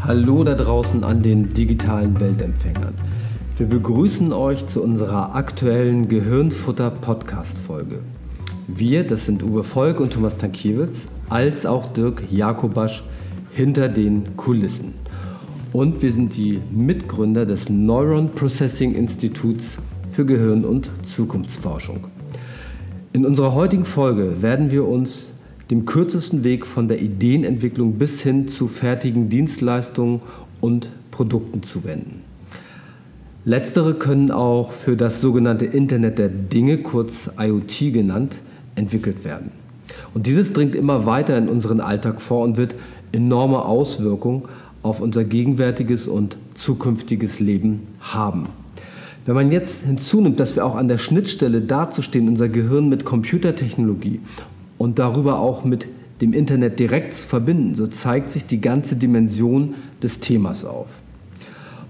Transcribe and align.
Hallo 0.00 0.44
da 0.44 0.54
draußen 0.54 1.02
an 1.04 1.22
den 1.22 1.54
digitalen 1.54 2.18
Weltempfängern. 2.20 2.94
Wir 3.56 3.66
begrüßen 3.66 4.32
euch 4.32 4.66
zu 4.66 4.82
unserer 4.82 5.34
aktuellen 5.34 6.08
Gehirnfutter 6.08 6.90
Podcast 6.90 7.56
Folge. 7.66 8.00
Wir, 8.66 9.06
das 9.06 9.26
sind 9.26 9.42
Uwe 9.42 9.64
Volk 9.64 10.00
und 10.00 10.12
Thomas 10.12 10.36
Tankiewicz, 10.36 11.06
als 11.28 11.64
auch 11.64 11.92
Dirk 11.92 12.24
Jakobasch 12.30 13.04
hinter 13.50 13.88
den 13.88 14.36
Kulissen. 14.36 14.94
Und 15.72 16.02
wir 16.02 16.12
sind 16.12 16.36
die 16.36 16.60
Mitgründer 16.70 17.46
des 17.46 17.68
Neuron 17.68 18.30
Processing 18.30 18.94
Instituts 18.94 19.78
für 20.12 20.26
Gehirn- 20.26 20.64
und 20.64 20.90
Zukunftsforschung. 21.04 22.13
In 23.14 23.24
unserer 23.24 23.54
heutigen 23.54 23.84
Folge 23.84 24.42
werden 24.42 24.72
wir 24.72 24.88
uns 24.88 25.30
dem 25.70 25.86
kürzesten 25.86 26.42
Weg 26.42 26.66
von 26.66 26.88
der 26.88 27.00
Ideenentwicklung 27.00 27.92
bis 27.92 28.20
hin 28.20 28.48
zu 28.48 28.66
fertigen 28.66 29.28
Dienstleistungen 29.28 30.20
und 30.60 30.90
Produkten 31.12 31.62
zuwenden. 31.62 32.22
Letztere 33.44 33.94
können 33.94 34.32
auch 34.32 34.72
für 34.72 34.96
das 34.96 35.20
sogenannte 35.20 35.64
Internet 35.64 36.18
der 36.18 36.28
Dinge, 36.28 36.78
kurz 36.78 37.30
IoT 37.38 37.92
genannt, 37.92 38.38
entwickelt 38.74 39.22
werden. 39.22 39.52
Und 40.12 40.26
dieses 40.26 40.52
dringt 40.52 40.74
immer 40.74 41.06
weiter 41.06 41.38
in 41.38 41.48
unseren 41.48 41.78
Alltag 41.78 42.20
vor 42.20 42.42
und 42.42 42.56
wird 42.56 42.74
enorme 43.12 43.64
Auswirkungen 43.64 44.42
auf 44.82 45.00
unser 45.00 45.22
gegenwärtiges 45.22 46.08
und 46.08 46.36
zukünftiges 46.56 47.38
Leben 47.38 47.86
haben. 48.00 48.48
Wenn 49.26 49.34
man 49.34 49.52
jetzt 49.52 49.86
hinzunimmt, 49.86 50.38
dass 50.38 50.54
wir 50.54 50.66
auch 50.66 50.74
an 50.74 50.88
der 50.88 50.98
Schnittstelle 50.98 51.62
dazustehen, 51.62 52.28
unser 52.28 52.48
Gehirn 52.48 52.90
mit 52.90 53.06
Computertechnologie 53.06 54.20
und 54.76 54.98
darüber 54.98 55.38
auch 55.38 55.64
mit 55.64 55.86
dem 56.20 56.34
Internet 56.34 56.78
direkt 56.78 57.14
zu 57.14 57.22
verbinden, 57.22 57.74
so 57.74 57.86
zeigt 57.86 58.30
sich 58.30 58.46
die 58.46 58.60
ganze 58.60 58.96
Dimension 58.96 59.74
des 60.02 60.20
Themas 60.20 60.64
auf. 60.64 60.88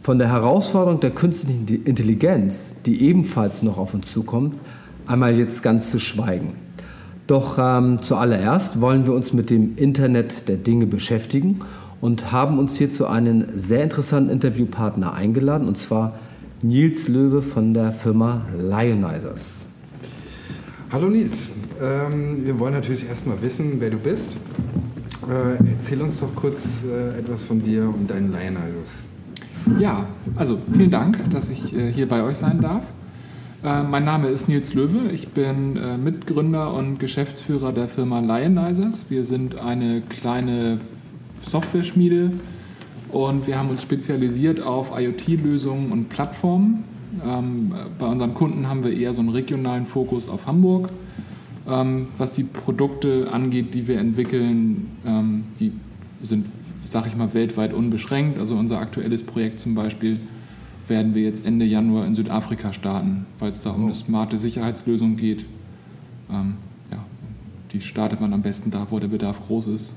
Von 0.02 0.18
der 0.18 0.28
Herausforderung 0.28 1.00
der 1.00 1.10
künstlichen 1.10 1.66
Intelligenz, 1.84 2.72
die 2.86 3.02
ebenfalls 3.02 3.62
noch 3.62 3.78
auf 3.78 3.94
uns 3.94 4.12
zukommt, 4.12 4.56
einmal 5.06 5.36
jetzt 5.36 5.62
ganz 5.62 5.90
zu 5.90 5.98
schweigen. 5.98 6.52
Doch 7.26 7.58
ähm, 7.58 8.00
zuallererst 8.02 8.80
wollen 8.80 9.06
wir 9.06 9.14
uns 9.14 9.32
mit 9.32 9.50
dem 9.50 9.76
Internet 9.76 10.46
der 10.46 10.56
Dinge 10.56 10.86
beschäftigen 10.86 11.60
und 12.00 12.32
haben 12.32 12.58
uns 12.58 12.76
hierzu 12.76 13.06
einen 13.06 13.46
sehr 13.56 13.82
interessanten 13.82 14.30
Interviewpartner 14.30 15.14
eingeladen, 15.14 15.66
und 15.66 15.78
zwar 15.78 16.18
Nils 16.64 17.08
Löwe 17.08 17.42
von 17.42 17.74
der 17.74 17.92
Firma 17.92 18.40
Lionizers. 18.56 19.66
Hallo 20.90 21.10
Nils, 21.10 21.50
ähm, 21.78 22.42
wir 22.42 22.58
wollen 22.58 22.72
natürlich 22.72 23.06
erstmal 23.06 23.42
wissen, 23.42 23.74
wer 23.80 23.90
du 23.90 23.98
bist. 23.98 24.32
Äh, 25.28 25.62
erzähl 25.76 26.00
uns 26.00 26.20
doch 26.20 26.34
kurz 26.34 26.82
äh, 26.82 27.18
etwas 27.18 27.44
von 27.44 27.62
dir 27.62 27.82
und 27.82 28.08
deinen 28.08 28.32
Lionizers. 28.32 29.02
Ja, 29.78 30.06
also 30.36 30.56
vielen 30.72 30.90
Dank, 30.90 31.30
dass 31.30 31.50
ich 31.50 31.76
äh, 31.76 31.92
hier 31.92 32.08
bei 32.08 32.22
euch 32.22 32.38
sein 32.38 32.62
darf. 32.62 32.84
Äh, 33.62 33.82
mein 33.82 34.06
Name 34.06 34.28
ist 34.28 34.48
Nils 34.48 34.72
Löwe, 34.72 35.10
ich 35.12 35.28
bin 35.28 35.76
äh, 35.76 35.98
Mitgründer 35.98 36.72
und 36.72 36.98
Geschäftsführer 36.98 37.74
der 37.74 37.88
Firma 37.88 38.20
Lionizers. 38.20 39.04
Wir 39.10 39.26
sind 39.26 39.58
eine 39.58 40.00
kleine 40.00 40.80
Software-Schmiede 41.44 42.30
und 43.14 43.46
wir 43.46 43.58
haben 43.58 43.70
uns 43.70 43.82
spezialisiert 43.82 44.60
auf 44.60 44.90
IoT-Lösungen 44.98 45.92
und 45.92 46.08
Plattformen 46.08 46.84
ähm, 47.24 47.72
bei 47.98 48.06
unseren 48.06 48.34
Kunden 48.34 48.68
haben 48.68 48.82
wir 48.82 48.92
eher 48.92 49.14
so 49.14 49.20
einen 49.20 49.28
regionalen 49.30 49.86
Fokus 49.86 50.28
auf 50.28 50.46
Hamburg. 50.46 50.90
Ähm, 51.66 52.08
was 52.18 52.32
die 52.32 52.44
Produkte 52.44 53.28
angeht, 53.32 53.74
die 53.74 53.86
wir 53.88 53.98
entwickeln, 53.98 54.90
ähm, 55.06 55.44
die 55.58 55.72
sind, 56.22 56.46
sag 56.84 57.06
ich 57.06 57.16
mal, 57.16 57.32
weltweit 57.32 57.72
unbeschränkt. 57.72 58.38
Also 58.38 58.56
unser 58.56 58.78
aktuelles 58.78 59.22
Projekt 59.22 59.60
zum 59.60 59.74
Beispiel 59.74 60.20
werden 60.88 61.14
wir 61.14 61.22
jetzt 61.22 61.46
Ende 61.46 61.64
Januar 61.64 62.06
in 62.06 62.14
Südafrika 62.14 62.72
starten, 62.72 63.24
weil 63.38 63.50
es 63.50 63.60
da 63.62 63.70
um 63.70 63.84
eine 63.84 63.94
smarte 63.94 64.36
Sicherheitslösung 64.36 65.16
geht. 65.16 65.46
Ähm, 66.30 66.54
ja, 66.90 66.98
die 67.72 67.80
startet 67.80 68.20
man 68.20 68.34
am 68.34 68.42
besten 68.42 68.70
da, 68.70 68.86
wo 68.90 68.98
der 68.98 69.08
Bedarf 69.08 69.46
groß 69.46 69.68
ist. 69.68 69.94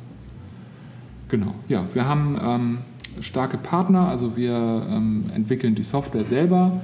Genau, 1.28 1.54
ja, 1.68 1.86
wir 1.94 2.08
haben 2.08 2.38
ähm, 2.42 2.78
starke 3.22 3.58
Partner, 3.58 4.08
also 4.08 4.36
wir 4.38 4.54
ähm, 4.90 5.26
entwickeln 5.34 5.76
die 5.76 5.84
Software 5.84 6.26
selber 6.26 6.82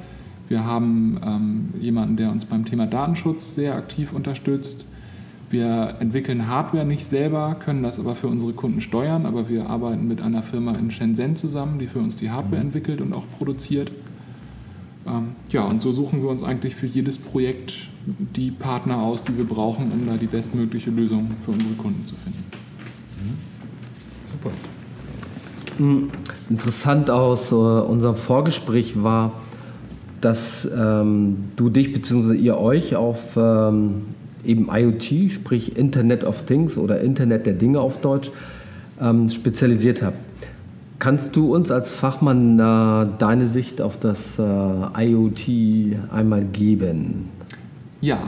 wir 0.53 0.65
haben 0.65 1.19
ähm, 1.25 1.69
jemanden, 1.79 2.17
der 2.17 2.29
uns 2.29 2.45
beim 2.45 2.65
Thema 2.65 2.85
Datenschutz 2.85 3.55
sehr 3.55 3.75
aktiv 3.75 4.13
unterstützt. 4.13 4.85
Wir 5.49 5.97
entwickeln 5.99 6.47
Hardware 6.47 6.85
nicht 6.85 7.05
selber, 7.05 7.55
können 7.55 7.83
das 7.83 7.99
aber 7.99 8.15
für 8.15 8.27
unsere 8.27 8.53
Kunden 8.53 8.81
steuern, 8.81 9.25
aber 9.25 9.49
wir 9.49 9.69
arbeiten 9.69 10.07
mit 10.07 10.21
einer 10.21 10.43
Firma 10.43 10.75
in 10.75 10.91
Shenzhen 10.91 11.35
zusammen, 11.35 11.79
die 11.79 11.87
für 11.87 11.99
uns 11.99 12.15
die 12.15 12.31
Hardware 12.31 12.59
mhm. 12.59 12.67
entwickelt 12.67 13.01
und 13.01 13.13
auch 13.13 13.25
produziert. 13.37 13.91
Ähm, 15.05 15.29
ja, 15.49 15.63
und 15.63 15.81
so 15.81 15.91
suchen 15.91 16.21
wir 16.21 16.29
uns 16.29 16.43
eigentlich 16.43 16.75
für 16.75 16.87
jedes 16.87 17.17
Projekt 17.17 17.87
die 18.05 18.51
Partner 18.51 18.97
aus, 18.97 19.23
die 19.23 19.37
wir 19.37 19.45
brauchen, 19.45 19.91
um 19.91 20.07
da 20.07 20.17
die 20.17 20.27
bestmögliche 20.27 20.91
Lösung 20.91 21.31
für 21.45 21.51
unsere 21.51 21.73
Kunden 21.73 22.05
zu 22.05 22.15
finden. 22.15 22.43
Mhm. 23.21 23.37
Super. 24.31 24.72
Interessant 26.49 27.09
aus 27.09 27.51
uh, 27.51 27.55
unserem 27.55 28.15
Vorgespräch 28.15 29.01
war, 29.01 29.33
dass 30.21 30.67
ähm, 30.73 31.45
du 31.55 31.69
dich 31.69 31.91
bzw. 31.91 32.35
ihr 32.35 32.57
euch 32.57 32.95
auf 32.95 33.35
ähm, 33.35 34.03
eben 34.45 34.69
IoT, 34.71 35.31
sprich 35.31 35.75
Internet 35.75 36.23
of 36.23 36.45
Things 36.45 36.77
oder 36.77 37.01
Internet 37.01 37.45
der 37.45 37.53
Dinge 37.53 37.79
auf 37.79 37.99
Deutsch, 37.99 38.31
ähm, 39.01 39.29
spezialisiert 39.29 40.01
habt. 40.01 40.17
Kannst 40.99 41.35
du 41.35 41.53
uns 41.53 41.71
als 41.71 41.91
Fachmann 41.91 42.59
äh, 42.59 43.07
deine 43.17 43.47
Sicht 43.47 43.81
auf 43.81 43.97
das 43.99 44.39
äh, 44.39 44.41
IoT 44.41 45.97
einmal 46.13 46.45
geben? 46.45 47.29
Ja, 47.99 48.19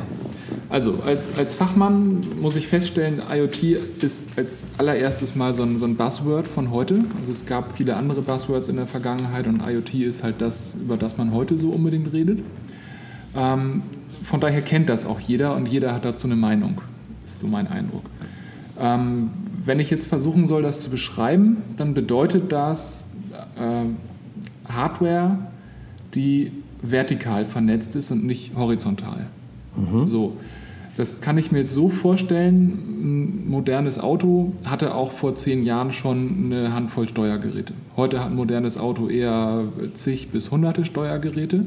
also 0.70 1.00
als, 1.06 1.38
als 1.38 1.56
Fachmann 1.56 2.22
muss 2.42 2.56
ich 2.56 2.68
feststellen, 2.68 3.22
IoT 3.32 3.64
ist 4.02 4.26
als 4.36 4.60
allererstes 4.78 5.36
mal 5.36 5.54
so 5.54 5.64
ein, 5.64 5.80
so 5.80 5.86
ein 5.86 5.96
Buzzword 5.96 6.48
von 6.48 6.72
heute. 6.72 7.04
Also 7.20 7.32
es 7.32 7.46
gab 7.46 7.72
viele 7.72 7.96
andere 7.96 8.22
Buzzwords 8.22 8.70
in 8.70 8.76
der 8.76 8.88
Vergangenheit 8.88 9.48
und 9.48 9.62
IoT 9.66 9.96
ist 9.96 10.24
halt 10.24 10.42
das, 10.42 10.76
über 10.76 10.98
das 10.98 11.18
man 11.18 11.34
heute 11.34 11.58
so 11.58 11.72
unbedingt 11.72 12.14
redet. 12.14 12.40
Ähm, 13.36 13.84
von 14.24 14.40
daher 14.40 14.62
kennt 14.62 14.90
das 14.90 15.06
auch 15.06 15.20
jeder 15.20 15.56
und 15.56 15.68
jeder 15.68 15.94
hat 15.94 16.06
dazu 16.06 16.28
eine 16.28 16.36
Meinung, 16.36 16.82
ist 17.26 17.40
so 17.40 17.48
mein 17.48 17.68
Eindruck. 17.68 18.04
Ähm, 18.80 19.30
wenn 19.66 19.80
ich 19.80 19.90
jetzt 19.90 20.08
versuchen 20.08 20.48
soll, 20.48 20.62
das 20.62 20.82
zu 20.82 20.90
beschreiben, 20.90 21.58
dann 21.78 21.94
bedeutet 21.94 22.52
das 22.52 23.04
äh, 23.58 24.72
Hardware, 24.72 25.38
die 26.14 26.52
vertikal 26.82 27.46
vernetzt 27.46 27.96
ist 27.96 28.12
und 28.12 28.26
nicht 28.26 28.56
horizontal. 28.56 29.28
Mhm. 29.76 30.08
So. 30.08 30.38
Das 30.98 31.20
kann 31.20 31.38
ich 31.38 31.52
mir 31.52 31.60
jetzt 31.60 31.74
so 31.74 31.90
vorstellen, 31.90 33.44
ein 33.46 33.50
modernes 33.50 34.00
Auto 34.00 34.54
hatte 34.64 34.96
auch 34.96 35.12
vor 35.12 35.36
zehn 35.36 35.66
Jahren 35.66 35.92
schon 35.92 36.46
eine 36.46 36.74
Handvoll 36.74 37.10
Steuergeräte. 37.10 37.74
Heute 37.98 38.22
hat 38.22 38.28
ein 38.28 38.36
modernes 38.36 38.78
Auto 38.78 39.10
eher 39.10 39.66
zig 39.94 40.30
bis 40.30 40.52
hunderte 40.52 40.86
Steuergeräte. 40.86 41.66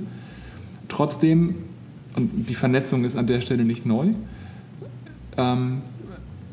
Trotzdem, 0.89 1.57
und 2.17 2.49
die 2.49 2.55
Vernetzung 2.55 3.05
ist 3.05 3.17
an 3.17 3.27
der 3.27 3.43
Stelle 3.43 3.67
nicht 3.67 3.85
neu, 3.85 4.07
ähm, 5.37 5.83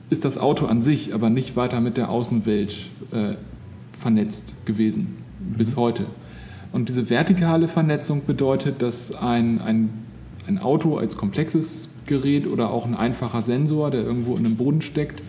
ist 0.10 0.26
das 0.26 0.38
Auto 0.38 0.66
an 0.66 0.82
sich 0.82 1.14
aber 1.14 1.30
nicht 1.30 1.56
weiter 1.56 1.80
mit 1.80 1.96
der 1.96 2.10
Außenwelt 2.10 2.90
äh, 3.12 3.36
vernetzt 4.00 4.54
gewesen, 4.66 5.16
mhm. 5.40 5.58
bis 5.58 5.78
heute. 5.78 6.08
Und 6.74 6.90
diese 6.90 7.10
vertikale 7.10 7.70
Vernetzung 7.70 8.26
bedeutet, 8.26 8.82
dass 8.82 9.16
ein, 9.16 9.62
ein 9.62 9.90
ein 10.48 10.58
Auto 10.58 10.98
als 10.98 11.18
komplexes 11.18 11.90
Gerät 12.06 12.48
oder 12.48 12.70
auch 12.70 12.86
ein 12.86 12.96
einfacher 12.96 13.42
Sensor, 13.42 13.92
der 13.92 14.04
irgendwo 14.04 14.36
in 14.36 14.46
einem 14.46 14.56
Boden 14.56 14.82
steckt, 14.82 15.22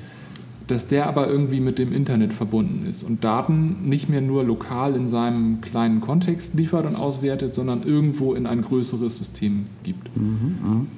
dass 0.66 0.88
der 0.88 1.06
aber 1.06 1.28
irgendwie 1.28 1.60
mit 1.60 1.78
dem 1.78 1.92
Internet 1.92 2.32
verbunden 2.32 2.86
ist 2.88 3.04
und 3.04 3.22
Daten 3.22 3.88
nicht 3.88 4.08
mehr 4.08 4.20
nur 4.20 4.44
lokal 4.44 4.96
in 4.96 5.08
seinem 5.08 5.60
kleinen 5.60 6.00
Kontext 6.00 6.54
liefert 6.54 6.86
und 6.86 6.96
auswertet, 6.96 7.54
sondern 7.54 7.84
irgendwo 7.84 8.34
in 8.34 8.46
ein 8.46 8.62
größeres 8.62 9.16
System 9.16 9.66
gibt. 9.84 10.14
Mhm, 10.16 10.88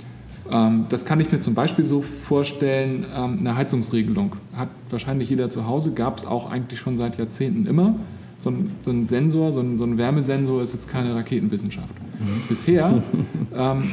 ähm, 0.50 0.86
das 0.88 1.04
kann 1.04 1.20
ich 1.20 1.30
mir 1.30 1.40
zum 1.40 1.54
Beispiel 1.54 1.84
so 1.84 2.00
vorstellen, 2.00 3.04
ähm, 3.14 3.38
eine 3.40 3.56
Heizungsregelung 3.56 4.36
hat 4.54 4.68
wahrscheinlich 4.90 5.28
jeder 5.28 5.50
zu 5.50 5.66
Hause, 5.66 5.92
gab 5.92 6.18
es 6.18 6.26
auch 6.26 6.50
eigentlich 6.50 6.80
schon 6.80 6.96
seit 6.96 7.18
Jahrzehnten 7.18 7.66
immer. 7.66 7.96
So 8.38 8.50
ein, 8.50 8.70
so 8.82 8.90
ein 8.92 9.06
Sensor, 9.06 9.52
so 9.52 9.60
ein, 9.60 9.76
so 9.76 9.84
ein, 9.84 9.98
Wärmesensor 9.98 10.62
ist 10.62 10.72
jetzt 10.72 10.88
keine 10.88 11.14
Raketenwissenschaft. 11.14 11.94
Mhm. 12.20 12.42
Bisher 12.48 13.02
ähm, 13.54 13.92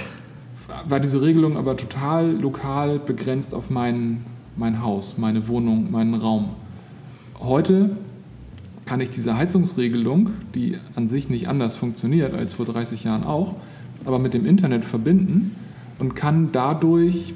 war 0.88 1.00
diese 1.00 1.22
Regelung 1.22 1.58
aber 1.58 1.78
total 1.78 2.32
lokal 2.32 3.00
begrenzt 3.00 3.54
auf 3.54 3.70
mein, 3.70 4.26
mein 4.56 4.82
Haus, 4.82 5.18
meine 5.18 5.48
Wohnung, 5.48 5.92
meinen 5.92 6.14
Raum. 6.14 6.52
Heute 7.40 7.98
kann 8.86 9.02
ich 9.02 9.10
diese 9.10 9.36
Heizungsregelung, 9.36 10.30
die 10.54 10.78
an 10.96 11.08
sich 11.08 11.30
nicht 11.30 11.48
anders 11.48 11.76
funktioniert 11.76 12.34
als 12.34 12.54
vor 12.54 12.66
30 12.66 13.04
Jahren 13.04 13.24
auch, 13.24 13.56
aber 14.06 14.20
mit 14.20 14.34
dem 14.34 14.46
Internet 14.46 14.86
verbinden 14.86 15.56
und 15.98 16.16
kann 16.16 16.50
dadurch 16.52 17.34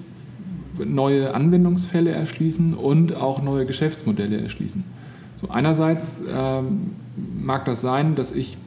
neue 0.77 1.33
Anwendungsfälle 1.33 2.11
erschließen 2.11 2.73
und 2.73 3.15
auch 3.15 3.41
neue 3.41 3.65
Geschäftsmodelle 3.65 4.39
erschließen. 4.39 4.83
So 5.37 5.49
einerseits 5.49 6.21
ähm, 6.31 6.91
mag 7.41 7.65
das 7.65 7.81
sein, 7.81 8.15
dass 8.15 8.31
ich 8.31 8.57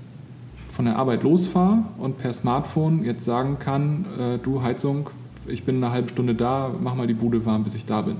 von 0.73 0.87
der 0.87 0.97
Arbeit 0.97 1.23
losfahre 1.23 1.85
und 1.99 2.19
per 2.19 2.33
Smartphone 2.33 3.05
jetzt 3.05 3.25
sagen 3.25 3.59
kann, 3.59 4.07
äh, 4.19 4.39
du 4.39 4.63
Heizung, 4.63 5.11
ich 5.47 5.65
bin 5.65 5.77
eine 5.77 5.93
halbe 5.93 6.09
Stunde 6.09 6.35
da, 6.35 6.71
mach 6.81 6.95
mal 6.95 7.07
die 7.07 7.15
Bude 7.15 7.45
warm, 7.45 7.65
bis 7.65 7.75
ich 7.75 7.85
da 7.85 8.03
bin. 8.03 8.17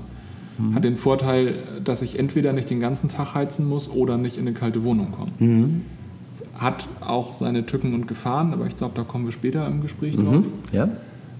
Mhm. 0.57 0.75
Hat 0.75 0.83
den 0.83 0.95
Vorteil, 0.95 1.55
dass 1.83 2.01
ich 2.03 2.19
entweder 2.19 2.53
nicht 2.53 2.69
den 2.69 2.79
ganzen 2.79 3.09
Tag 3.09 3.33
heizen 3.33 3.67
muss 3.67 3.89
oder 3.89 4.17
nicht 4.17 4.37
in 4.37 4.47
eine 4.47 4.53
kalte 4.53 4.83
Wohnung 4.83 5.11
komme. 5.11 5.31
Mhm. 5.39 5.81
Hat 6.55 6.87
auch 7.01 7.33
seine 7.33 7.65
Tücken 7.65 7.95
und 7.95 8.07
Gefahren, 8.07 8.53
aber 8.53 8.67
ich 8.67 8.77
glaube, 8.77 8.93
da 8.95 9.03
kommen 9.03 9.25
wir 9.25 9.31
später 9.31 9.65
im 9.65 9.81
Gespräch 9.81 10.17
mhm. 10.17 10.25
drauf. 10.25 10.45
Ja. 10.71 10.89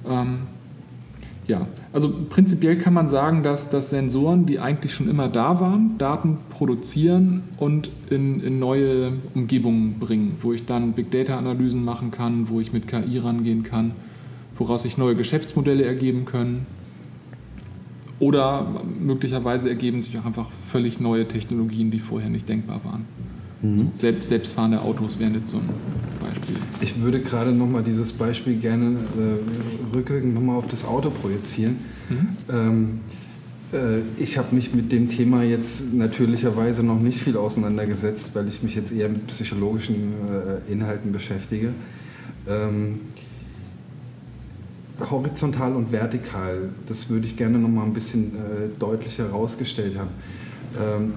Ähm, 0.09 0.39
ja, 1.47 1.67
also 1.93 2.11
prinzipiell 2.27 2.77
kann 2.77 2.95
man 2.95 3.07
sagen, 3.07 3.43
dass, 3.43 3.69
dass 3.69 3.91
Sensoren, 3.91 4.47
die 4.47 4.57
eigentlich 4.59 4.95
schon 4.95 5.07
immer 5.07 5.27
da 5.29 5.59
waren, 5.59 5.99
Daten 5.99 6.39
produzieren 6.49 7.43
und 7.57 7.91
in, 8.09 8.41
in 8.41 8.57
neue 8.57 9.13
Umgebungen 9.35 9.99
bringen, 9.99 10.37
wo 10.41 10.53
ich 10.53 10.65
dann 10.65 10.93
Big 10.93 11.11
Data-Analysen 11.11 11.85
machen 11.85 12.09
kann, 12.09 12.49
wo 12.49 12.59
ich 12.59 12.73
mit 12.73 12.87
KI 12.87 13.19
rangehen 13.19 13.61
kann, 13.61 13.91
woraus 14.57 14.81
sich 14.81 14.97
neue 14.97 15.15
Geschäftsmodelle 15.15 15.85
ergeben 15.85 16.25
können. 16.25 16.65
Oder 18.19 18.81
möglicherweise 18.99 19.69
ergeben 19.69 20.01
sich 20.01 20.17
auch 20.17 20.25
einfach 20.25 20.49
völlig 20.71 20.99
neue 20.99 21.27
Technologien, 21.27 21.91
die 21.91 21.99
vorher 21.99 22.29
nicht 22.29 22.49
denkbar 22.49 22.81
waren. 22.83 23.05
Mhm. 23.63 23.91
Selbst, 23.95 24.27
selbstfahrende 24.27 24.81
Autos 24.81 25.17
wären 25.17 25.35
jetzt 25.35 25.49
so 25.49 25.57
ein 25.57 25.69
Beispiel. 26.19 26.57
Ich 26.81 27.01
würde 27.01 27.21
gerade 27.21 27.53
nochmal 27.53 27.81
dieses 27.81 28.11
Beispiel 28.11 28.57
gerne 28.57 28.97
äh, 28.97 29.95
rückwirkend 29.95 30.35
nochmal 30.35 30.57
auf 30.57 30.67
das 30.67 30.83
Auto 30.83 31.09
projizieren. 31.09 31.77
Mhm. 32.09 32.27
Ähm, 32.51 32.99
äh, 33.71 34.01
ich 34.21 34.37
habe 34.37 34.53
mich 34.53 34.73
mit 34.73 34.91
dem 34.91 35.07
Thema 35.07 35.43
jetzt 35.43 35.93
natürlicherweise 35.93 36.83
noch 36.83 36.99
nicht 36.99 37.21
viel 37.21 37.37
auseinandergesetzt, 37.37 38.31
weil 38.33 38.49
ich 38.49 38.61
mich 38.61 38.75
jetzt 38.75 38.91
eher 38.91 39.07
mit 39.07 39.27
psychologischen 39.27 40.13
äh, 40.67 40.71
Inhalten 40.71 41.13
beschäftige. 41.13 41.69
Ähm, 42.47 42.99
horizontal 45.09 45.73
und 45.73 45.91
vertikal, 45.91 46.69
das 46.87 47.09
würde 47.09 47.25
ich 47.25 47.37
gerne 47.37 47.57
nochmal 47.57 47.85
ein 47.85 47.93
bisschen 47.93 48.35
äh, 48.35 48.77
deutlicher 48.77 49.23
herausgestellt 49.23 49.97
haben. 49.97 50.11
Ähm, 50.79 51.13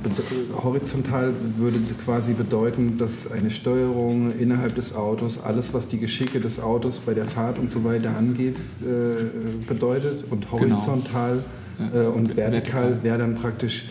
horizontal 0.63 1.33
würde 1.57 1.79
quasi 2.05 2.35
bedeuten, 2.35 2.99
dass 2.99 3.31
eine 3.31 3.51
Steuerung 3.51 4.33
innerhalb 4.39 4.75
des 4.75 4.95
Autos, 4.95 5.43
alles 5.43 5.73
was 5.73 5.89
die 5.89 5.99
Geschicke 5.99 6.41
des 6.41 6.61
Autos 6.61 6.99
bei 6.99 7.15
der 7.15 7.25
Fahrt 7.25 7.59
und 7.59 7.71
so 7.71 7.83
weiter 7.83 8.15
angeht, 8.17 8.59
äh, 8.83 9.67
bedeutet. 9.67 10.25
Und 10.31 10.51
genau. 10.51 10.75
horizontal 10.75 11.43
genau. 11.79 12.05
äh, 12.05 12.07
und 12.09 12.37
vertikal 12.37 12.99
wäre 13.03 13.19
dann 13.19 13.37
praktisch, 13.37 13.89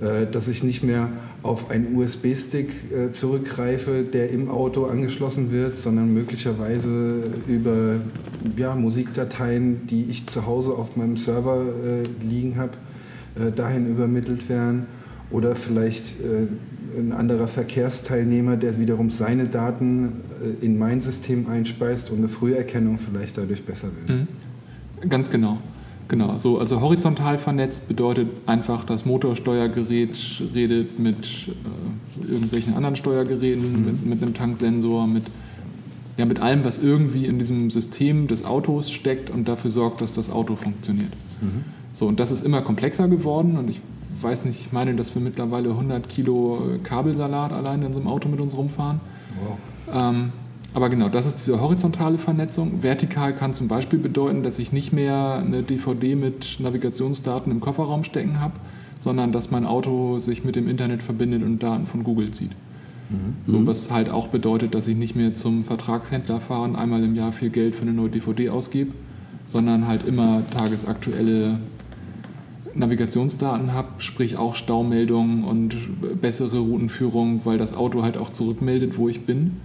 äh, 0.00 0.26
dass 0.30 0.46
ich 0.48 0.62
nicht 0.62 0.82
mehr 0.82 1.08
auf 1.42 1.70
einen 1.70 1.96
USB-Stick 1.96 2.92
äh, 2.92 3.10
zurückgreife, 3.10 4.02
der 4.02 4.30
im 4.30 4.50
Auto 4.50 4.84
angeschlossen 4.86 5.50
wird, 5.50 5.76
sondern 5.76 6.12
möglicherweise 6.12 7.22
über 7.46 7.94
ja, 8.58 8.74
Musikdateien, 8.74 9.86
die 9.86 10.04
ich 10.10 10.26
zu 10.26 10.44
Hause 10.44 10.72
auf 10.72 10.96
meinem 10.96 11.16
Server 11.16 11.62
äh, 11.62 12.02
liegen 12.22 12.56
habe, 12.58 12.72
äh, 13.40 13.52
dahin 13.52 13.88
übermittelt 13.88 14.50
werden 14.50 14.86
oder 15.30 15.54
vielleicht 15.54 16.20
äh, 16.20 16.46
ein 16.98 17.12
anderer 17.12 17.48
Verkehrsteilnehmer, 17.48 18.56
der 18.56 18.78
wiederum 18.78 19.10
seine 19.10 19.46
Daten 19.46 20.22
äh, 20.40 20.64
in 20.64 20.78
mein 20.78 21.00
System 21.00 21.48
einspeist 21.48 22.10
und 22.10 22.18
eine 22.18 22.28
Früherkennung 22.28 22.98
vielleicht 22.98 23.36
dadurch 23.36 23.64
besser 23.64 23.88
wird. 23.88 24.18
Mhm. 24.18 25.08
Ganz 25.08 25.30
genau. 25.30 25.58
Genau, 26.08 26.38
so, 26.38 26.58
also 26.58 26.80
horizontal 26.80 27.36
vernetzt 27.36 27.86
bedeutet 27.86 28.28
einfach, 28.46 28.84
das 28.84 29.04
Motorsteuergerät 29.04 30.42
redet 30.54 30.98
mit 30.98 31.48
äh, 31.48 32.32
irgendwelchen 32.32 32.72
anderen 32.72 32.96
Steuergeräten, 32.96 33.80
mhm. 33.80 33.84
mit, 33.84 34.06
mit, 34.06 34.22
einem 34.22 34.32
Tanksensor, 34.32 35.06
mit, 35.06 35.24
ja, 36.16 36.24
mit 36.24 36.40
allem, 36.40 36.64
was 36.64 36.78
irgendwie 36.78 37.26
in 37.26 37.38
diesem 37.38 37.70
System 37.70 38.26
des 38.26 38.46
Autos 38.46 38.90
steckt 38.90 39.28
und 39.28 39.48
dafür 39.48 39.70
sorgt, 39.70 40.00
dass 40.00 40.12
das 40.12 40.30
Auto 40.30 40.56
funktioniert. 40.56 41.12
Mhm. 41.42 41.64
So, 41.94 42.06
und 42.06 42.18
das 42.18 42.30
ist 42.30 42.42
immer 42.42 42.62
komplexer 42.62 43.06
geworden 43.06 43.58
und 43.58 43.68
ich 43.68 43.82
weiß 44.22 44.44
nicht, 44.44 44.60
ich 44.60 44.72
meine, 44.72 44.94
dass 44.94 45.14
wir 45.14 45.22
mittlerweile 45.22 45.70
100 45.70 46.08
Kilo 46.08 46.74
äh, 46.74 46.78
Kabelsalat 46.78 47.52
allein 47.52 47.82
in 47.82 47.94
so 47.94 48.00
einem 48.00 48.08
Auto 48.08 48.28
mit 48.28 48.40
uns 48.40 48.56
rumfahren. 48.56 49.00
Wow. 49.42 49.58
Ähm, 49.94 50.32
aber 50.74 50.90
genau, 50.90 51.08
das 51.08 51.26
ist 51.26 51.36
diese 51.36 51.60
horizontale 51.60 52.18
Vernetzung. 52.18 52.82
Vertikal 52.82 53.34
kann 53.34 53.54
zum 53.54 53.68
Beispiel 53.68 53.98
bedeuten, 53.98 54.42
dass 54.42 54.58
ich 54.58 54.72
nicht 54.72 54.92
mehr 54.92 55.42
eine 55.44 55.62
DVD 55.62 56.14
mit 56.14 56.58
Navigationsdaten 56.60 57.50
im 57.50 57.60
Kofferraum 57.60 58.04
stecken 58.04 58.40
habe, 58.40 58.54
sondern 59.00 59.32
dass 59.32 59.50
mein 59.50 59.64
Auto 59.64 60.18
sich 60.18 60.44
mit 60.44 60.56
dem 60.56 60.68
Internet 60.68 61.02
verbindet 61.02 61.42
und 61.42 61.62
Daten 61.62 61.86
von 61.86 62.04
Google 62.04 62.30
zieht. 62.32 62.50
Mhm. 63.08 63.36
So, 63.46 63.66
was 63.66 63.90
halt 63.90 64.10
auch 64.10 64.28
bedeutet, 64.28 64.74
dass 64.74 64.86
ich 64.86 64.96
nicht 64.96 65.16
mehr 65.16 65.34
zum 65.34 65.64
Vertragshändler 65.64 66.40
fahre 66.40 66.64
und 66.64 66.76
einmal 66.76 67.02
im 67.02 67.14
Jahr 67.14 67.32
viel 67.32 67.50
Geld 67.50 67.74
für 67.74 67.82
eine 67.82 67.92
neue 67.92 68.10
DVD 68.10 68.50
ausgebe, 68.50 68.92
sondern 69.46 69.88
halt 69.88 70.04
immer 70.04 70.42
tagesaktuelle 70.50 71.58
Navigationsdaten 72.78 73.72
habe, 73.72 73.88
sprich 73.98 74.36
auch 74.36 74.54
Staumeldungen 74.54 75.44
und 75.44 75.76
bessere 76.20 76.58
Routenführung, 76.58 77.40
weil 77.44 77.58
das 77.58 77.74
Auto 77.74 78.02
halt 78.02 78.16
auch 78.16 78.30
zurückmeldet, 78.30 78.96
wo 78.96 79.08
ich 79.08 79.22
bin. 79.22 79.56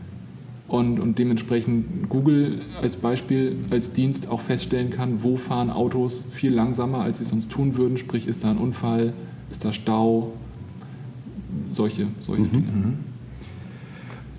Und, 0.68 1.00
und 1.00 1.20
dementsprechend 1.20 2.10
Google 2.10 2.62
als 2.82 2.98
Beispiel, 2.98 3.58
als 3.70 3.92
Dienst 3.94 4.30
auch 4.30 4.42
feststellen 4.42 4.90
kann, 4.90 5.22
wo 5.22 5.38
fahren 5.38 5.70
Autos 5.70 6.26
viel 6.32 6.52
langsamer, 6.52 7.02
als 7.02 7.20
sie 7.20 7.26
sonst 7.26 7.52
tun 7.52 7.78
würden. 7.78 7.98
Sprich, 7.98 8.28
ist 8.28 8.44
da 8.44 8.50
ein 8.50 8.58
Unfall, 8.58 9.14
ist 9.52 9.64
da 9.64 9.74
Stau, 9.74 10.34
solche, 11.70 12.08
solche 12.22 12.44
mhm. 12.44 12.52
Dinge. 12.52 12.68
Mhm. 12.68 12.94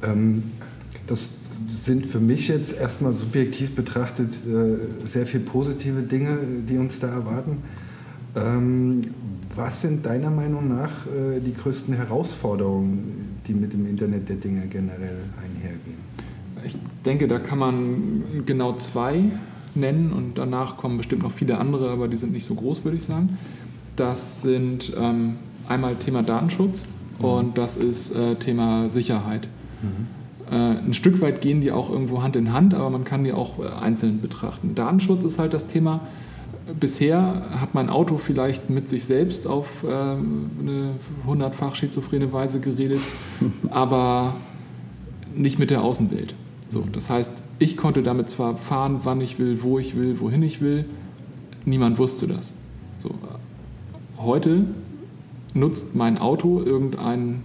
Ähm, 0.02 0.42
das 1.06 1.36
sind 1.68 2.06
für 2.06 2.20
mich 2.20 2.48
jetzt 2.48 2.72
erstmal 2.72 3.12
subjektiv 3.12 3.74
betrachtet 3.74 4.32
äh, 4.46 5.06
sehr 5.06 5.26
viele 5.26 5.44
positive 5.44 6.02
Dinge, 6.02 6.38
die 6.68 6.78
uns 6.78 6.98
da 7.00 7.08
erwarten. 7.08 7.58
Ähm, 8.36 9.02
was 9.54 9.82
sind 9.82 10.04
deiner 10.04 10.30
Meinung 10.30 10.68
nach 10.68 11.06
äh, 11.06 11.40
die 11.40 11.54
größten 11.54 11.94
Herausforderungen, 11.94 13.36
die 13.46 13.54
mit 13.54 13.72
dem 13.72 13.86
Internet 13.86 14.28
der 14.28 14.36
Dinge 14.36 14.66
generell 14.66 15.18
einhergehen? 15.36 15.98
Ich 16.64 16.76
denke, 17.04 17.28
da 17.28 17.38
kann 17.38 17.58
man 17.58 18.24
genau 18.46 18.74
zwei 18.74 19.24
nennen 19.74 20.12
und 20.12 20.38
danach 20.38 20.76
kommen 20.76 20.96
bestimmt 20.96 21.22
noch 21.22 21.32
viele 21.32 21.58
andere, 21.58 21.90
aber 21.90 22.08
die 22.08 22.16
sind 22.16 22.32
nicht 22.32 22.44
so 22.44 22.54
groß, 22.54 22.84
würde 22.84 22.96
ich 22.96 23.04
sagen. 23.04 23.38
Das 23.96 24.42
sind 24.42 24.92
ähm, 24.96 25.36
einmal 25.68 25.96
Thema 25.96 26.22
Datenschutz 26.22 26.84
mhm. 27.18 27.24
und 27.24 27.58
das 27.58 27.76
ist 27.76 28.14
äh, 28.14 28.34
Thema 28.36 28.90
Sicherheit. 28.90 29.48
Mhm. 29.82 30.06
Äh, 30.50 30.78
ein 30.78 30.94
Stück 30.94 31.20
weit 31.20 31.40
gehen 31.40 31.60
die 31.60 31.70
auch 31.70 31.90
irgendwo 31.90 32.22
Hand 32.22 32.36
in 32.36 32.52
Hand, 32.52 32.74
aber 32.74 32.90
man 32.90 33.04
kann 33.04 33.24
die 33.24 33.32
auch 33.32 33.58
äh, 33.58 33.68
einzeln 33.68 34.20
betrachten. 34.20 34.74
Datenschutz 34.74 35.24
ist 35.24 35.38
halt 35.38 35.54
das 35.54 35.66
Thema, 35.66 36.00
bisher 36.80 37.60
hat 37.60 37.74
mein 37.74 37.90
Auto 37.90 38.18
vielleicht 38.18 38.70
mit 38.70 38.88
sich 38.88 39.04
selbst 39.04 39.46
auf 39.46 39.66
äh, 39.84 39.88
eine 39.88 40.94
hundertfach 41.26 41.74
schizophrene 41.74 42.32
Weise 42.32 42.60
geredet, 42.60 43.00
aber 43.70 44.36
nicht 45.34 45.58
mit 45.58 45.70
der 45.70 45.82
Außenwelt. 45.82 46.34
So, 46.68 46.84
das 46.90 47.10
heißt, 47.10 47.30
ich 47.58 47.76
konnte 47.76 48.02
damit 48.02 48.30
zwar 48.30 48.56
fahren, 48.56 49.00
wann 49.04 49.20
ich 49.20 49.38
will, 49.38 49.62
wo 49.62 49.78
ich 49.78 49.96
will, 49.96 50.20
wohin 50.20 50.42
ich 50.42 50.60
will, 50.60 50.86
niemand 51.64 51.98
wusste 51.98 52.26
das. 52.26 52.52
So, 52.98 53.10
heute 54.18 54.64
nutzt 55.52 55.94
mein 55.94 56.18
Auto 56.18 56.62
irgendeinen 56.62 57.44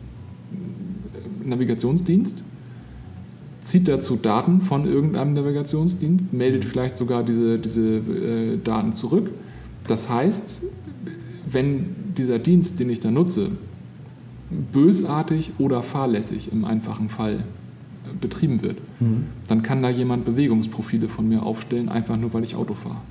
Navigationsdienst 1.43 2.43
zieht 3.63 3.87
dazu 3.87 4.15
Daten 4.15 4.61
von 4.61 4.85
irgendeinem 4.85 5.33
Navigationsdienst, 5.33 6.33
meldet 6.33 6.65
vielleicht 6.65 6.97
sogar 6.97 7.23
diese, 7.23 7.59
diese 7.59 7.97
äh, 7.97 8.57
Daten 8.63 8.95
zurück. 8.95 9.31
Das 9.87 10.09
heißt, 10.09 10.61
wenn 11.51 11.95
dieser 12.17 12.39
Dienst, 12.39 12.79
den 12.79 12.89
ich 12.89 12.99
da 12.99 13.11
nutze, 13.11 13.51
bösartig 14.71 15.53
oder 15.57 15.83
fahrlässig 15.83 16.51
im 16.51 16.65
einfachen 16.65 17.09
Fall 17.09 17.35
äh, 17.35 18.15
betrieben 18.19 18.61
wird, 18.61 18.77
mhm. 18.99 19.25
dann 19.47 19.61
kann 19.61 19.81
da 19.81 19.89
jemand 19.89 20.25
Bewegungsprofile 20.25 21.07
von 21.07 21.27
mir 21.27 21.43
aufstellen, 21.43 21.89
einfach 21.89 22.17
nur 22.17 22.33
weil 22.33 22.43
ich 22.43 22.55
Auto 22.55 22.73
fahre. 22.73 23.01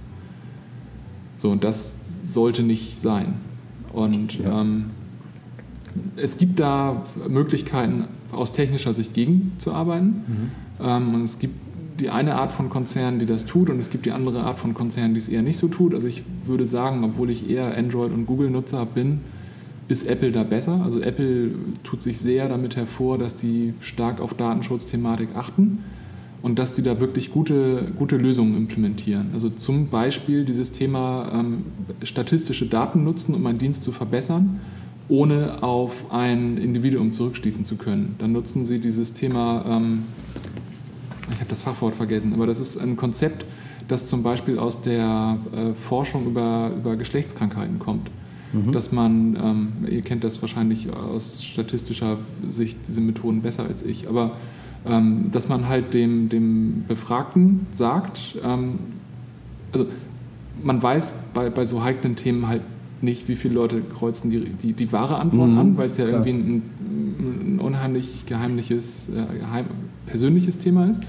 So, 1.36 1.50
und 1.50 1.62
das 1.62 1.94
sollte 2.26 2.62
nicht 2.62 3.00
sein. 3.00 3.34
Und 3.92 4.38
ja. 4.38 4.60
ähm, 4.60 4.86
es 6.16 6.36
gibt 6.36 6.60
da 6.60 7.04
Möglichkeiten, 7.28 8.04
aus 8.32 8.52
technischer 8.52 8.92
Sicht 8.92 9.14
gegenzuarbeiten. 9.14 10.06
Mhm. 10.06 10.50
Ähm, 10.84 11.14
und 11.14 11.22
es 11.22 11.38
gibt 11.38 11.54
die 12.00 12.10
eine 12.10 12.36
Art 12.36 12.52
von 12.52 12.70
Konzernen, 12.70 13.18
die 13.18 13.26
das 13.26 13.44
tut, 13.44 13.70
und 13.70 13.78
es 13.78 13.90
gibt 13.90 14.06
die 14.06 14.12
andere 14.12 14.44
Art 14.44 14.58
von 14.58 14.74
Konzernen, 14.74 15.14
die 15.14 15.18
es 15.18 15.28
eher 15.28 15.42
nicht 15.42 15.58
so 15.58 15.68
tut. 15.68 15.94
Also 15.94 16.06
ich 16.06 16.22
würde 16.44 16.66
sagen, 16.66 17.02
obwohl 17.02 17.30
ich 17.30 17.50
eher 17.50 17.76
Android- 17.76 18.12
und 18.12 18.26
Google-Nutzer 18.26 18.86
bin, 18.86 19.20
ist 19.88 20.06
Apple 20.06 20.32
da 20.32 20.44
besser. 20.44 20.80
Also 20.84 21.00
Apple 21.00 21.50
tut 21.82 22.02
sich 22.02 22.18
sehr 22.18 22.48
damit 22.48 22.76
hervor, 22.76 23.18
dass 23.18 23.34
die 23.34 23.74
stark 23.80 24.20
auf 24.20 24.34
Datenschutzthematik 24.34 25.30
achten 25.34 25.78
und 26.42 26.58
dass 26.58 26.74
die 26.74 26.82
da 26.82 27.00
wirklich 27.00 27.32
gute, 27.32 27.90
gute 27.98 28.16
Lösungen 28.16 28.56
implementieren. 28.56 29.30
Also 29.32 29.48
zum 29.50 29.88
Beispiel 29.88 30.44
dieses 30.44 30.72
Thema 30.72 31.30
ähm, 31.32 31.64
statistische 32.02 32.66
Daten 32.66 33.02
nutzen, 33.02 33.34
um 33.34 33.44
einen 33.46 33.58
Dienst 33.58 33.82
zu 33.82 33.92
verbessern, 33.92 34.60
ohne 35.08 35.62
auf 35.62 35.92
ein 36.10 36.58
Individuum 36.58 37.12
zurückschließen 37.12 37.64
zu 37.64 37.76
können. 37.76 38.14
Dann 38.18 38.32
nutzen 38.32 38.64
sie 38.64 38.78
dieses 38.78 39.12
Thema, 39.14 39.64
ähm, 39.66 40.04
ich 41.30 41.40
habe 41.40 41.48
das 41.48 41.62
Fachwort 41.62 41.94
vergessen, 41.94 42.32
aber 42.34 42.46
das 42.46 42.60
ist 42.60 42.78
ein 42.78 42.96
Konzept, 42.96 43.44
das 43.88 44.06
zum 44.06 44.22
Beispiel 44.22 44.58
aus 44.58 44.82
der 44.82 45.38
äh, 45.52 45.74
Forschung 45.74 46.26
über, 46.26 46.72
über 46.76 46.96
Geschlechtskrankheiten 46.96 47.78
kommt. 47.78 48.10
Mhm. 48.52 48.72
Dass 48.72 48.92
man, 48.92 49.36
ähm, 49.36 49.72
ihr 49.90 50.02
kennt 50.02 50.24
das 50.24 50.40
wahrscheinlich 50.40 50.90
aus 50.92 51.42
statistischer 51.42 52.18
Sicht, 52.48 52.78
diese 52.86 53.00
Methoden 53.00 53.42
besser 53.42 53.64
als 53.64 53.82
ich, 53.82 54.08
aber 54.08 54.32
ähm, 54.86 55.30
dass 55.32 55.48
man 55.48 55.68
halt 55.68 55.92
dem, 55.94 56.28
dem 56.28 56.84
Befragten 56.86 57.66
sagt, 57.72 58.36
ähm, 58.42 58.78
also 59.72 59.86
man 60.62 60.82
weiß 60.82 61.12
bei, 61.34 61.50
bei 61.50 61.66
so 61.66 61.82
heiklen 61.82 62.16
Themen 62.16 62.46
halt 62.46 62.62
nicht, 63.02 63.28
wie 63.28 63.36
viele 63.36 63.54
Leute 63.54 63.80
kreuzen 63.80 64.30
die, 64.30 64.40
die, 64.40 64.72
die 64.72 64.92
wahre 64.92 65.18
Antwort 65.18 65.50
mhm, 65.50 65.58
an, 65.58 65.78
weil 65.78 65.90
es 65.90 65.96
ja 65.96 66.06
klar. 66.06 66.26
irgendwie 66.26 66.30
ein, 66.30 66.62
ein, 67.18 67.60
unheimlich 67.60 68.26
geheimliches, 68.26 69.08
äh, 69.08 69.38
geheim, 69.38 69.66
persönliches 70.06 70.58
Thema 70.58 70.86
ist. 70.90 71.00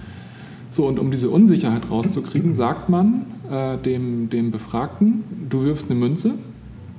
So, 0.71 0.85
und 0.87 0.99
um 0.99 1.09
diese 1.09 1.29
Unsicherheit 1.29 1.89
rauszukriegen, 1.89 2.53
sagt 2.53 2.89
man 2.89 3.25
äh, 3.49 3.77
dem, 3.77 4.29
dem 4.29 4.51
Befragten, 4.51 5.23
du 5.49 5.63
wirfst 5.63 5.89
eine 5.89 5.99
Münze 5.99 6.35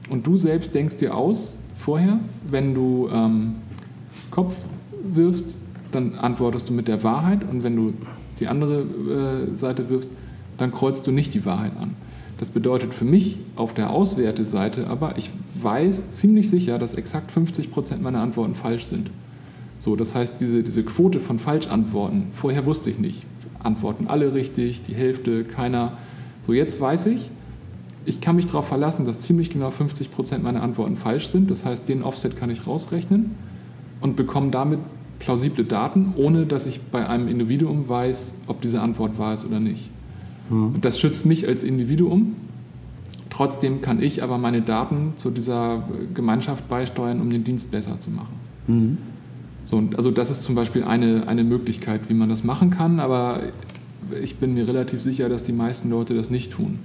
und 0.08 0.26
du 0.26 0.36
selbst 0.36 0.74
denkst 0.74 0.96
dir 0.96 1.14
aus 1.14 1.56
vorher, 1.76 2.18
wenn 2.48 2.74
du 2.74 3.08
ähm, 3.12 3.54
Kopf 4.30 4.56
wirfst, 5.04 5.56
dann 5.92 6.14
antwortest 6.14 6.68
du 6.68 6.72
mit 6.72 6.88
der 6.88 7.02
Wahrheit 7.04 7.40
und 7.48 7.62
wenn 7.62 7.76
du 7.76 7.94
die 8.38 8.48
andere 8.48 8.80
äh, 9.52 9.54
Seite 9.54 9.88
wirfst, 9.88 10.12
dann 10.58 10.72
kreuzt 10.72 11.06
du 11.06 11.12
nicht 11.12 11.34
die 11.34 11.44
Wahrheit 11.44 11.72
an. 11.80 11.94
Das 12.40 12.48
bedeutet 12.48 12.94
für 12.94 13.04
mich 13.04 13.36
auf 13.54 13.74
der 13.74 13.90
Auswerteseite 13.90 14.86
aber, 14.86 15.18
ich 15.18 15.30
weiß 15.60 16.10
ziemlich 16.10 16.48
sicher, 16.48 16.78
dass 16.78 16.94
exakt 16.94 17.30
50 17.32 17.70
Prozent 17.70 18.02
meiner 18.02 18.22
Antworten 18.22 18.54
falsch 18.54 18.86
sind. 18.86 19.10
So, 19.78 19.94
das 19.94 20.14
heißt, 20.14 20.40
diese, 20.40 20.62
diese 20.62 20.82
Quote 20.82 21.20
von 21.20 21.38
Falschantworten, 21.38 22.28
vorher 22.32 22.64
wusste 22.64 22.88
ich 22.88 22.98
nicht, 22.98 23.26
antworten 23.62 24.06
alle 24.08 24.32
richtig, 24.32 24.82
die 24.84 24.94
Hälfte, 24.94 25.44
keiner. 25.44 25.98
So, 26.46 26.54
jetzt 26.54 26.80
weiß 26.80 27.06
ich, 27.06 27.30
ich 28.06 28.22
kann 28.22 28.36
mich 28.36 28.46
darauf 28.46 28.68
verlassen, 28.68 29.04
dass 29.04 29.20
ziemlich 29.20 29.50
genau 29.50 29.70
50 29.70 30.10
Prozent 30.10 30.42
meiner 30.42 30.62
Antworten 30.62 30.96
falsch 30.96 31.28
sind. 31.28 31.50
Das 31.50 31.66
heißt, 31.66 31.90
den 31.90 32.02
Offset 32.02 32.36
kann 32.36 32.48
ich 32.48 32.66
rausrechnen 32.66 33.32
und 34.00 34.16
bekomme 34.16 34.50
damit 34.50 34.78
plausible 35.18 35.66
Daten, 35.66 36.14
ohne 36.16 36.46
dass 36.46 36.64
ich 36.64 36.80
bei 36.80 37.06
einem 37.06 37.28
Individuum 37.28 37.86
weiß, 37.86 38.32
ob 38.46 38.62
diese 38.62 38.80
Antwort 38.80 39.18
wahr 39.18 39.34
ist 39.34 39.44
oder 39.44 39.60
nicht. 39.60 39.90
Mhm. 40.50 40.80
Das 40.80 40.98
schützt 41.00 41.24
mich 41.24 41.48
als 41.48 41.62
Individuum. 41.62 42.34
Trotzdem 43.30 43.80
kann 43.80 44.02
ich 44.02 44.22
aber 44.22 44.36
meine 44.36 44.60
Daten 44.60 45.14
zu 45.16 45.30
dieser 45.30 45.84
Gemeinschaft 46.12 46.68
beisteuern, 46.68 47.20
um 47.20 47.30
den 47.30 47.44
Dienst 47.44 47.70
besser 47.70 47.98
zu 48.00 48.10
machen. 48.10 48.34
Mhm. 48.66 48.98
So, 49.64 49.82
also 49.96 50.10
das 50.10 50.30
ist 50.30 50.42
zum 50.42 50.54
Beispiel 50.56 50.82
eine, 50.84 51.28
eine 51.28 51.44
Möglichkeit, 51.44 52.08
wie 52.08 52.14
man 52.14 52.28
das 52.28 52.44
machen 52.44 52.70
kann, 52.70 52.98
aber 52.98 53.44
ich 54.20 54.36
bin 54.36 54.54
mir 54.54 54.66
relativ 54.66 55.00
sicher, 55.00 55.28
dass 55.28 55.44
die 55.44 55.52
meisten 55.52 55.90
Leute 55.90 56.14
das 56.14 56.28
nicht 56.28 56.52
tun. 56.52 56.80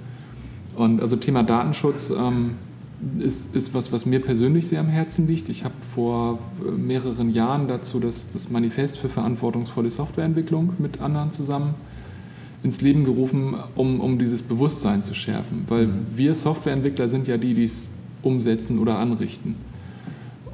Und 0.76 1.00
also 1.00 1.16
Thema 1.16 1.42
Datenschutz 1.42 2.12
ähm, 2.16 2.52
ist, 3.18 3.54
ist 3.54 3.74
was, 3.74 3.92
was 3.92 4.06
mir 4.06 4.20
persönlich 4.20 4.68
sehr 4.68 4.80
am 4.80 4.88
Herzen 4.88 5.26
liegt. 5.26 5.48
Ich 5.48 5.64
habe 5.64 5.74
vor 5.94 6.38
äh, 6.64 6.70
mehreren 6.70 7.30
Jahren 7.30 7.66
dazu 7.66 7.98
das, 7.98 8.26
das 8.32 8.50
Manifest 8.50 8.98
für 8.98 9.08
verantwortungsvolle 9.08 9.90
Softwareentwicklung 9.90 10.74
mit 10.78 11.00
anderen 11.00 11.32
zusammen 11.32 11.74
ins 12.62 12.80
Leben 12.80 13.04
gerufen, 13.04 13.54
um, 13.74 14.00
um 14.00 14.18
dieses 14.18 14.42
Bewusstsein 14.42 15.02
zu 15.02 15.14
schärfen. 15.14 15.64
Weil 15.68 15.86
mhm. 15.86 16.06
wir 16.14 16.34
Softwareentwickler 16.34 17.08
sind 17.08 17.28
ja 17.28 17.36
die, 17.36 17.54
die 17.54 17.64
es 17.64 17.88
umsetzen 18.22 18.78
oder 18.78 18.98
anrichten. 18.98 19.56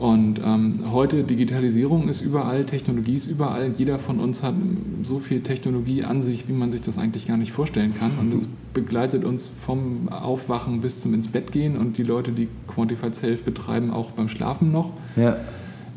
Und 0.02 0.40
ähm, 0.44 0.80
heute 0.90 1.22
Digitalisierung 1.22 2.08
ist 2.08 2.22
überall, 2.22 2.66
Technologie 2.66 3.14
ist 3.14 3.28
überall. 3.28 3.70
Jeder 3.78 4.00
von 4.00 4.18
uns 4.18 4.42
hat 4.42 4.54
so 5.04 5.20
viel 5.20 5.42
Technologie 5.42 6.02
an 6.02 6.24
sich, 6.24 6.48
wie 6.48 6.52
man 6.52 6.72
sich 6.72 6.80
das 6.80 6.98
eigentlich 6.98 7.28
gar 7.28 7.36
nicht 7.36 7.52
vorstellen 7.52 7.94
kann. 7.96 8.10
Und 8.18 8.34
es 8.34 8.48
begleitet 8.74 9.22
uns 9.24 9.48
vom 9.64 10.08
Aufwachen 10.08 10.80
bis 10.80 11.00
zum 11.00 11.14
ins 11.14 11.28
Bett 11.28 11.52
gehen 11.52 11.76
und 11.76 11.98
die 11.98 12.02
Leute, 12.02 12.32
die 12.32 12.48
Quantified 12.66 13.14
Self 13.14 13.44
betreiben, 13.44 13.92
auch 13.92 14.10
beim 14.10 14.28
Schlafen 14.28 14.72
noch. 14.72 14.90
Ja. 15.14 15.36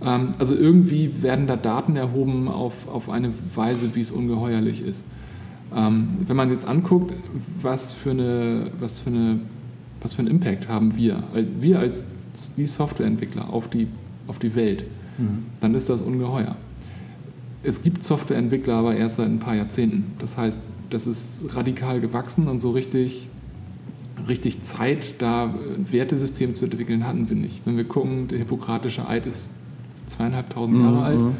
Ähm, 0.04 0.34
also 0.38 0.56
irgendwie 0.56 1.24
werden 1.24 1.48
da 1.48 1.56
Daten 1.56 1.96
erhoben 1.96 2.48
auf, 2.48 2.88
auf 2.88 3.10
eine 3.10 3.32
Weise, 3.56 3.96
wie 3.96 4.02
es 4.02 4.12
ungeheuerlich 4.12 4.86
ist. 4.86 5.04
Ähm, 5.74 6.10
wenn 6.26 6.36
man 6.36 6.52
jetzt 6.52 6.68
anguckt, 6.68 7.14
was 7.62 7.92
für, 7.92 8.12
eine, 8.12 8.72
was, 8.80 9.00
für 9.00 9.10
eine, 9.10 9.40
was 10.02 10.14
für 10.14 10.20
einen 10.20 10.30
Impact 10.30 10.68
haben 10.68 10.96
wir, 10.96 11.24
wir 11.60 11.80
als 11.80 12.06
die 12.58 12.66
Softwareentwickler 12.66 13.50
auf 13.50 13.70
die, 13.70 13.88
auf 14.28 14.40
die 14.40 14.56
Welt, 14.56 14.86
mhm. 15.18 15.46
dann 15.60 15.74
ist 15.74 15.90
das 15.90 16.02
ungeheuer. 16.02 16.56
Es 17.64 17.82
gibt 17.82 18.04
Softwareentwickler 18.04 18.76
aber 18.76 18.96
erst 18.96 19.16
seit 19.16 19.28
ein 19.28 19.40
paar 19.40 19.56
Jahrzehnten. 19.56 20.14
Das 20.20 20.38
heißt, 20.38 20.60
das 20.90 21.08
ist 21.08 21.56
radikal 21.56 22.00
gewachsen 22.00 22.48
und 22.48 22.62
so 22.62 22.72
richtig, 22.72 23.28
richtig 24.28 24.62
Zeit, 24.62 25.16
da 25.20 25.46
ein 25.46 25.92
Wertesystem 25.92 26.56
zu 26.56 26.66
entwickeln, 26.66 27.08
hatten 27.08 27.28
wir 27.28 27.36
nicht. 27.36 27.62
Wenn 27.66 27.78
wir 27.78 27.86
gucken, 27.86 28.28
der 28.28 28.38
hippokratische 28.40 29.08
Eid 29.08 29.26
ist 29.26 29.50
zweieinhalbtausend 30.08 30.78
Jahre 30.78 30.96
mhm. 30.96 31.04
alt. 31.04 31.36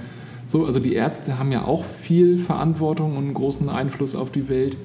So, 0.48 0.66
also 0.66 0.80
die 0.80 0.94
Ärzte 0.94 1.40
haben 1.40 1.52
ja 1.52 1.66
auch 1.66 1.84
viel 1.84 2.38
Verantwortung 2.38 3.18
und 3.18 3.26
einen 3.26 3.34
großen 3.34 3.68
Einfluss 3.70 4.16
auf 4.16 4.32
die 4.32 4.48
Welt. 4.48 4.78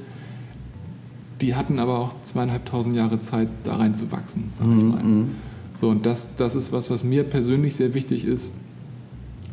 Die 1.40 1.54
hatten 1.54 1.78
aber 1.78 1.98
auch 1.98 2.14
zweieinhalbtausend 2.22 2.94
Jahre 2.94 3.20
Zeit, 3.20 3.48
da 3.64 3.76
reinzuwachsen, 3.76 4.44
sag 4.54 4.66
ich 4.66 4.82
mhm, 4.82 4.88
mal. 4.88 5.02
Mhm. 5.02 5.30
So, 5.78 5.88
und 5.88 6.04
das, 6.04 6.28
das 6.36 6.54
ist 6.54 6.72
was, 6.72 6.90
was 6.90 7.04
mir 7.04 7.24
persönlich 7.24 7.76
sehr 7.76 7.94
wichtig 7.94 8.24
ist, 8.24 8.52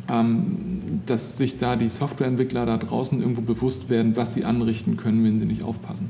ähm, 0.08 1.00
dass 1.06 1.38
sich 1.38 1.58
da 1.58 1.76
die 1.76 1.88
Softwareentwickler 1.88 2.66
da 2.66 2.76
draußen 2.76 3.20
irgendwo 3.20 3.42
bewusst 3.42 3.88
werden, 3.88 4.16
was 4.16 4.34
sie 4.34 4.44
anrichten 4.44 4.96
können, 4.96 5.24
wenn 5.24 5.38
sie 5.38 5.46
nicht 5.46 5.62
aufpassen. 5.62 6.08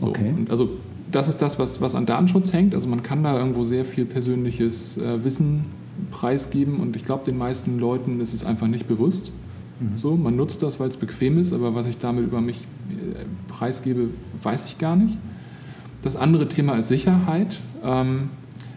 So, 0.00 0.08
okay. 0.08 0.32
und 0.36 0.50
also 0.50 0.70
das 1.10 1.28
ist 1.28 1.40
das, 1.42 1.58
was, 1.58 1.80
was 1.80 1.94
an 1.94 2.06
Datenschutz 2.06 2.52
hängt. 2.52 2.74
Also 2.74 2.88
man 2.88 3.02
kann 3.02 3.22
da 3.22 3.36
irgendwo 3.38 3.64
sehr 3.64 3.84
viel 3.84 4.04
persönliches 4.04 4.96
äh, 4.98 5.24
Wissen 5.24 5.66
preisgeben 6.10 6.80
und 6.80 6.96
ich 6.96 7.04
glaube, 7.04 7.24
den 7.24 7.38
meisten 7.38 7.78
Leuten 7.78 8.20
ist 8.20 8.32
es 8.32 8.44
einfach 8.44 8.66
nicht 8.66 8.86
bewusst. 8.86 9.32
Mhm. 9.80 9.96
So, 9.96 10.16
man 10.16 10.36
nutzt 10.36 10.62
das, 10.62 10.80
weil 10.80 10.88
es 10.88 10.96
bequem 10.96 11.38
ist, 11.38 11.52
aber 11.52 11.74
was 11.74 11.86
ich 11.86 11.98
damit 11.98 12.24
über 12.24 12.40
mich 12.40 12.66
äh, 12.90 13.24
preisgebe, 13.48 14.08
weiß 14.42 14.64
ich 14.66 14.78
gar 14.78 14.96
nicht. 14.96 15.16
Das 16.02 16.16
andere 16.16 16.48
Thema 16.48 16.76
ist 16.76 16.88
Sicherheit. 16.88 17.60
Ähm, 17.82 18.30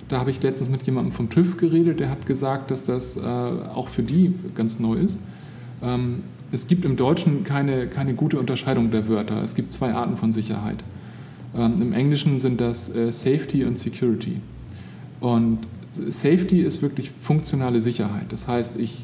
da 0.07 0.19
habe 0.19 0.29
ich 0.29 0.41
letztens 0.41 0.69
mit 0.69 0.83
jemandem 0.83 1.13
vom 1.13 1.29
TÜV 1.29 1.57
geredet, 1.57 1.99
der 1.99 2.09
hat 2.09 2.25
gesagt, 2.25 2.69
dass 2.69 2.83
das 2.83 3.15
äh, 3.15 3.21
auch 3.21 3.87
für 3.87 4.03
die 4.03 4.33
ganz 4.55 4.79
neu 4.79 4.95
ist. 4.95 5.19
Ähm, 5.81 6.23
es 6.51 6.67
gibt 6.67 6.83
im 6.83 6.97
Deutschen 6.97 7.45
keine, 7.45 7.87
keine 7.87 8.13
gute 8.13 8.37
Unterscheidung 8.37 8.91
der 8.91 9.07
Wörter. 9.07 9.41
Es 9.41 9.55
gibt 9.55 9.71
zwei 9.71 9.93
Arten 9.93 10.17
von 10.17 10.33
Sicherheit. 10.33 10.83
Ähm, 11.55 11.81
Im 11.81 11.93
Englischen 11.93 12.39
sind 12.39 12.59
das 12.59 12.93
äh, 12.93 13.11
Safety 13.11 13.63
und 13.63 13.79
Security. 13.79 14.41
Und 15.21 15.59
Safety 16.09 16.61
ist 16.61 16.81
wirklich 16.81 17.11
funktionale 17.21 17.81
Sicherheit. 17.81 18.25
Das 18.29 18.47
heißt, 18.47 18.77
ich, 18.77 18.99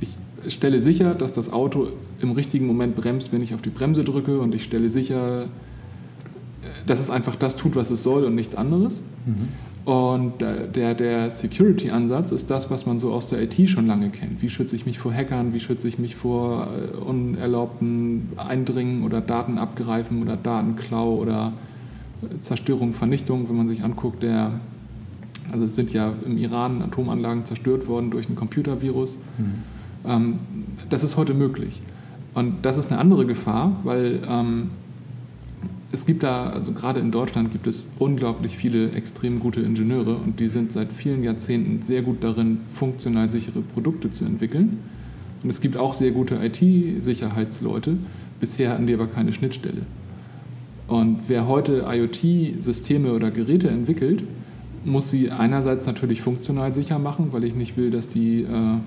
ich 0.00 0.08
stelle 0.52 0.80
sicher, 0.80 1.14
dass 1.14 1.32
das 1.32 1.52
Auto 1.52 1.88
im 2.20 2.32
richtigen 2.32 2.66
Moment 2.66 2.96
bremst, 2.96 3.32
wenn 3.32 3.42
ich 3.42 3.54
auf 3.54 3.62
die 3.62 3.70
Bremse 3.70 4.04
drücke 4.04 4.40
und 4.40 4.54
ich 4.54 4.64
stelle 4.64 4.90
sicher, 4.90 5.46
dass 6.86 7.00
es 7.00 7.10
einfach 7.10 7.36
das 7.36 7.56
tut, 7.56 7.76
was 7.76 7.90
es 7.90 8.02
soll 8.02 8.24
und 8.24 8.34
nichts 8.34 8.54
anderes. 8.54 9.02
Mhm. 9.26 9.48
Und 9.84 10.40
der, 10.40 10.94
der 10.94 11.30
Security-Ansatz 11.30 12.32
ist 12.32 12.50
das, 12.50 12.70
was 12.70 12.86
man 12.86 12.98
so 12.98 13.12
aus 13.12 13.26
der 13.26 13.42
IT 13.42 13.68
schon 13.68 13.86
lange 13.86 14.08
kennt. 14.08 14.40
Wie 14.40 14.48
schütze 14.48 14.74
ich 14.76 14.86
mich 14.86 14.98
vor 14.98 15.12
Hackern, 15.12 15.52
wie 15.52 15.60
schütze 15.60 15.86
ich 15.88 15.98
mich 15.98 16.16
vor 16.16 16.68
äh, 16.68 16.96
unerlaubten 16.96 18.30
Eindringen 18.36 19.04
oder 19.04 19.20
Datenabgreifen 19.20 20.22
oder 20.22 20.38
Datenklau 20.38 21.16
oder 21.16 21.52
Zerstörung, 22.40 22.94
Vernichtung, 22.94 23.46
wenn 23.50 23.56
man 23.56 23.68
sich 23.68 23.84
anguckt, 23.84 24.22
der, 24.22 24.52
also 25.52 25.64
es 25.64 25.74
sind 25.74 25.92
ja 25.92 26.12
im 26.24 26.38
Iran 26.38 26.82
Atomanlagen 26.82 27.44
zerstört 27.44 27.86
worden 27.86 28.10
durch 28.10 28.28
ein 28.28 28.36
Computervirus. 28.36 29.18
Mhm. 29.38 29.52
Ähm, 30.06 30.38
das 30.90 31.04
ist 31.04 31.16
heute 31.16 31.34
möglich. 31.34 31.80
Und 32.34 32.64
das 32.66 32.78
ist 32.78 32.90
eine 32.90 33.00
andere 33.00 33.26
Gefahr, 33.26 33.80
weil 33.84 34.20
ähm, 34.28 34.70
es 35.92 36.06
gibt 36.06 36.24
da, 36.24 36.50
also 36.50 36.72
gerade 36.72 36.98
in 36.98 37.12
Deutschland 37.12 37.52
gibt 37.52 37.68
es 37.68 37.86
unglaublich 37.98 38.56
viele 38.56 38.90
extrem 38.90 39.38
gute 39.38 39.60
Ingenieure 39.60 40.16
und 40.16 40.40
die 40.40 40.48
sind 40.48 40.72
seit 40.72 40.92
vielen 40.92 41.22
Jahrzehnten 41.22 41.82
sehr 41.82 42.02
gut 42.02 42.24
darin, 42.24 42.58
funktional 42.74 43.30
sichere 43.30 43.60
Produkte 43.60 44.10
zu 44.10 44.24
entwickeln. 44.24 44.78
Und 45.44 45.50
es 45.50 45.60
gibt 45.60 45.76
auch 45.76 45.94
sehr 45.94 46.10
gute 46.10 46.36
IT-Sicherheitsleute. 46.36 47.96
Bisher 48.40 48.70
hatten 48.70 48.86
die 48.86 48.94
aber 48.94 49.06
keine 49.06 49.32
Schnittstelle. 49.32 49.82
Und 50.88 51.20
wer 51.28 51.46
heute 51.46 51.84
IoT-Systeme 51.88 53.12
oder 53.12 53.30
Geräte 53.30 53.68
entwickelt, 53.68 54.24
muss 54.84 55.10
sie 55.10 55.30
einerseits 55.30 55.86
natürlich 55.86 56.22
funktional 56.22 56.74
sicher 56.74 56.98
machen, 56.98 57.28
weil 57.32 57.44
ich 57.44 57.54
nicht 57.54 57.76
will, 57.76 57.90
dass 57.90 58.08
die 58.08 58.42
äh, 58.42 58.78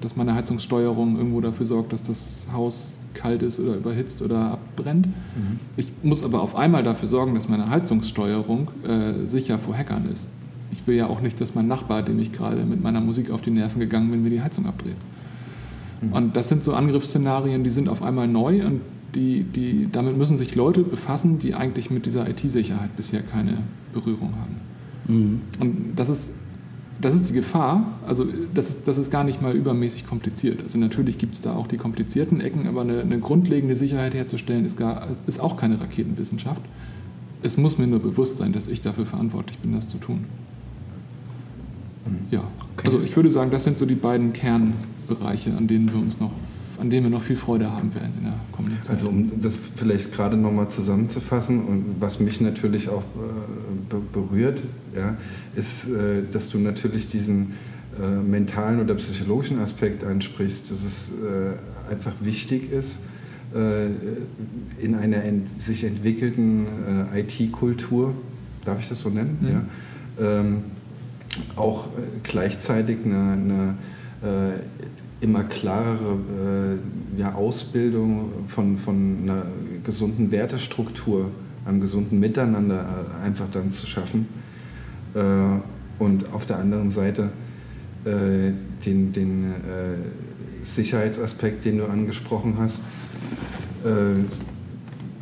dass 0.00 0.16
meine 0.16 0.34
Heizungssteuerung 0.34 1.16
irgendwo 1.16 1.40
dafür 1.40 1.66
sorgt, 1.66 1.92
dass 1.92 2.02
das 2.02 2.46
Haus 2.52 2.92
kalt 3.14 3.42
ist 3.42 3.58
oder 3.58 3.76
überhitzt 3.76 4.22
oder 4.22 4.52
abbrennt. 4.52 5.06
Mhm. 5.06 5.58
Ich 5.76 5.90
muss 6.02 6.22
aber 6.22 6.42
auf 6.42 6.54
einmal 6.54 6.82
dafür 6.82 7.08
sorgen, 7.08 7.34
dass 7.34 7.48
meine 7.48 7.68
Heizungssteuerung 7.68 8.68
äh, 8.86 9.26
sicher 9.26 9.58
vor 9.58 9.74
Hackern 9.74 10.08
ist. 10.10 10.28
Ich 10.72 10.86
will 10.86 10.96
ja 10.96 11.06
auch 11.06 11.20
nicht, 11.20 11.40
dass 11.40 11.54
mein 11.54 11.66
Nachbar, 11.66 12.02
dem 12.02 12.18
ich 12.18 12.32
gerade 12.32 12.62
mit 12.64 12.82
meiner 12.82 13.00
Musik 13.00 13.30
auf 13.30 13.40
die 13.40 13.50
Nerven 13.50 13.80
gegangen 13.80 14.10
bin, 14.10 14.22
mir 14.22 14.30
die 14.30 14.42
Heizung 14.42 14.66
abdreht. 14.66 14.96
Mhm. 16.02 16.12
Und 16.12 16.36
das 16.36 16.48
sind 16.48 16.62
so 16.64 16.74
Angriffsszenarien, 16.74 17.64
die 17.64 17.70
sind 17.70 17.88
auf 17.88 18.02
einmal 18.02 18.28
neu 18.28 18.64
und 18.66 18.80
die, 19.16 19.42
die, 19.42 19.88
damit 19.90 20.16
müssen 20.16 20.36
sich 20.36 20.54
Leute 20.54 20.82
befassen, 20.82 21.38
die 21.38 21.54
eigentlich 21.54 21.90
mit 21.90 22.06
dieser 22.06 22.28
IT-Sicherheit 22.28 22.94
bisher 22.96 23.22
keine 23.22 23.58
Berührung 23.92 24.34
haben. 24.38 24.56
Mhm. 25.08 25.40
Und 25.58 25.92
das 25.96 26.10
ist, 26.10 26.30
das 27.00 27.14
ist 27.14 27.30
die 27.30 27.32
Gefahr. 27.32 27.98
Also 28.06 28.26
das 28.54 28.68
ist, 28.68 28.86
das 28.86 28.98
ist 28.98 29.10
gar 29.10 29.24
nicht 29.24 29.42
mal 29.42 29.54
übermäßig 29.54 30.06
kompliziert. 30.06 30.62
Also 30.62 30.78
natürlich 30.78 31.18
gibt 31.18 31.34
es 31.34 31.40
da 31.40 31.54
auch 31.54 31.66
die 31.66 31.78
komplizierten 31.78 32.40
Ecken, 32.40 32.66
aber 32.68 32.82
eine, 32.82 33.00
eine 33.00 33.18
grundlegende 33.18 33.74
Sicherheit 33.74 34.14
herzustellen 34.14 34.64
ist, 34.64 34.76
gar, 34.76 35.08
ist 35.26 35.40
auch 35.40 35.56
keine 35.56 35.80
Raketenwissenschaft. 35.80 36.60
Es 37.42 37.56
muss 37.56 37.78
mir 37.78 37.86
nur 37.86 38.00
bewusst 38.00 38.36
sein, 38.36 38.52
dass 38.52 38.68
ich 38.68 38.82
dafür 38.82 39.06
verantwortlich 39.06 39.58
bin, 39.58 39.72
das 39.72 39.88
zu 39.88 39.98
tun. 39.98 40.24
Mhm. 42.06 42.18
Ja, 42.30 42.40
okay. 42.74 42.86
also 42.86 43.00
ich 43.00 43.16
würde 43.16 43.30
sagen, 43.30 43.50
das 43.50 43.64
sind 43.64 43.78
so 43.78 43.86
die 43.86 43.94
beiden 43.94 44.34
Kernbereiche, 44.34 45.56
an 45.56 45.66
denen 45.66 45.92
wir 45.92 46.00
uns 46.00 46.20
noch 46.20 46.32
an 46.78 46.90
denen 46.90 47.04
wir 47.04 47.10
noch 47.10 47.22
viel 47.22 47.36
Freude 47.36 47.70
haben 47.70 47.94
werden 47.94 48.12
in 48.18 48.24
der 48.24 48.34
kommenden 48.52 48.82
Zeit. 48.82 48.92
Also 48.92 49.08
um 49.08 49.40
das 49.40 49.58
vielleicht 49.76 50.12
gerade 50.12 50.36
nochmal 50.36 50.68
zusammenzufassen 50.68 51.64
und 51.64 51.96
was 52.00 52.20
mich 52.20 52.40
natürlich 52.40 52.88
auch 52.88 53.02
äh, 53.02 53.96
berührt, 54.12 54.62
ja, 54.94 55.16
ist, 55.54 55.88
äh, 55.88 56.22
dass 56.30 56.50
du 56.50 56.58
natürlich 56.58 57.08
diesen 57.08 57.52
äh, 57.98 58.06
mentalen 58.06 58.80
oder 58.80 58.94
psychologischen 58.94 59.58
Aspekt 59.58 60.04
ansprichst, 60.04 60.70
dass 60.70 60.84
es 60.84 61.10
einfach 61.90 62.12
wichtig 62.20 62.72
ist, 62.72 62.98
in 63.52 64.94
einer 64.96 65.22
ent 65.22 65.62
sich 65.62 65.84
entwickelten 65.84 66.66
IT-Kultur, 67.14 68.12
darf 68.64 68.80
ich 68.80 68.88
das 68.88 69.00
so 69.00 69.08
nennen, 69.08 69.38
mhm. 69.40 69.48
ja, 69.48 69.62
ähm, 70.20 70.56
auch 71.54 71.86
gleichzeitig 72.24 72.98
eine, 73.04 73.32
eine 73.32 73.74
immer 75.26 75.42
klarere 75.42 76.78
äh, 77.16 77.20
ja, 77.20 77.34
Ausbildung 77.34 78.30
von, 78.46 78.78
von 78.78 79.18
einer 79.22 79.46
gesunden 79.84 80.30
Wertestruktur, 80.30 81.30
einem 81.64 81.80
gesunden 81.80 82.20
Miteinander 82.20 82.80
äh, 83.22 83.26
einfach 83.26 83.46
dann 83.52 83.70
zu 83.70 83.86
schaffen. 83.86 84.28
Äh, 85.14 85.20
und 85.98 86.32
auf 86.32 86.46
der 86.46 86.58
anderen 86.58 86.90
Seite 86.90 87.30
äh, 88.04 88.52
den, 88.84 89.12
den 89.12 89.44
äh, 89.44 90.64
Sicherheitsaspekt, 90.64 91.64
den 91.64 91.78
du 91.78 91.86
angesprochen 91.86 92.54
hast, 92.58 92.82
äh, 93.84 94.20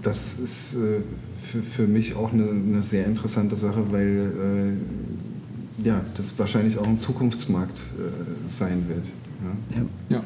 das 0.02 0.38
ist 0.38 0.76
für, 1.42 1.62
für 1.62 1.86
mich 1.86 2.14
auch 2.14 2.30
eine, 2.30 2.50
eine 2.50 2.82
sehr 2.82 3.06
interessante 3.06 3.56
Sache, 3.56 3.90
weil 3.90 4.76
ja, 5.82 6.02
das 6.14 6.38
wahrscheinlich 6.38 6.76
auch 6.76 6.86
ein 6.86 6.98
Zukunftsmarkt 6.98 7.80
sein 8.46 8.84
wird. 8.86 9.06
Ja. 10.08 10.16
ja. 10.16 10.22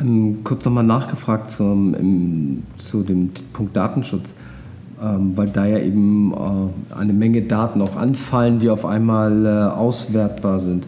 Ähm, 0.00 0.38
kurz 0.44 0.64
nochmal 0.64 0.84
nachgefragt 0.84 1.50
zum, 1.50 1.94
im, 1.94 2.62
zu 2.78 3.02
dem 3.02 3.30
Punkt 3.52 3.76
Datenschutz, 3.76 4.32
ähm, 5.02 5.32
weil 5.36 5.48
da 5.48 5.66
ja 5.66 5.78
eben 5.78 6.32
äh, 6.32 6.94
eine 6.94 7.12
Menge 7.12 7.42
Daten 7.42 7.82
auch 7.82 7.96
anfallen, 7.96 8.58
die 8.58 8.70
auf 8.70 8.84
einmal 8.84 9.46
äh, 9.46 9.48
auswertbar 9.48 10.60
sind. 10.60 10.86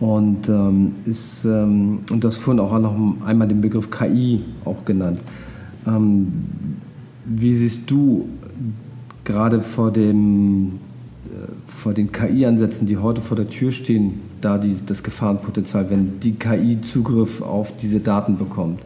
Und, 0.00 0.48
ähm, 0.48 0.96
ist, 1.04 1.44
ähm, 1.44 2.00
und 2.10 2.24
das 2.24 2.36
vorhin 2.36 2.58
auch 2.58 2.76
noch 2.78 2.96
einmal 3.24 3.46
den 3.46 3.60
Begriff 3.60 3.88
KI 3.90 4.40
auch 4.64 4.84
genannt. 4.84 5.20
Ähm, 5.86 6.32
wie 7.24 7.54
siehst 7.54 7.88
du 7.88 8.28
gerade 9.24 9.60
vor 9.60 9.92
dem 9.92 10.80
vor 11.66 11.94
den 11.94 12.12
KI-Ansätzen, 12.12 12.86
die 12.86 12.96
heute 12.96 13.20
vor 13.20 13.36
der 13.36 13.48
Tür 13.48 13.72
stehen, 13.72 14.20
da 14.44 14.58
die, 14.58 14.76
das 14.86 15.02
Gefahrenpotenzial, 15.02 15.90
wenn 15.90 16.20
die 16.20 16.32
KI 16.32 16.80
Zugriff 16.80 17.40
auf 17.40 17.76
diese 17.76 18.00
Daten 18.00 18.38
bekommt? 18.38 18.80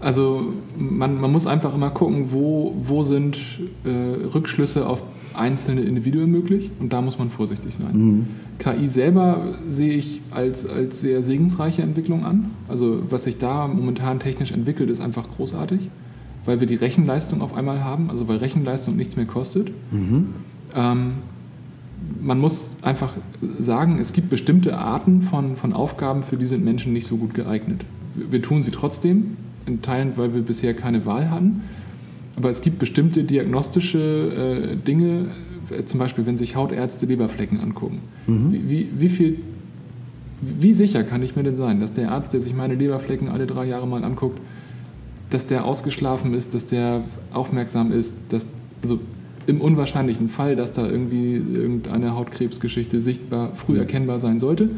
Also 0.00 0.54
man, 0.76 1.20
man 1.20 1.32
muss 1.32 1.46
einfach 1.46 1.74
immer 1.74 1.90
gucken, 1.90 2.26
wo, 2.30 2.74
wo 2.84 3.02
sind 3.02 3.38
äh, 3.84 4.26
Rückschlüsse 4.26 4.86
auf 4.86 5.02
einzelne 5.34 5.82
Individuen 5.82 6.30
möglich 6.30 6.70
und 6.80 6.92
da 6.92 7.00
muss 7.00 7.18
man 7.18 7.30
vorsichtig 7.30 7.74
sein. 7.74 7.92
Mhm. 7.92 8.26
KI 8.58 8.88
selber 8.88 9.54
sehe 9.68 9.94
ich 9.94 10.20
als, 10.30 10.66
als 10.66 11.00
sehr 11.00 11.22
segensreiche 11.22 11.82
Entwicklung 11.82 12.24
an. 12.24 12.50
Also 12.68 13.02
was 13.10 13.24
sich 13.24 13.38
da 13.38 13.66
momentan 13.68 14.18
technisch 14.18 14.52
entwickelt, 14.52 14.90
ist 14.90 15.00
einfach 15.00 15.28
großartig, 15.36 15.90
weil 16.44 16.60
wir 16.60 16.66
die 16.66 16.76
Rechenleistung 16.76 17.42
auf 17.42 17.54
einmal 17.54 17.84
haben, 17.84 18.10
also 18.10 18.28
weil 18.28 18.38
Rechenleistung 18.38 18.96
nichts 18.96 19.16
mehr 19.16 19.26
kostet. 19.26 19.72
Mhm. 19.90 20.28
Ähm, 20.74 21.12
man 22.20 22.38
muss 22.38 22.70
einfach 22.82 23.12
sagen, 23.58 23.98
es 23.98 24.12
gibt 24.12 24.30
bestimmte 24.30 24.76
Arten 24.78 25.22
von, 25.22 25.56
von 25.56 25.72
Aufgaben, 25.72 26.22
für 26.22 26.36
die 26.36 26.46
sind 26.46 26.64
Menschen 26.64 26.92
nicht 26.92 27.06
so 27.06 27.16
gut 27.16 27.34
geeignet. 27.34 27.84
Wir, 28.14 28.32
wir 28.32 28.42
tun 28.42 28.62
sie 28.62 28.70
trotzdem, 28.70 29.36
in 29.66 29.82
Teilen, 29.82 30.12
weil 30.16 30.34
wir 30.34 30.42
bisher 30.42 30.74
keine 30.74 31.06
Wahl 31.06 31.30
hatten. 31.30 31.62
Aber 32.36 32.50
es 32.50 32.60
gibt 32.60 32.78
bestimmte 32.78 33.24
diagnostische 33.24 33.98
äh, 33.98 34.76
Dinge, 34.76 35.28
äh, 35.70 35.84
zum 35.84 35.98
Beispiel, 35.98 36.26
wenn 36.26 36.36
sich 36.36 36.54
Hautärzte 36.54 37.06
Leberflecken 37.06 37.60
angucken. 37.60 38.00
Mhm. 38.26 38.52
Wie, 38.52 38.68
wie, 38.68 38.88
wie, 38.98 39.08
viel, 39.08 39.38
wie 40.40 40.74
sicher 40.74 41.02
kann 41.02 41.22
ich 41.22 41.34
mir 41.34 41.42
denn 41.42 41.56
sein, 41.56 41.80
dass 41.80 41.92
der 41.92 42.10
Arzt, 42.12 42.32
der 42.32 42.40
sich 42.40 42.54
meine 42.54 42.74
Leberflecken 42.74 43.28
alle 43.28 43.46
drei 43.46 43.64
Jahre 43.64 43.86
mal 43.86 44.04
anguckt, 44.04 44.38
dass 45.30 45.46
der 45.46 45.64
ausgeschlafen 45.64 46.34
ist, 46.34 46.54
dass 46.54 46.66
der 46.66 47.02
aufmerksam 47.32 47.90
ist, 47.90 48.14
dass, 48.28 48.46
also 48.82 49.00
im 49.46 49.60
unwahrscheinlichen 49.60 50.28
Fall, 50.28 50.56
dass 50.56 50.72
da 50.72 50.86
irgendwie 50.86 51.34
irgendeine 51.34 52.14
Hautkrebsgeschichte 52.14 53.00
sichtbar 53.00 53.52
früh 53.54 53.74
mhm. 53.74 53.80
erkennbar 53.80 54.20
sein 54.20 54.38
sollte, 54.38 54.70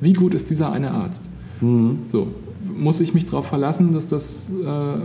wie 0.00 0.12
gut 0.12 0.34
ist 0.34 0.50
dieser 0.50 0.72
eine 0.72 0.90
Arzt? 0.90 1.22
Mhm. 1.60 2.00
So, 2.08 2.28
muss 2.76 3.00
ich 3.00 3.14
mich 3.14 3.26
darauf 3.26 3.46
verlassen, 3.46 3.92
dass 3.92 4.06
das, 4.06 4.48
äh, 4.50 5.00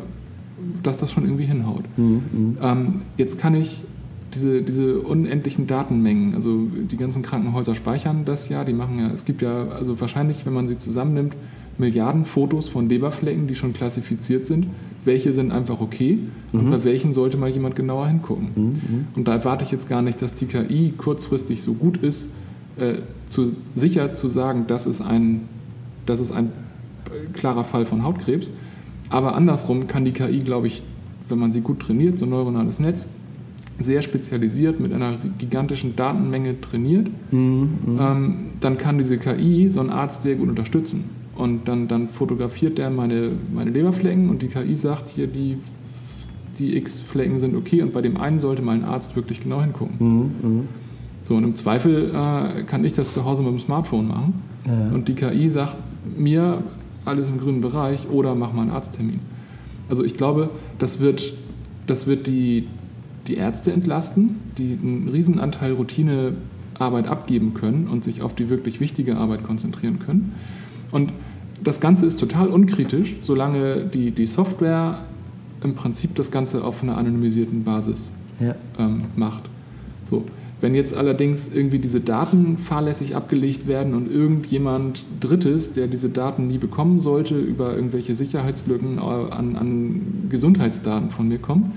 dass 0.83 0.97
das 0.97 1.11
schon 1.11 1.23
irgendwie 1.23 1.45
hinhaut? 1.45 1.83
Mhm. 1.97 2.21
mhm. 2.31 2.57
Ähm, 2.61 3.01
jetzt 3.17 3.39
kann 3.39 3.55
ich 3.55 3.81
diese, 4.33 4.61
diese 4.61 4.99
unendlichen 4.99 5.67
Datenmengen, 5.67 6.35
also 6.35 6.67
die 6.69 6.97
ganzen 6.97 7.23
Krankenhäuser 7.23 7.73
speichern 7.73 8.25
das 8.25 8.47
ja, 8.47 8.63
die 8.63 8.73
machen 8.73 8.99
ja, 8.99 9.09
es 9.11 9.25
gibt 9.25 9.41
ja, 9.41 9.69
also 9.69 9.99
wahrscheinlich, 9.99 10.45
wenn 10.45 10.53
man 10.53 10.67
sie 10.67 10.77
zusammennimmt, 10.77 11.35
Milliarden 11.79 12.25
Fotos 12.25 12.67
von 12.67 12.89
Leberflecken, 12.89 13.47
die 13.47 13.55
schon 13.55 13.73
klassifiziert 13.73 14.45
sind 14.45 14.67
welche 15.05 15.33
sind 15.33 15.51
einfach 15.51 15.81
okay 15.81 16.19
mhm. 16.51 16.59
und 16.59 16.71
bei 16.71 16.83
welchen 16.83 17.13
sollte 17.13 17.37
mal 17.37 17.49
jemand 17.49 17.75
genauer 17.75 18.07
hingucken. 18.07 18.49
Mhm, 18.55 18.63
mhm. 18.63 19.07
Und 19.15 19.27
da 19.27 19.33
erwarte 19.33 19.63
ich 19.63 19.71
jetzt 19.71 19.89
gar 19.89 20.01
nicht, 20.01 20.21
dass 20.21 20.33
die 20.33 20.45
KI 20.45 20.93
kurzfristig 20.97 21.61
so 21.61 21.73
gut 21.73 21.97
ist, 21.97 22.29
äh, 22.77 22.95
zu, 23.27 23.53
sicher 23.75 24.15
zu 24.15 24.27
sagen, 24.29 24.65
das 24.67 24.85
ist, 24.85 25.01
ein, 25.01 25.41
das 26.05 26.19
ist 26.19 26.31
ein 26.31 26.51
klarer 27.33 27.63
Fall 27.63 27.85
von 27.85 28.03
Hautkrebs. 28.03 28.49
Aber 29.09 29.35
andersrum 29.35 29.87
kann 29.87 30.05
die 30.05 30.11
KI, 30.11 30.39
glaube 30.39 30.67
ich, 30.67 30.83
wenn 31.27 31.39
man 31.39 31.51
sie 31.51 31.61
gut 31.61 31.79
trainiert, 31.79 32.19
so 32.19 32.25
ein 32.25 32.29
neuronales 32.29 32.79
Netz, 32.79 33.07
sehr 33.79 34.01
spezialisiert 34.01 34.79
mit 34.79 34.93
einer 34.93 35.17
gigantischen 35.37 35.95
Datenmenge 35.95 36.59
trainiert, 36.59 37.07
mhm, 37.31 37.39
mhm. 37.85 37.99
ähm, 37.99 38.35
dann 38.59 38.77
kann 38.77 38.97
diese 38.97 39.17
KI 39.17 39.69
so 39.69 39.79
einen 39.79 39.89
Arzt 39.89 40.23
sehr 40.23 40.35
gut 40.35 40.49
unterstützen. 40.49 41.05
Und 41.39 41.69
dann, 41.69 41.87
dann 41.87 42.09
fotografiert 42.09 42.77
der 42.77 42.89
meine, 42.89 43.31
meine 43.53 43.71
Leberflecken 43.71 44.29
und 44.29 44.41
die 44.41 44.49
KI 44.49 44.75
sagt 44.75 45.07
hier, 45.07 45.25
die, 45.25 45.57
die 46.59 46.75
X-Flecken 46.75 47.39
sind 47.39 47.55
okay 47.55 47.81
und 47.81 47.93
bei 47.93 48.01
dem 48.01 48.17
einen 48.17 48.41
sollte 48.41 48.61
mal 48.61 48.75
ein 48.75 48.83
Arzt 48.83 49.15
wirklich 49.15 49.41
genau 49.41 49.61
hingucken. 49.61 49.95
Mhm, 49.99 50.31
mh. 50.57 50.63
So, 51.23 51.35
und 51.35 51.45
im 51.45 51.55
Zweifel 51.55 52.09
äh, 52.13 52.63
kann 52.63 52.83
ich 52.83 52.91
das 52.91 53.13
zu 53.13 53.23
Hause 53.23 53.43
mit 53.43 53.53
dem 53.53 53.59
Smartphone 53.61 54.09
machen 54.09 54.33
ja. 54.65 54.93
und 54.93 55.07
die 55.07 55.13
KI 55.13 55.49
sagt 55.49 55.77
mir, 56.17 56.61
alles 57.05 57.29
im 57.29 57.39
grünen 57.39 57.61
Bereich 57.61 58.09
oder 58.09 58.35
mach 58.35 58.51
mal 58.51 58.63
einen 58.63 58.71
Arzttermin. 58.71 59.21
Also 59.87 60.03
ich 60.03 60.17
glaube, 60.17 60.49
das 60.77 60.99
wird, 60.99 61.35
das 61.87 62.05
wird 62.05 62.27
die, 62.27 62.67
die 63.27 63.35
Ärzte 63.35 63.71
entlasten, 63.71 64.35
die 64.57 64.77
einen 64.83 65.07
Riesenanteil 65.07 65.71
Routinearbeit 65.71 67.07
abgeben 67.07 67.53
können 67.53 67.87
und 67.87 68.03
sich 68.03 68.23
auf 68.23 68.35
die 68.35 68.49
wirklich 68.49 68.81
wichtige 68.81 69.15
Arbeit 69.15 69.43
konzentrieren 69.43 69.99
können. 69.99 70.33
Und 70.91 71.13
das 71.63 71.79
Ganze 71.79 72.05
ist 72.05 72.19
total 72.19 72.47
unkritisch, 72.49 73.15
solange 73.21 73.85
die, 73.85 74.11
die 74.11 74.25
Software 74.25 74.99
im 75.63 75.75
Prinzip 75.75 76.15
das 76.15 76.31
Ganze 76.31 76.63
auf 76.63 76.83
einer 76.83 76.97
anonymisierten 76.97 77.63
Basis 77.63 78.11
ja. 78.39 78.55
ähm, 78.77 79.05
macht. 79.15 79.43
So. 80.09 80.25
Wenn 80.61 80.75
jetzt 80.75 80.93
allerdings 80.93 81.49
irgendwie 81.53 81.79
diese 81.79 82.01
Daten 82.01 82.57
fahrlässig 82.57 83.15
abgelegt 83.15 83.65
werden 83.65 83.93
und 83.93 84.11
irgendjemand 84.11 85.05
Drittes, 85.21 85.71
der 85.71 85.87
diese 85.87 86.09
Daten 86.09 86.47
nie 86.47 86.57
bekommen 86.57 86.99
sollte, 86.99 87.39
über 87.39 87.73
irgendwelche 87.73 88.13
Sicherheitslücken 88.13 88.99
an, 88.99 89.55
an 89.55 90.27
Gesundheitsdaten 90.29 91.11
von 91.11 91.29
mir 91.29 91.37
kommt, 91.37 91.71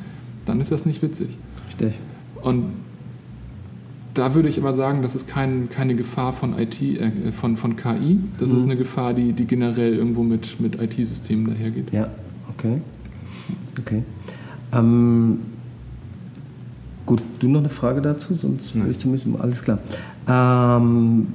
dann 0.47 0.61
ist 0.61 0.73
das 0.73 0.85
nicht 0.85 1.01
witzig. 1.01 1.29
Richtig. 1.69 1.95
Und 2.43 2.65
da 4.15 4.35
würde 4.35 4.49
ich 4.49 4.59
aber 4.59 4.73
sagen, 4.73 5.03
das 5.03 5.15
ist 5.15 5.27
kein, 5.27 5.69
keine 5.71 5.95
Gefahr 5.95 6.33
von 6.33 6.59
IT, 6.59 6.83
äh, 6.83 7.33
von, 7.33 7.57
von 7.57 7.77
KI. 7.77 8.19
Das 8.39 8.51
mhm. 8.51 8.57
ist 8.57 8.63
eine 8.65 8.77
Gefahr, 8.77 9.15
die, 9.15 9.33
die 9.33 9.47
generell 9.47 9.95
irgendwo 9.95 10.23
mit, 10.23 10.61
mit 10.61 10.81
IT-Systemen 10.81 11.47
dahergeht. 11.47 11.93
Ja, 11.93 12.09
okay. 12.51 12.81
Okay. 13.81 14.03
Ähm, 14.73 15.39
gut, 17.07 17.23
du 17.39 17.49
noch 17.49 17.61
eine 17.61 17.71
Frage 17.71 18.03
dazu? 18.03 18.35
Sonst 18.35 18.75
würde 18.75 18.91
ich 18.91 18.99
zumindest 18.99 19.29
alles 19.41 19.63
klar. 19.63 19.79
Ähm, 20.29 21.29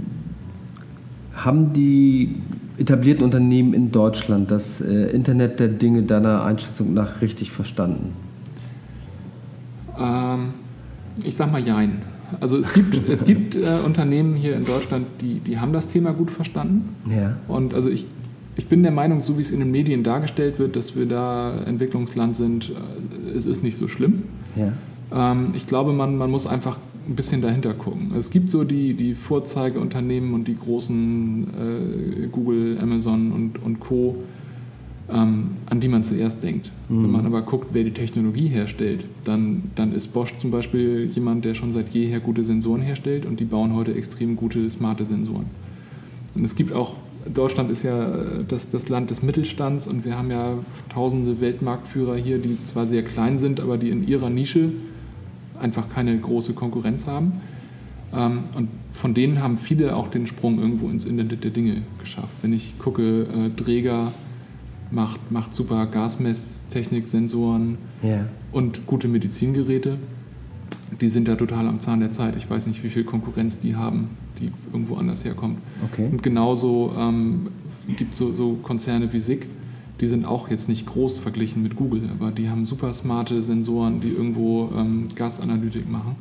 haben 1.36 1.74
die 1.74 2.36
etablierten 2.78 3.24
Unternehmen 3.24 3.74
in 3.74 3.92
Deutschland 3.92 4.52
das 4.52 4.82
äh, 4.82 5.08
Internet 5.10 5.60
der 5.60 5.68
Dinge 5.68 6.04
deiner 6.04 6.44
Einschätzung 6.44 6.94
nach 6.94 7.22
richtig 7.22 7.52
verstanden? 7.52 8.14
Ähm, 10.00 10.54
ich 11.24 11.36
sag 11.36 11.52
mal 11.52 11.66
Jein. 11.66 12.02
Also 12.40 12.58
es 12.58 12.74
gibt, 12.74 13.10
es 13.10 13.26
gibt 13.26 13.56
äh, 13.56 13.80
Unternehmen 13.86 14.36
hier 14.36 14.56
in 14.56 14.66
Deutschland, 14.66 15.08
die, 15.22 15.40
die 15.40 15.60
haben 15.60 15.74
das 15.74 15.88
Thema 15.88 16.12
gut 16.12 16.32
verstanden. 16.32 16.96
Ja. 17.10 17.38
Und 17.48 17.74
also 17.74 17.90
ich, 17.90 18.06
ich 18.56 18.68
bin 18.68 18.84
der 18.84 18.92
Meinung, 18.92 19.22
so 19.22 19.38
wie 19.38 19.42
es 19.42 19.52
in 19.52 19.60
den 19.60 19.72
Medien 19.72 20.04
dargestellt 20.04 20.60
wird, 20.60 20.76
dass 20.76 20.96
wir 20.96 21.06
da 21.06 21.62
Entwicklungsland 21.66 22.36
sind, 22.36 22.72
äh, 22.72 23.38
es 23.38 23.46
ist 23.46 23.64
nicht 23.64 23.78
so 23.78 23.88
schlimm. 23.88 24.24
Ja. 24.56 24.74
Ähm, 25.32 25.52
ich 25.54 25.68
glaube, 25.68 25.94
man, 25.94 26.18
man 26.18 26.32
muss 26.32 26.48
einfach 26.48 26.78
ein 27.08 27.16
bisschen 27.16 27.42
dahinter 27.42 27.74
gucken. 27.74 28.12
Es 28.18 28.30
gibt 28.30 28.52
so 28.52 28.64
die, 28.64 28.94
die 28.94 29.16
Vorzeigeunternehmen 29.16 30.34
und 30.34 30.48
die 30.48 30.58
großen 30.58 31.48
äh, 32.24 32.28
Google, 32.28 32.78
Amazon 32.82 33.32
und, 33.32 33.64
und 33.64 33.80
Co., 33.80 34.18
ähm, 35.12 35.58
an 35.68 35.80
die 35.80 35.88
man 35.88 36.04
zuerst 36.04 36.44
denkt. 36.44 36.72
Mhm. 36.90 37.04
Wenn 37.04 37.12
man 37.12 37.26
aber 37.26 37.42
guckt, 37.42 37.70
wer 37.72 37.84
die 37.84 37.92
Technologie 37.94 38.48
herstellt, 38.48 39.06
dann, 39.24 39.64
dann 39.76 39.94
ist 39.94 40.08
Bosch 40.10 40.34
zum 40.38 40.52
Beispiel 40.52 41.10
jemand, 41.14 41.46
der 41.46 41.54
schon 41.54 41.72
seit 41.72 41.90
jeher 41.90 42.20
gute 42.20 42.44
Sensoren 42.44 42.82
herstellt 42.82 43.26
und 43.26 43.40
die 43.40 43.46
bauen 43.46 43.74
heute 43.74 43.94
extrem 43.94 44.36
gute, 44.36 44.70
smarte 44.70 45.06
Sensoren. 45.06 45.46
Und 46.36 46.44
es 46.44 46.56
gibt 46.56 46.74
auch, 46.74 46.96
Deutschland 47.34 47.72
ist 47.72 47.84
ja 47.84 48.10
das, 48.48 48.70
das 48.70 48.90
Land 48.90 49.10
des 49.10 49.22
Mittelstands 49.22 49.88
und 49.88 50.06
wir 50.06 50.18
haben 50.18 50.32
ja 50.32 50.56
tausende 50.90 51.42
Weltmarktführer 51.42 52.16
hier, 52.16 52.38
die 52.38 52.62
zwar 52.64 52.86
sehr 52.86 53.04
klein 53.04 53.38
sind, 53.38 53.60
aber 53.60 53.78
die 53.78 53.90
in 53.90 54.08
ihrer 54.08 54.30
Nische 54.30 54.70
einfach 55.60 55.90
keine 55.90 56.18
große 56.18 56.54
Konkurrenz 56.54 57.08
haben. 57.08 57.34
Ähm, 58.14 58.44
und 58.56 58.70
von 58.94 59.14
denen 59.14 59.42
haben 59.42 59.58
viele 59.58 59.96
auch 59.96 60.08
den 60.08 60.28
Sprung 60.28 60.60
irgendwo 60.60 60.90
ins 60.90 61.06
Internet 61.06 61.44
der 61.44 61.52
Dinge 61.52 61.84
geschafft. 62.00 62.34
Wenn 62.42 62.54
ich 62.54 62.78
gucke, 62.80 63.24
äh, 63.24 63.50
Dräger 63.56 64.14
macht, 64.92 65.32
macht 65.32 65.54
super 65.54 65.86
Gasmesstechnik, 65.88 67.08
Sensoren 67.08 67.78
yeah. 68.04 68.26
und 68.52 68.86
gute 68.86 69.08
Medizingeräte. 69.08 69.98
Die 71.02 71.10
sind 71.10 71.28
da 71.28 71.36
total 71.36 71.68
am 71.68 71.80
Zahn 71.80 72.00
der 72.00 72.12
Zeit. 72.12 72.36
Ich 72.38 72.50
weiß 72.50 72.68
nicht, 72.68 72.84
wie 72.84 72.90
viel 72.90 73.04
Konkurrenz 73.04 73.60
die 73.60 73.76
haben, 73.76 74.10
die 74.40 74.52
irgendwo 74.72 74.96
anders 74.96 75.24
herkommt. 75.26 75.58
Okay. 75.92 76.08
Und 76.12 76.24
genauso 76.24 76.94
ähm, 76.98 77.48
gibt 77.98 78.14
es 78.14 78.20
so, 78.20 78.32
so 78.32 78.54
Konzerne 78.64 79.12
wie 79.14 79.20
SICK, 79.20 79.48
die 80.00 80.08
sind 80.08 80.26
auch 80.26 80.50
jetzt 80.50 80.70
nicht 80.70 80.86
groß 80.86 81.20
verglichen 81.20 81.64
mit 81.64 81.76
Google, 81.76 82.04
aber 82.18 82.32
die 82.32 82.50
haben 82.50 82.66
super 82.66 82.94
smarte 82.94 83.42
Sensoren, 83.42 84.00
die 84.00 84.10
irgendwo 84.10 84.70
ähm, 84.76 85.06
Gasanalytik 85.16 85.90
machen. 85.90 86.16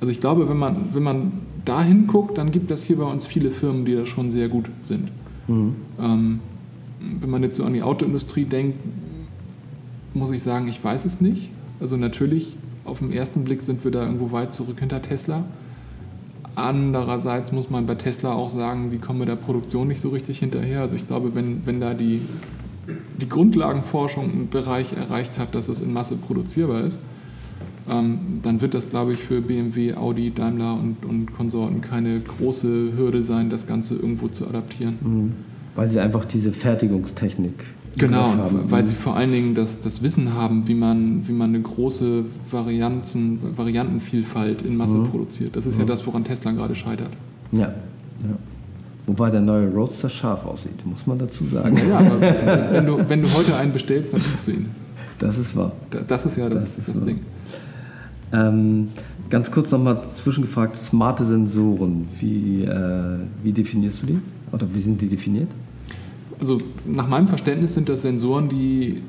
Also 0.00 0.10
ich 0.10 0.20
glaube, 0.20 0.48
wenn 0.48 0.56
man, 0.56 0.92
wenn 0.92 1.02
man 1.02 1.32
da 1.64 1.82
hinguckt, 1.82 2.36
dann 2.36 2.50
gibt 2.50 2.70
es 2.72 2.82
hier 2.82 2.96
bei 2.96 3.04
uns 3.04 3.24
viele 3.24 3.52
Firmen, 3.52 3.84
die 3.84 3.94
da 3.94 4.04
schon 4.04 4.32
sehr 4.32 4.48
gut 4.48 4.68
sind. 4.82 5.10
Mhm. 5.46 5.76
Ähm, 6.00 6.40
wenn 7.20 7.30
man 7.30 7.42
jetzt 7.42 7.56
so 7.56 7.64
an 7.64 7.72
die 7.72 7.82
Autoindustrie 7.82 8.44
denkt, 8.44 8.78
muss 10.14 10.30
ich 10.30 10.42
sagen, 10.42 10.68
ich 10.68 10.82
weiß 10.82 11.04
es 11.04 11.20
nicht. 11.20 11.50
Also 11.80 11.96
natürlich, 11.96 12.56
auf 12.84 12.98
den 12.98 13.12
ersten 13.12 13.44
Blick 13.44 13.62
sind 13.62 13.84
wir 13.84 13.90
da 13.90 14.04
irgendwo 14.04 14.32
weit 14.32 14.54
zurück 14.54 14.80
hinter 14.80 15.02
Tesla. 15.02 15.44
Andererseits 16.54 17.50
muss 17.52 17.70
man 17.70 17.86
bei 17.86 17.94
Tesla 17.94 18.34
auch 18.34 18.50
sagen, 18.50 18.90
die 18.90 18.98
kommen 18.98 19.20
mit 19.20 19.28
der 19.28 19.36
Produktion 19.36 19.88
nicht 19.88 20.00
so 20.00 20.10
richtig 20.10 20.38
hinterher. 20.38 20.80
Also 20.80 20.96
ich 20.96 21.06
glaube, 21.06 21.34
wenn, 21.34 21.64
wenn 21.64 21.80
da 21.80 21.94
die 21.94 22.20
die 23.20 23.28
Grundlagenforschung 23.28 24.24
einen 24.24 24.48
Bereich 24.48 24.92
erreicht 24.94 25.38
hat, 25.38 25.54
dass 25.54 25.68
es 25.68 25.80
in 25.80 25.92
Masse 25.92 26.16
produzierbar 26.16 26.82
ist, 26.82 26.98
ähm, 27.88 28.40
dann 28.42 28.60
wird 28.60 28.74
das, 28.74 28.88
glaube 28.90 29.12
ich, 29.12 29.20
für 29.20 29.40
BMW, 29.40 29.94
Audi, 29.94 30.30
Daimler 30.30 30.74
und, 30.74 31.04
und 31.04 31.34
Konsorten 31.34 31.80
keine 31.80 32.20
große 32.20 32.92
Hürde 32.96 33.22
sein, 33.22 33.50
das 33.50 33.66
Ganze 33.66 33.94
irgendwo 33.94 34.28
zu 34.28 34.46
adaptieren. 34.46 34.98
Mhm. 35.00 35.32
Weil 35.74 35.88
sie 35.88 36.00
einfach 36.00 36.24
diese 36.24 36.52
Fertigungstechnik 36.52 37.54
Genau, 37.96 38.34
weil 38.68 38.84
sie 38.84 38.94
vor 38.94 39.16
allen 39.16 39.32
Dingen 39.32 39.54
das, 39.54 39.80
das 39.80 40.02
Wissen 40.02 40.32
haben, 40.34 40.66
wie 40.66 40.74
man, 40.74 41.26
wie 41.26 41.32
man 41.32 41.50
eine 41.50 41.60
große 41.60 42.24
Varianten, 42.50 43.38
Variantenvielfalt 43.56 44.62
in 44.62 44.76
Masse 44.76 44.96
mhm. 44.96 45.08
produziert. 45.08 45.56
Das 45.56 45.66
ist 45.66 45.74
mhm. 45.74 45.82
ja 45.82 45.86
das, 45.86 46.06
woran 46.06 46.24
Tesla 46.24 46.52
gerade 46.52 46.74
scheitert. 46.74 47.10
Ja, 47.52 47.60
ja. 47.60 48.36
Wobei 49.06 49.30
der 49.30 49.40
neue 49.40 49.68
Roadster 49.68 50.08
scharf 50.08 50.46
aussieht, 50.46 50.86
muss 50.86 51.06
man 51.06 51.18
dazu 51.18 51.44
sagen. 51.46 51.76
Ja, 51.88 51.98
aber 51.98 52.20
wenn 52.72 52.86
du, 52.86 53.08
wenn 53.08 53.22
du 53.22 53.34
heute 53.34 53.56
einen 53.56 53.72
bestellst, 53.72 54.12
dann 54.12 54.22
kriegst 54.22 54.46
du 54.46 54.52
ihn. 54.52 54.70
Das 55.18 55.36
ist 55.36 55.54
wahr. 55.56 55.72
Das 56.08 56.24
ist 56.24 56.36
ja 56.36 56.48
das, 56.48 56.76
das, 56.76 56.86
das 56.86 57.04
Ding. 57.04 57.20
Ähm, 58.32 58.88
ganz 59.28 59.50
kurz 59.50 59.70
nochmal 59.70 60.02
zwischengefragt, 60.14 60.76
smarte 60.76 61.26
Sensoren, 61.26 62.08
wie, 62.18 62.62
äh, 62.62 63.18
wie 63.42 63.52
definierst 63.52 64.02
du 64.02 64.06
die? 64.06 64.18
Oder 64.52 64.66
wie 64.72 64.80
sind 64.80 65.00
die 65.00 65.08
definiert? 65.08 65.48
Also 66.42 66.58
nach 66.84 67.06
meinem 67.06 67.28
Verständnis 67.28 67.72
sind 67.72 67.88
das 67.88 68.02
Sensoren, 68.02 68.48
die 68.48 69.00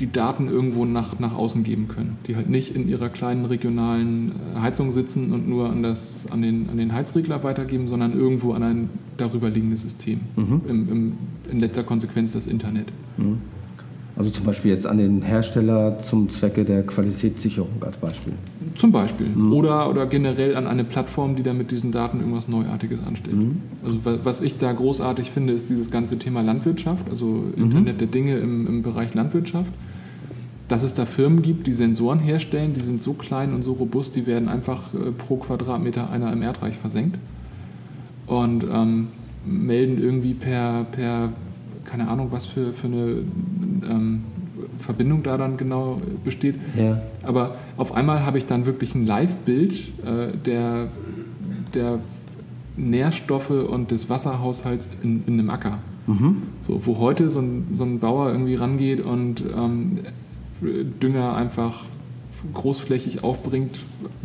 die 0.00 0.10
Daten 0.10 0.48
irgendwo 0.48 0.84
nach, 0.84 1.20
nach 1.20 1.32
außen 1.32 1.62
geben 1.62 1.86
können, 1.86 2.16
die 2.26 2.34
halt 2.34 2.50
nicht 2.50 2.74
in 2.74 2.88
ihrer 2.88 3.10
kleinen 3.10 3.44
regionalen 3.44 4.32
äh, 4.56 4.58
Heizung 4.58 4.90
sitzen 4.90 5.32
und 5.32 5.48
nur 5.48 5.70
an, 5.70 5.84
das, 5.84 6.26
an, 6.30 6.42
den, 6.42 6.68
an 6.68 6.76
den 6.76 6.92
Heizregler 6.92 7.44
weitergeben, 7.44 7.86
sondern 7.86 8.12
irgendwo 8.12 8.54
an 8.54 8.64
ein 8.64 8.90
darüberliegendes 9.18 9.82
System. 9.82 10.22
Mhm. 10.34 10.62
Im, 10.68 10.88
im, 10.90 11.12
in 11.48 11.60
letzter 11.60 11.84
Konsequenz 11.84 12.32
das 12.32 12.48
Internet. 12.48 12.88
Mhm. 13.18 13.38
Also 14.16 14.30
zum 14.30 14.44
Beispiel 14.44 14.70
jetzt 14.70 14.86
an 14.86 14.98
den 14.98 15.22
Hersteller 15.22 15.98
zum 16.02 16.30
Zwecke 16.30 16.64
der 16.64 16.84
Qualitätssicherung 16.84 17.72
als 17.80 17.96
Beispiel. 17.96 18.34
Zum 18.76 18.92
Beispiel. 18.92 19.26
Mhm. 19.26 19.52
Oder, 19.52 19.90
oder 19.90 20.06
generell 20.06 20.56
an 20.56 20.68
eine 20.68 20.84
Plattform, 20.84 21.34
die 21.34 21.42
da 21.42 21.52
mit 21.52 21.72
diesen 21.72 21.90
Daten 21.90 22.20
irgendwas 22.20 22.46
Neuartiges 22.46 23.00
anstellt. 23.04 23.36
Mhm. 23.36 23.60
Also 23.84 23.98
was 24.22 24.40
ich 24.40 24.56
da 24.58 24.72
großartig 24.72 25.32
finde, 25.32 25.52
ist 25.52 25.68
dieses 25.68 25.90
ganze 25.90 26.18
Thema 26.18 26.42
Landwirtschaft, 26.42 27.08
also 27.10 27.26
mhm. 27.26 27.64
Internet 27.64 28.00
der 28.00 28.08
Dinge 28.08 28.38
im, 28.38 28.66
im 28.68 28.82
Bereich 28.82 29.14
Landwirtschaft. 29.14 29.70
Dass 30.68 30.82
es 30.82 30.94
da 30.94 31.06
Firmen 31.06 31.42
gibt, 31.42 31.66
die 31.66 31.72
Sensoren 31.72 32.20
herstellen, 32.20 32.72
die 32.74 32.80
sind 32.80 33.02
so 33.02 33.14
klein 33.14 33.52
und 33.52 33.62
so 33.62 33.72
robust, 33.72 34.14
die 34.16 34.26
werden 34.26 34.48
einfach 34.48 34.94
äh, 34.94 35.10
pro 35.10 35.36
Quadratmeter 35.36 36.08
einer 36.10 36.32
im 36.32 36.40
Erdreich 36.40 36.78
versenkt. 36.78 37.18
Und 38.26 38.64
ähm, 38.72 39.08
melden 39.44 40.02
irgendwie 40.02 40.32
per, 40.32 40.86
per 40.90 41.32
keine 41.84 42.08
Ahnung, 42.08 42.28
was 42.30 42.46
für, 42.46 42.72
für 42.72 42.86
eine 42.86 43.16
ähm, 43.88 44.24
Verbindung 44.80 45.22
da 45.22 45.36
dann 45.36 45.56
genau 45.56 46.00
besteht. 46.24 46.56
Ja. 46.76 47.02
Aber 47.22 47.56
auf 47.76 47.92
einmal 47.92 48.24
habe 48.24 48.38
ich 48.38 48.46
dann 48.46 48.66
wirklich 48.66 48.94
ein 48.94 49.06
Live-Bild 49.06 49.72
äh, 50.04 50.36
der, 50.44 50.88
der 51.74 51.98
Nährstoffe 52.76 53.50
und 53.50 53.90
des 53.90 54.08
Wasserhaushalts 54.10 54.88
in, 55.02 55.24
in 55.26 55.34
einem 55.34 55.50
Acker. 55.50 55.78
Mhm. 56.06 56.42
So, 56.62 56.80
wo 56.84 56.98
heute 56.98 57.30
so 57.30 57.40
ein, 57.40 57.68
so 57.74 57.84
ein 57.84 57.98
Bauer 57.98 58.30
irgendwie 58.30 58.54
rangeht 58.56 59.00
und 59.00 59.42
ähm, 59.56 60.00
Dünger 61.02 61.34
einfach 61.34 61.84
großflächig 62.52 63.24
aufbringt, 63.24 63.80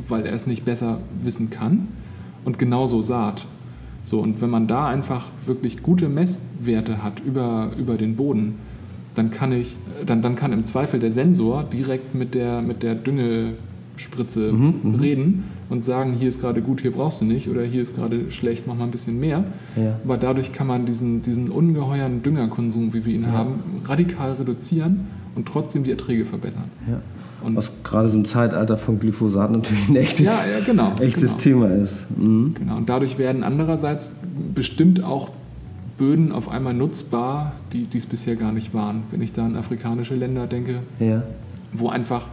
weil 0.07 0.25
er 0.25 0.33
es 0.33 0.45
nicht 0.45 0.65
besser 0.65 0.99
wissen 1.23 1.49
kann. 1.49 1.87
Und 2.45 2.59
genauso 2.59 3.01
Saat. 3.01 3.45
So, 4.05 4.19
und 4.19 4.41
wenn 4.41 4.49
man 4.49 4.67
da 4.67 4.87
einfach 4.87 5.27
wirklich 5.45 5.83
gute 5.83 6.09
Messwerte 6.09 7.03
hat 7.03 7.21
über, 7.25 7.71
über 7.77 7.95
den 7.95 8.15
Boden, 8.15 8.55
dann 9.15 9.31
kann 9.31 9.51
ich, 9.51 9.77
dann, 10.05 10.21
dann 10.21 10.35
kann 10.35 10.53
im 10.53 10.65
Zweifel 10.65 10.99
der 10.99 11.11
Sensor 11.11 11.63
direkt 11.63 12.15
mit 12.15 12.33
der, 12.35 12.61
mit 12.61 12.83
der 12.83 12.95
Düngespritze 12.95 14.51
mhm, 14.51 14.73
mhm. 14.83 14.95
reden 14.95 15.43
und 15.69 15.85
sagen, 15.85 16.13
hier 16.13 16.29
ist 16.29 16.41
gerade 16.41 16.61
gut, 16.61 16.81
hier 16.81 16.91
brauchst 16.91 17.21
du 17.21 17.25
nicht 17.25 17.47
oder 17.49 17.63
hier 17.63 17.81
ist 17.81 17.95
gerade 17.95 18.31
schlecht, 18.31 18.65
mach 18.67 18.75
mal 18.75 18.85
ein 18.85 18.91
bisschen 18.91 19.19
mehr. 19.19 19.43
Ja. 19.75 19.99
Aber 20.03 20.17
dadurch 20.17 20.51
kann 20.51 20.67
man 20.67 20.85
diesen, 20.85 21.21
diesen 21.21 21.49
ungeheuren 21.49 22.23
Düngerkonsum, 22.23 22.93
wie 22.93 23.05
wir 23.05 23.13
ihn 23.13 23.23
Ja. 23.23 23.31
haben, 23.31 23.59
radikal 23.85 24.33
reduzieren 24.33 25.07
und 25.35 25.47
trotzdem 25.47 25.83
die 25.83 25.91
Erträge 25.91 26.25
verbessern. 26.25 26.65
Ja. 26.87 27.01
Und 27.41 27.55
Was 27.55 27.71
gerade 27.83 28.09
so 28.09 28.17
im 28.17 28.25
Zeitalter 28.25 28.77
von 28.77 28.99
Glyphosat 28.99 29.51
natürlich 29.51 29.87
ein 29.87 29.95
echtes, 29.95 30.25
ja, 30.25 30.33
ja, 30.33 30.65
genau. 30.65 30.93
echtes 30.99 31.31
genau. 31.31 31.41
Thema 31.41 31.69
ist. 31.69 32.05
Mhm. 32.17 32.53
Genau, 32.57 32.77
und 32.77 32.89
dadurch 32.89 33.17
werden 33.17 33.43
andererseits 33.43 34.11
bestimmt 34.53 35.03
auch 35.03 35.29
Böden 35.99 36.31
auf 36.31 36.49
einmal 36.49 36.73
nutzbar, 36.73 37.51
die 37.73 37.85
es 37.95 38.07
bisher 38.07 38.35
gar 38.35 38.51
nicht 38.51 38.73
waren. 38.73 39.03
Wenn 39.11 39.21
ich 39.21 39.33
da 39.33 39.45
an 39.45 39.55
afrikanische 39.55 40.15
Länder 40.15 40.47
denke, 40.47 40.79
Ja. 40.99 41.21
wo 41.73 41.89
einfach, 41.89 42.25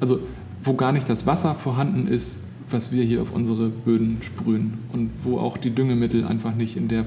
also 0.00 0.18
wo 0.64 0.74
gar 0.74 0.90
nicht 0.90 1.08
das 1.08 1.26
Wasser 1.26 1.54
vorhanden 1.54 2.08
ist, 2.08 2.40
was 2.70 2.90
wir 2.90 3.04
hier 3.04 3.22
auf 3.22 3.30
unsere 3.32 3.68
Böden 3.68 4.18
sprühen 4.22 4.78
und 4.92 5.10
wo 5.22 5.38
auch 5.38 5.58
die 5.58 5.70
Düngemittel 5.70 6.24
einfach 6.24 6.56
nicht 6.56 6.76
in 6.76 6.88
der 6.88 7.04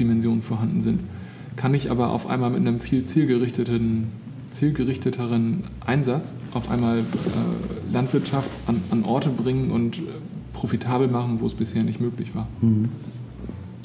Dimension 0.00 0.42
vorhanden 0.42 0.80
sind, 0.82 1.00
kann 1.56 1.74
ich 1.74 1.90
aber 1.90 2.08
auf 2.10 2.26
einmal 2.26 2.50
mit 2.50 2.60
einem 2.60 2.80
viel 2.80 3.04
zielgerichteten, 3.04 4.08
zielgerichteteren 4.50 5.64
Einsatz 5.86 6.34
auf 6.54 6.70
einmal 6.70 7.00
äh, 7.00 7.02
Landwirtschaft 7.92 8.48
an, 8.66 8.80
an 8.90 9.04
Orte 9.04 9.28
bringen 9.28 9.70
und 9.70 9.98
äh, 9.98 10.02
profitabel 10.54 11.08
machen, 11.08 11.38
wo 11.40 11.46
es 11.46 11.54
bisher 11.54 11.82
nicht 11.84 12.00
möglich 12.00 12.34
war. 12.34 12.48
Mhm. 12.62 12.88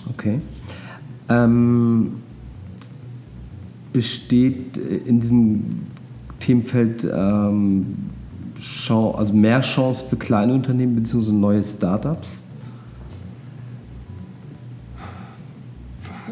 Okay. 0.10 0.39
Ähm, 1.29 2.13
besteht 3.93 4.77
in 4.77 5.19
diesem 5.19 5.63
Themenfeld 6.39 7.03
ähm, 7.11 7.95
also 8.87 9.33
mehr 9.33 9.61
Chance 9.61 10.05
für 10.09 10.15
kleine 10.15 10.53
Unternehmen 10.53 10.95
bzw. 10.95 11.31
neue 11.31 11.63
Startups? 11.63 12.27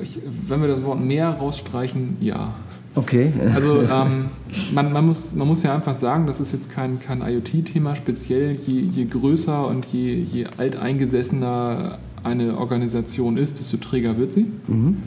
Ich, 0.02 0.20
wenn 0.48 0.62
wir 0.62 0.68
das 0.68 0.84
Wort 0.84 1.02
mehr 1.02 1.30
rausstreichen, 1.30 2.18
ja. 2.20 2.54
Okay. 2.96 3.32
Also 3.54 3.82
ähm, 3.92 4.30
man, 4.74 4.92
man, 4.92 5.06
muss, 5.06 5.34
man 5.34 5.48
muss 5.48 5.64
ja 5.64 5.74
einfach 5.74 5.96
sagen, 5.96 6.28
das 6.28 6.40
ist 6.40 6.52
jetzt 6.52 6.70
kein, 6.70 7.00
kein 7.00 7.22
IoT-Thema, 7.22 7.96
speziell 7.96 8.56
je, 8.56 8.80
je 8.80 9.06
größer 9.06 9.68
und 9.68 9.86
je, 9.88 10.14
je 10.16 10.46
alteingesessener 10.58 11.98
eine 12.24 12.58
Organisation 12.58 13.38
ist, 13.38 13.60
desto 13.60 13.78
träger 13.78 14.18
wird 14.18 14.34
sie. 14.34 14.46
Mhm. 14.68 14.98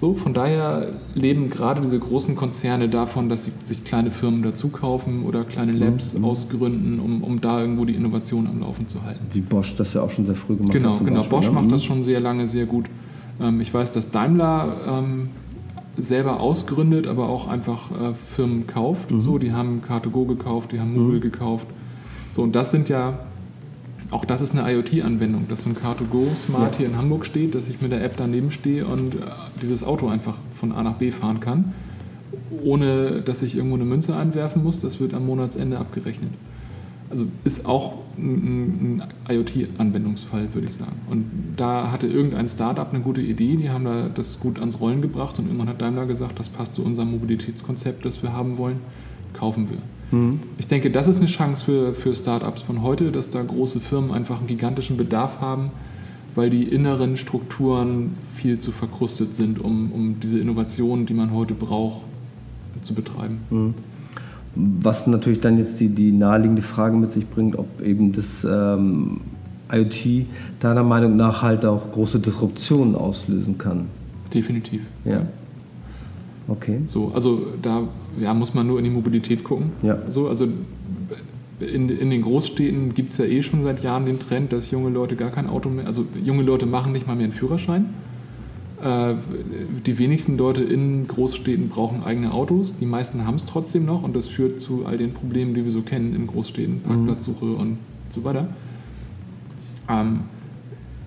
So, 0.00 0.14
von 0.14 0.32
daher 0.32 0.94
leben 1.14 1.50
gerade 1.50 1.82
diese 1.82 1.98
großen 1.98 2.34
Konzerne 2.34 2.88
davon, 2.88 3.28
dass 3.28 3.44
sie 3.44 3.52
sich 3.64 3.84
kleine 3.84 4.10
Firmen 4.10 4.42
dazu 4.42 4.68
kaufen 4.68 5.24
oder 5.24 5.44
kleine 5.44 5.72
Labs 5.72 6.14
mhm. 6.14 6.24
ausgründen, 6.24 7.00
um, 7.00 7.22
um 7.22 7.42
da 7.42 7.60
irgendwo 7.60 7.84
die 7.84 7.94
Innovation 7.94 8.46
am 8.46 8.60
Laufen 8.60 8.88
zu 8.88 9.04
halten. 9.04 9.26
Wie 9.32 9.42
Bosch 9.42 9.74
das 9.74 9.92
ja 9.92 10.00
auch 10.00 10.10
schon 10.10 10.24
sehr 10.24 10.34
früh 10.34 10.56
gemacht 10.56 10.72
genau, 10.72 10.92
hat. 10.92 11.00
Genau, 11.00 11.22
genau. 11.22 11.28
Bosch 11.28 11.46
ne? 11.46 11.52
macht 11.52 11.70
das 11.70 11.82
mhm. 11.82 11.86
schon 11.86 12.02
sehr 12.02 12.20
lange 12.20 12.48
sehr 12.48 12.64
gut. 12.64 12.86
Ähm, 13.40 13.60
ich 13.60 13.74
weiß, 13.74 13.92
dass 13.92 14.10
Daimler 14.10 14.76
ähm, 14.88 15.28
selber 15.98 16.40
ausgründet, 16.40 17.06
aber 17.06 17.28
auch 17.28 17.46
einfach 17.46 17.90
äh, 17.90 18.14
Firmen 18.34 18.66
kauft. 18.66 19.10
Mhm. 19.10 19.20
So, 19.20 19.36
die 19.36 19.52
haben 19.52 19.82
Car2Go 19.86 20.26
gekauft, 20.26 20.72
die 20.72 20.80
haben 20.80 20.94
Movil 20.94 21.16
mhm. 21.16 21.20
gekauft. 21.20 21.66
So, 22.34 22.40
und 22.40 22.54
das 22.54 22.70
sind 22.70 22.88
ja 22.88 23.18
auch 24.10 24.24
das 24.24 24.40
ist 24.40 24.56
eine 24.56 24.70
IoT-Anwendung, 24.72 25.46
dass 25.48 25.62
so 25.62 25.70
ein 25.70 25.76
Car2Go 25.76 26.34
Smart 26.34 26.72
ja. 26.72 26.78
hier 26.78 26.86
in 26.88 26.96
Hamburg 26.96 27.24
steht, 27.24 27.54
dass 27.54 27.68
ich 27.68 27.80
mit 27.80 27.92
der 27.92 28.02
App 28.02 28.16
daneben 28.16 28.50
stehe 28.50 28.84
und 28.86 29.14
äh, 29.14 29.18
dieses 29.62 29.84
Auto 29.84 30.08
einfach 30.08 30.34
von 30.56 30.72
A 30.72 30.82
nach 30.82 30.94
B 30.94 31.12
fahren 31.12 31.38
kann, 31.40 31.72
ohne 32.62 33.20
dass 33.20 33.42
ich 33.42 33.56
irgendwo 33.56 33.76
eine 33.76 33.84
Münze 33.84 34.16
einwerfen 34.16 34.64
muss. 34.64 34.80
Das 34.80 34.98
wird 34.98 35.14
am 35.14 35.26
Monatsende 35.26 35.78
abgerechnet. 35.78 36.30
Also 37.08 37.26
ist 37.44 37.66
auch 37.66 37.98
ein, 38.18 38.98
ein 38.98 39.02
IoT-Anwendungsfall, 39.28 40.54
würde 40.54 40.66
ich 40.66 40.74
sagen. 40.74 41.00
Und 41.08 41.26
da 41.56 41.92
hatte 41.92 42.06
irgendein 42.08 42.48
Startup 42.48 42.88
eine 42.92 43.02
gute 43.02 43.20
Idee, 43.20 43.56
die 43.56 43.70
haben 43.70 43.84
da 43.84 44.08
das 44.12 44.40
gut 44.40 44.58
ans 44.58 44.80
Rollen 44.80 45.02
gebracht 45.02 45.38
und 45.38 45.46
irgendwann 45.46 45.68
hat 45.68 45.80
Daimler 45.80 46.06
gesagt, 46.06 46.38
das 46.38 46.48
passt 46.48 46.74
zu 46.74 46.84
unserem 46.84 47.12
Mobilitätskonzept, 47.12 48.04
das 48.04 48.22
wir 48.22 48.32
haben 48.32 48.58
wollen, 48.58 48.80
kaufen 49.34 49.70
wir. 49.70 49.78
Ich 50.58 50.66
denke, 50.66 50.90
das 50.90 51.06
ist 51.06 51.16
eine 51.16 51.26
Chance 51.26 51.64
für, 51.64 51.94
für 51.94 52.14
Startups 52.14 52.62
von 52.62 52.82
heute, 52.82 53.12
dass 53.12 53.30
da 53.30 53.42
große 53.42 53.80
Firmen 53.80 54.10
einfach 54.10 54.38
einen 54.38 54.48
gigantischen 54.48 54.96
Bedarf 54.96 55.40
haben, 55.40 55.70
weil 56.34 56.50
die 56.50 56.64
inneren 56.64 57.16
Strukturen 57.16 58.14
viel 58.34 58.58
zu 58.58 58.72
verkrustet 58.72 59.34
sind, 59.34 59.60
um, 59.60 59.92
um 59.92 60.20
diese 60.20 60.40
Innovationen, 60.40 61.06
die 61.06 61.14
man 61.14 61.32
heute 61.32 61.54
braucht, 61.54 62.02
zu 62.82 62.94
betreiben. 62.94 63.38
Mhm. 63.50 63.74
Was 64.56 65.06
natürlich 65.06 65.40
dann 65.40 65.58
jetzt 65.58 65.78
die, 65.78 65.88
die 65.88 66.10
naheliegende 66.10 66.62
Frage 66.62 66.96
mit 66.96 67.12
sich 67.12 67.28
bringt, 67.28 67.56
ob 67.56 67.80
eben 67.80 68.12
das 68.12 68.44
ähm, 68.44 69.20
IoT 69.70 70.26
deiner 70.58 70.82
Meinung 70.82 71.16
nach 71.16 71.42
halt 71.42 71.64
auch 71.64 71.92
große 71.92 72.18
Disruptionen 72.18 72.96
auslösen 72.96 73.58
kann. 73.58 73.86
Definitiv. 74.34 74.82
Ja. 75.04 75.22
Okay. 76.48 76.80
So, 76.88 77.12
also 77.14 77.46
da 77.62 77.82
ja, 78.18 78.34
muss 78.34 78.54
man 78.54 78.66
nur 78.66 78.78
in 78.78 78.84
die 78.84 78.90
Mobilität 78.90 79.44
gucken. 79.44 79.72
Ja. 79.82 79.98
So, 80.08 80.28
also 80.28 80.48
in, 81.60 81.88
in 81.88 82.10
den 82.10 82.22
Großstädten 82.22 82.94
gibt 82.94 83.12
es 83.12 83.18
ja 83.18 83.24
eh 83.24 83.42
schon 83.42 83.62
seit 83.62 83.82
Jahren 83.82 84.06
den 84.06 84.18
Trend, 84.18 84.52
dass 84.52 84.70
junge 84.70 84.90
Leute 84.90 85.16
gar 85.16 85.30
kein 85.30 85.46
Auto 85.46 85.68
mehr, 85.68 85.86
also 85.86 86.06
junge 86.24 86.42
Leute 86.42 86.66
machen 86.66 86.92
nicht 86.92 87.06
mal 87.06 87.16
mehr 87.16 87.24
einen 87.24 87.32
Führerschein. 87.32 87.86
Äh, 88.82 89.14
die 89.84 89.98
wenigsten 89.98 90.38
Leute 90.38 90.62
in 90.62 91.06
Großstädten 91.06 91.68
brauchen 91.68 92.02
eigene 92.02 92.32
Autos, 92.32 92.72
die 92.80 92.86
meisten 92.86 93.26
haben 93.26 93.34
es 93.34 93.44
trotzdem 93.44 93.84
noch 93.84 94.02
und 94.02 94.16
das 94.16 94.28
führt 94.28 94.60
zu 94.60 94.86
all 94.86 94.96
den 94.96 95.12
Problemen, 95.12 95.54
die 95.54 95.64
wir 95.64 95.72
so 95.72 95.82
kennen 95.82 96.14
in 96.14 96.26
Großstädten, 96.26 96.76
mhm. 96.76 96.82
Parkplatzsuche 96.82 97.44
mhm. 97.44 97.56
und 97.56 97.78
so 98.14 98.24
weiter. 98.24 98.48
Ähm, 99.88 100.20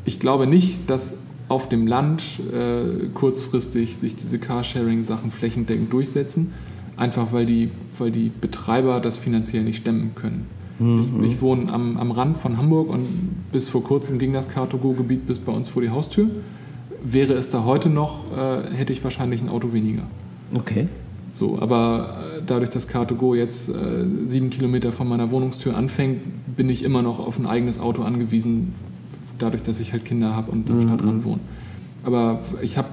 ich 0.05 0.19
glaube 0.19 0.45
nicht, 0.45 0.89
dass 0.89 1.15
auf 1.49 1.69
dem 1.69 1.87
Land 1.87 2.23
äh, 2.53 3.07
kurzfristig 3.13 3.97
sich 3.97 4.15
diese 4.15 4.39
Carsharing-Sachen 4.39 5.31
flächendeckend 5.31 5.91
durchsetzen, 5.91 6.53
einfach 6.97 7.31
weil 7.31 7.45
die, 7.45 7.69
weil 7.97 8.11
die 8.11 8.29
Betreiber 8.29 8.99
das 8.99 9.17
finanziell 9.17 9.63
nicht 9.63 9.77
stemmen 9.77 10.11
können. 10.15 10.47
Mhm. 10.79 11.23
Ich, 11.23 11.33
ich, 11.33 11.41
wohne 11.41 11.71
am, 11.71 11.97
am 11.97 12.11
Rand 12.11 12.37
von 12.37 12.57
Hamburg 12.57 12.89
und 12.89 13.29
bis 13.51 13.69
vor 13.69 13.83
kurzem 13.83 14.19
ging 14.19 14.33
das 14.33 14.49
Car2Go-Gebiet 14.49 15.27
bis 15.27 15.39
bei 15.39 15.51
uns 15.51 15.69
vor 15.69 15.81
die 15.81 15.89
Haustür. 15.89 16.29
Wäre 17.03 17.33
es 17.33 17.49
da 17.49 17.63
heute 17.63 17.89
noch, 17.89 18.25
äh, 18.35 18.73
hätte 18.73 18.93
ich 18.93 19.03
wahrscheinlich 19.03 19.41
ein 19.41 19.49
Auto 19.49 19.73
weniger. 19.73 20.03
Okay. 20.53 20.87
So, 21.33 21.59
aber 21.59 22.17
äh, 22.37 22.41
dadurch, 22.45 22.69
dass 22.69 22.87
Car2Go 22.87 23.35
jetzt 23.35 23.69
äh, 23.69 23.73
sieben 24.25 24.49
Kilometer 24.49 24.91
von 24.91 25.07
meiner 25.07 25.31
Wohnungstür 25.31 25.75
anfängt, 25.75 26.21
bin 26.55 26.69
ich 26.69 26.83
immer 26.83 27.01
noch 27.01 27.19
auf 27.19 27.39
ein 27.39 27.45
eigenes 27.45 27.79
Auto 27.79 28.03
angewiesen, 28.03 28.73
dadurch, 29.39 29.63
dass 29.63 29.79
ich 29.79 29.93
halt 29.93 30.05
Kinder 30.05 30.35
habe 30.35 30.51
und 30.51 30.69
am 30.69 30.77
mhm. 30.77 30.83
Stadtrand 30.83 31.25
wohne. 31.25 31.39
Aber 32.03 32.39
ich 32.61 32.77
habe 32.77 32.87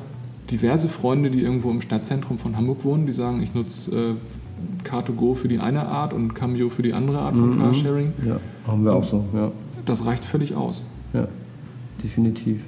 diverse 0.50 0.88
Freunde, 0.88 1.30
die 1.30 1.40
irgendwo 1.40 1.70
im 1.70 1.80
Stadtzentrum 1.80 2.38
von 2.38 2.56
Hamburg 2.56 2.84
wohnen, 2.84 3.06
die 3.06 3.12
sagen, 3.12 3.42
ich 3.42 3.54
nutze 3.54 3.90
äh, 3.90 4.88
Car2Go 4.88 5.34
für 5.34 5.48
die 5.48 5.58
eine 5.58 5.86
Art 5.86 6.12
und 6.12 6.34
Cameo 6.34 6.68
für 6.70 6.82
die 6.82 6.92
andere 6.92 7.20
Art 7.20 7.36
von 7.36 7.56
mhm. 7.56 7.60
Carsharing. 7.60 8.12
Ja, 8.26 8.40
haben 8.66 8.84
wir 8.84 8.94
auch 8.94 9.04
so, 9.04 9.24
ja. 9.34 9.52
Das 9.84 10.04
reicht 10.04 10.24
völlig 10.24 10.54
aus. 10.54 10.82
Ja, 11.12 11.28
definitiv. 12.02 12.62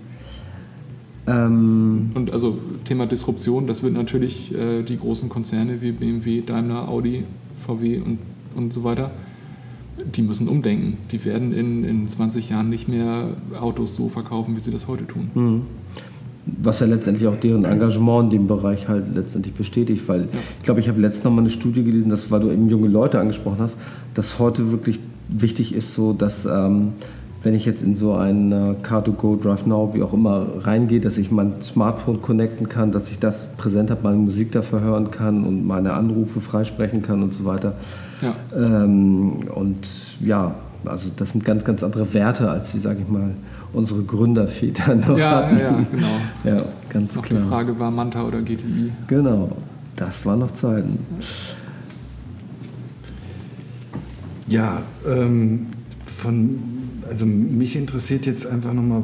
Ähm 1.26 2.10
und 2.14 2.32
also 2.32 2.58
Thema 2.84 3.06
Disruption, 3.06 3.66
das 3.66 3.82
wird 3.82 3.94
natürlich 3.94 4.54
äh, 4.54 4.82
die 4.82 4.98
großen 4.98 5.28
Konzerne 5.28 5.80
wie 5.80 5.92
BMW, 5.92 6.40
Daimler, 6.40 6.88
Audi, 6.88 7.24
VW 7.66 7.98
und, 7.98 8.18
und 8.56 8.72
so 8.72 8.82
weiter 8.82 9.10
die 10.04 10.22
müssen 10.22 10.48
umdenken. 10.48 10.98
Die 11.10 11.24
werden 11.24 11.52
in, 11.52 11.84
in 11.84 12.08
20 12.08 12.50
Jahren 12.50 12.70
nicht 12.70 12.88
mehr 12.88 13.36
Autos 13.60 13.96
so 13.96 14.08
verkaufen, 14.08 14.56
wie 14.56 14.60
sie 14.60 14.70
das 14.70 14.88
heute 14.88 15.06
tun. 15.06 15.30
Mhm. 15.34 15.62
Was 16.44 16.80
ja 16.80 16.86
letztendlich 16.86 17.28
auch 17.28 17.36
deren 17.36 17.64
Engagement 17.64 18.32
in 18.32 18.40
dem 18.40 18.46
Bereich 18.48 18.88
halt 18.88 19.14
letztendlich 19.14 19.54
bestätigt, 19.54 20.08
weil 20.08 20.28
ich 20.58 20.64
glaube, 20.64 20.80
ich 20.80 20.88
habe 20.88 21.00
letztens 21.00 21.24
noch 21.24 21.32
mal 21.32 21.40
eine 21.40 21.50
Studie 21.50 21.84
gelesen, 21.84 22.10
dass, 22.10 22.30
weil 22.30 22.40
du 22.40 22.50
eben 22.50 22.68
junge 22.68 22.88
Leute 22.88 23.20
angesprochen 23.20 23.58
hast, 23.60 23.76
dass 24.14 24.38
heute 24.38 24.72
wirklich 24.72 24.98
wichtig 25.28 25.74
ist, 25.74 25.94
so 25.94 26.12
dass 26.12 26.44
ähm, 26.44 26.94
wenn 27.42 27.54
ich 27.54 27.64
jetzt 27.64 27.82
in 27.82 27.94
so 27.94 28.14
ein 28.14 28.52
äh, 28.52 28.74
Car2Go, 28.82 29.40
Drive 29.40 29.66
Now, 29.66 29.90
wie 29.94 30.02
auch 30.02 30.12
immer 30.12 30.46
reingehe, 30.60 31.00
dass 31.00 31.18
ich 31.18 31.30
mein 31.30 31.54
Smartphone 31.62 32.22
connecten 32.22 32.68
kann, 32.68 32.92
dass 32.92 33.10
ich 33.10 33.18
das 33.18 33.48
präsent 33.56 33.90
habe, 33.90 34.02
meine 34.04 34.16
Musik 34.16 34.52
dafür 34.52 34.80
hören 34.80 35.10
kann 35.10 35.44
und 35.44 35.66
meine 35.66 35.94
Anrufe 35.94 36.40
freisprechen 36.40 37.02
kann 37.02 37.22
und 37.22 37.32
so 37.32 37.44
weiter. 37.44 37.74
Ja. 38.20 38.34
Ähm, 38.56 39.48
und 39.54 39.86
ja, 40.20 40.54
also 40.84 41.10
das 41.16 41.32
sind 41.32 41.44
ganz, 41.44 41.64
ganz 41.64 41.82
andere 41.82 42.14
Werte, 42.14 42.48
als 42.48 42.72
die, 42.72 42.78
sage 42.78 43.00
ich 43.02 43.08
mal, 43.08 43.30
unsere 43.72 44.02
Gründerväter 44.02 44.94
noch 45.08 45.18
ja, 45.18 45.30
hatten. 45.30 45.58
Ja, 45.58 45.64
ja, 45.64 45.86
genau. 45.90 46.20
Ja, 46.44 46.64
ganz 46.88 47.14
noch 47.14 47.22
klar. 47.24 47.40
die 47.40 47.48
Frage 47.48 47.78
war 47.78 47.90
Manta 47.90 48.24
oder 48.26 48.40
GTI. 48.42 48.92
Genau, 49.06 49.56
das 49.96 50.24
waren 50.26 50.40
noch 50.40 50.50
Zeiten. 50.52 50.98
Ja, 54.48 54.82
ähm, 55.06 55.68
von 56.04 56.58
also 57.12 57.26
mich 57.26 57.76
interessiert 57.76 58.24
jetzt 58.24 58.46
einfach 58.46 58.72
nochmal, 58.72 59.02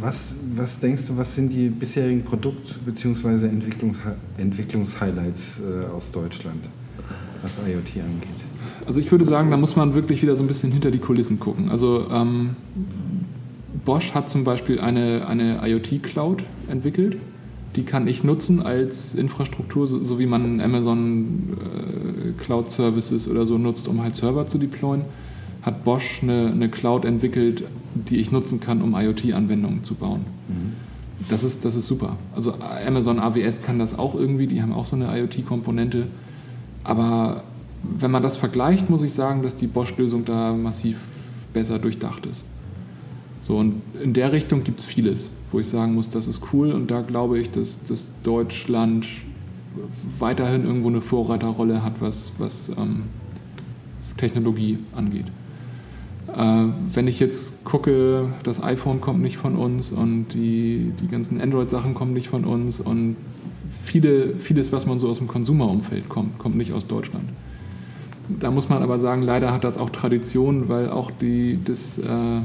was, 0.00 0.36
was 0.54 0.78
denkst 0.78 1.06
du, 1.08 1.16
was 1.16 1.34
sind 1.34 1.50
die 1.50 1.68
bisherigen 1.68 2.22
Produkt- 2.22 2.78
bzw. 2.84 3.46
Entwicklungs 3.46 3.98
Entwicklungshighlights 4.36 5.58
äh, 5.58 5.86
aus 5.92 6.12
Deutschland, 6.12 6.60
was 7.42 7.56
IoT 7.58 8.04
angeht? 8.04 8.28
Also 8.86 9.00
ich 9.00 9.10
würde 9.10 9.24
sagen, 9.24 9.50
da 9.50 9.56
muss 9.56 9.74
man 9.74 9.94
wirklich 9.94 10.22
wieder 10.22 10.36
so 10.36 10.44
ein 10.44 10.46
bisschen 10.46 10.70
hinter 10.70 10.92
die 10.92 10.98
Kulissen 11.00 11.40
gucken. 11.40 11.68
Also 11.68 12.06
ähm, 12.12 12.50
Bosch 13.88 14.12
hat 14.12 14.28
zum 14.28 14.44
Beispiel 14.44 14.80
eine, 14.80 15.26
eine 15.26 15.60
IoT-Cloud 15.64 16.42
entwickelt. 16.68 17.16
Die 17.74 17.84
kann 17.84 18.06
ich 18.06 18.22
nutzen 18.22 18.60
als 18.60 19.14
Infrastruktur, 19.14 19.86
so, 19.86 20.04
so 20.04 20.18
wie 20.18 20.26
man 20.26 20.60
Amazon 20.60 21.56
äh, 21.56 22.42
Cloud 22.42 22.70
Services 22.70 23.26
oder 23.28 23.46
so 23.46 23.56
nutzt, 23.56 23.88
um 23.88 24.02
halt 24.02 24.14
Server 24.14 24.46
zu 24.46 24.58
deployen 24.58 25.06
hat 25.62 25.84
Bosch 25.84 26.20
eine, 26.22 26.50
eine 26.52 26.68
Cloud 26.68 27.04
entwickelt, 27.04 27.64
die 27.94 28.18
ich 28.18 28.30
nutzen 28.30 28.60
kann, 28.60 28.82
um 28.82 28.94
IoT-Anwendungen 28.94 29.84
zu 29.84 29.94
bauen. 29.94 30.26
Mhm. 30.48 30.74
Das, 31.30 31.42
ist, 31.42 31.64
das 31.64 31.74
ist 31.74 31.86
super. 31.86 32.16
Also 32.36 32.54
Amazon 32.86 33.18
AWS 33.18 33.62
kann 33.62 33.78
das 33.78 33.98
auch 33.98 34.14
irgendwie, 34.14 34.46
die 34.46 34.62
haben 34.62 34.72
auch 34.72 34.84
so 34.84 34.96
eine 34.96 35.06
IoT-Komponente. 35.18 36.06
Aber 36.84 37.44
wenn 37.82 38.10
man 38.10 38.22
das 38.22 38.36
vergleicht, 38.36 38.88
muss 38.88 39.02
ich 39.02 39.12
sagen, 39.12 39.42
dass 39.42 39.56
die 39.56 39.66
Bosch-Lösung 39.66 40.24
da 40.24 40.52
massiv 40.52 40.98
besser 41.52 41.78
durchdacht 41.78 42.26
ist. 42.26 42.44
So, 43.48 43.56
und 43.56 43.80
in 44.02 44.12
der 44.12 44.30
Richtung 44.32 44.62
gibt 44.62 44.80
es 44.80 44.84
vieles, 44.84 45.32
wo 45.50 45.58
ich 45.58 45.66
sagen 45.66 45.94
muss, 45.94 46.10
das 46.10 46.26
ist 46.26 46.42
cool 46.52 46.70
und 46.70 46.90
da 46.90 47.00
glaube 47.00 47.38
ich, 47.38 47.50
dass, 47.50 47.82
dass 47.84 48.10
Deutschland 48.22 49.06
weiterhin 50.18 50.66
irgendwo 50.66 50.88
eine 50.88 51.00
Vorreiterrolle 51.00 51.82
hat, 51.82 51.94
was, 52.00 52.30
was 52.36 52.68
ähm, 52.76 53.04
Technologie 54.18 54.76
angeht. 54.94 55.24
Äh, 56.36 56.64
wenn 56.92 57.08
ich 57.08 57.20
jetzt 57.20 57.64
gucke, 57.64 58.26
das 58.42 58.62
iPhone 58.62 59.00
kommt 59.00 59.22
nicht 59.22 59.38
von 59.38 59.56
uns 59.56 59.92
und 59.92 60.26
die, 60.34 60.92
die 61.00 61.08
ganzen 61.08 61.40
Android-Sachen 61.40 61.94
kommen 61.94 62.12
nicht 62.12 62.28
von 62.28 62.44
uns 62.44 62.80
und 62.80 63.16
viele, 63.82 64.36
vieles, 64.36 64.72
was 64.72 64.84
man 64.84 64.98
so 64.98 65.08
aus 65.08 65.18
dem 65.18 65.28
Konsumerumfeld 65.28 66.10
kommt, 66.10 66.38
kommt 66.38 66.56
nicht 66.56 66.74
aus 66.74 66.86
Deutschland. 66.86 67.30
Da 68.28 68.50
muss 68.50 68.68
man 68.68 68.82
aber 68.82 68.98
sagen, 68.98 69.22
leider 69.22 69.54
hat 69.54 69.64
das 69.64 69.78
auch 69.78 69.88
Tradition, 69.88 70.68
weil 70.68 70.90
auch 70.90 71.10
die, 71.10 71.58
das, 71.64 71.96
äh, 71.96 72.40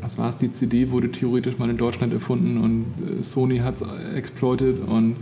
was 0.00 0.18
war 0.18 0.28
es, 0.28 0.36
die 0.36 0.52
CD 0.52 0.90
wurde 0.90 1.10
theoretisch 1.10 1.58
mal 1.58 1.70
in 1.70 1.76
Deutschland 1.76 2.12
erfunden 2.12 2.58
und 2.58 2.84
äh, 3.18 3.22
Sony 3.22 3.58
hat 3.58 3.80
es 3.80 4.14
exploited 4.14 4.80
und 4.86 5.16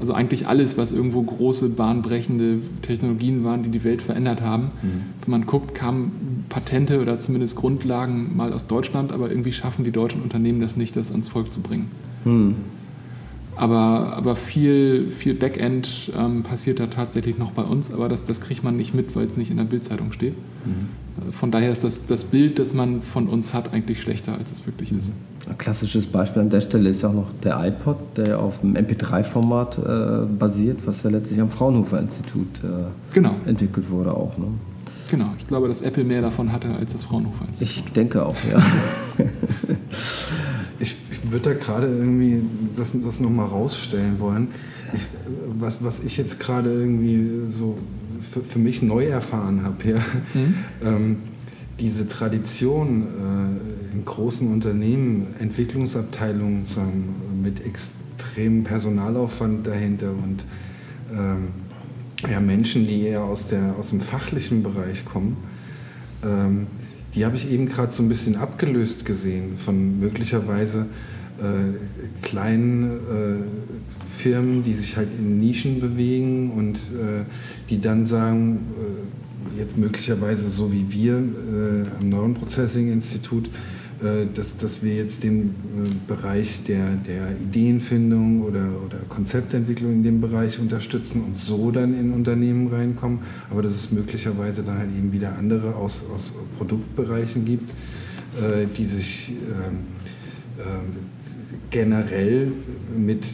also 0.00 0.14
eigentlich 0.14 0.46
alles, 0.46 0.78
was 0.78 0.92
irgendwo 0.92 1.22
große, 1.22 1.68
bahnbrechende 1.68 2.60
Technologien 2.80 3.44
waren, 3.44 3.62
die 3.62 3.68
die 3.68 3.84
Welt 3.84 4.00
verändert 4.00 4.40
haben. 4.40 4.70
Mhm. 4.82 5.02
Wenn 5.22 5.30
man 5.30 5.46
guckt, 5.46 5.74
kamen 5.74 6.46
Patente 6.48 7.02
oder 7.02 7.20
zumindest 7.20 7.54
Grundlagen 7.56 8.34
mal 8.34 8.54
aus 8.54 8.66
Deutschland, 8.66 9.12
aber 9.12 9.30
irgendwie 9.30 9.52
schaffen 9.52 9.84
die 9.84 9.92
deutschen 9.92 10.22
Unternehmen 10.22 10.60
das 10.62 10.76
nicht, 10.76 10.96
das 10.96 11.10
ans 11.10 11.28
Volk 11.28 11.52
zu 11.52 11.60
bringen. 11.60 11.90
Mhm. 12.24 12.54
Aber, 13.56 14.14
aber 14.16 14.36
viel, 14.36 15.10
viel 15.10 15.34
Backend 15.34 16.10
ähm, 16.16 16.42
passiert 16.42 16.80
da 16.80 16.86
tatsächlich 16.86 17.36
noch 17.36 17.52
bei 17.52 17.62
uns, 17.62 17.92
aber 17.92 18.08
das, 18.08 18.24
das 18.24 18.40
kriegt 18.40 18.64
man 18.64 18.76
nicht 18.76 18.94
mit, 18.94 19.14
weil 19.14 19.26
es 19.26 19.36
nicht 19.36 19.50
in 19.50 19.58
der 19.58 19.64
Bildzeitung 19.64 20.12
steht. 20.12 20.34
Mhm. 20.64 21.32
Von 21.32 21.50
daher 21.50 21.70
ist 21.70 21.84
das, 21.84 22.06
das 22.06 22.24
Bild, 22.24 22.58
das 22.58 22.72
man 22.72 23.02
von 23.02 23.28
uns 23.28 23.52
hat, 23.52 23.72
eigentlich 23.72 24.00
schlechter, 24.00 24.34
als 24.38 24.52
es 24.52 24.64
wirklich 24.66 24.92
ist. 24.92 25.12
Ein 25.48 25.58
klassisches 25.58 26.06
Beispiel 26.06 26.42
an 26.42 26.50
der 26.50 26.60
Stelle 26.60 26.88
ist 26.88 27.04
auch 27.04 27.12
noch 27.12 27.30
der 27.42 27.62
iPod, 27.66 27.96
der 28.16 28.38
auf 28.38 28.60
dem 28.60 28.76
MP3-Format 28.76 29.78
äh, 29.78 30.26
basiert, 30.26 30.78
was 30.86 31.02
ja 31.02 31.10
letztlich 31.10 31.40
am 31.40 31.50
Fraunhofer-Institut 31.50 32.46
äh, 32.62 32.68
genau. 33.12 33.34
entwickelt 33.46 33.90
wurde 33.90 34.14
auch. 34.14 34.38
Ne? 34.38 34.46
Genau, 35.10 35.30
ich 35.38 35.46
glaube, 35.48 35.66
dass 35.66 35.82
Apple 35.82 36.04
mehr 36.04 36.22
davon 36.22 36.52
hatte 36.52 36.72
als 36.74 36.92
das 36.92 37.04
Fraunhofer-Institut. 37.04 37.76
Ich 37.86 37.92
denke 37.92 38.24
auch, 38.24 38.36
ja. 38.50 38.62
ich 40.78 40.96
würde 41.30 41.54
da 41.54 41.54
gerade 41.54 41.86
irgendwie 41.86 42.42
das, 42.76 42.92
das 43.04 43.20
nochmal 43.20 43.46
rausstellen 43.46 44.20
wollen. 44.20 44.48
Ich, 44.92 45.06
was, 45.58 45.84
was 45.84 46.02
ich 46.02 46.16
jetzt 46.16 46.40
gerade 46.40 46.72
irgendwie 46.72 47.50
so 47.50 47.78
für, 48.20 48.42
für, 48.42 48.58
mich 48.58 48.82
neu 48.82 49.06
erfahren 49.06 49.62
habe, 49.62 49.88
ja. 49.88 50.04
Mhm. 50.34 50.54
Ähm, 50.82 51.16
diese 51.78 52.08
Tradition 52.08 53.06
äh, 53.06 53.94
in 53.96 54.04
großen 54.04 54.52
Unternehmen, 54.52 55.28
Entwicklungsabteilungen 55.38 56.64
sagen, 56.64 57.14
mit 57.42 57.64
extremem 57.64 58.64
Personalaufwand 58.64 59.66
dahinter 59.66 60.10
und 60.10 60.44
ähm, 61.12 61.48
ja, 62.28 62.38
Menschen, 62.38 62.86
die 62.86 63.02
eher 63.02 63.22
aus, 63.22 63.46
der, 63.46 63.74
aus 63.78 63.90
dem 63.90 64.00
fachlichen 64.00 64.62
Bereich 64.62 65.06
kommen, 65.06 65.38
ähm, 66.22 66.66
die 67.14 67.24
habe 67.24 67.36
ich 67.36 67.50
eben 67.50 67.66
gerade 67.66 67.92
so 67.92 68.02
ein 68.02 68.08
bisschen 68.08 68.36
abgelöst 68.36 69.04
gesehen 69.04 69.56
von 69.56 69.98
möglicherweise 69.98 70.86
äh, 71.40 72.26
kleinen 72.26 72.90
äh, 72.90 74.10
Firmen, 74.10 74.62
die 74.62 74.74
sich 74.74 74.96
halt 74.96 75.08
in 75.18 75.40
Nischen 75.40 75.80
bewegen 75.80 76.50
und 76.50 76.76
äh, 76.76 77.24
die 77.70 77.80
dann 77.80 78.04
sagen, 78.04 78.58
äh, 79.56 79.58
jetzt 79.58 79.78
möglicherweise 79.78 80.50
so 80.50 80.70
wie 80.70 80.84
wir 80.90 81.14
äh, 81.14 81.86
am 81.98 82.08
Neuronprocessing-Institut, 82.10 83.46
äh, 83.46 84.26
dass, 84.34 84.58
dass 84.58 84.82
wir 84.82 84.94
jetzt 84.94 85.22
den 85.22 85.54
Bereich 86.06 86.62
der, 86.64 86.96
der 87.06 87.30
Ideenfindung 87.40 88.42
oder, 88.42 88.68
oder 88.84 88.98
Konzeptentwicklung 89.08 89.92
in 89.92 90.02
dem 90.02 90.20
Bereich 90.20 90.58
unterstützen 90.58 91.24
und 91.24 91.38
so 91.38 91.70
dann 91.70 91.98
in 91.98 92.12
Unternehmen 92.12 92.68
reinkommen, 92.68 93.20
aber 93.50 93.62
dass 93.62 93.72
es 93.72 93.90
möglicherweise 93.92 94.62
dann 94.62 94.76
halt 94.76 94.90
eben 94.94 95.10
wieder 95.10 95.38
andere 95.38 95.74
aus, 95.74 96.02
aus 96.14 96.32
Produktbereichen 96.58 97.46
gibt, 97.46 97.72
die 98.76 98.84
sich 98.84 99.30
ähm, 99.30 99.78
generell 101.70 102.52
mit 102.96 103.26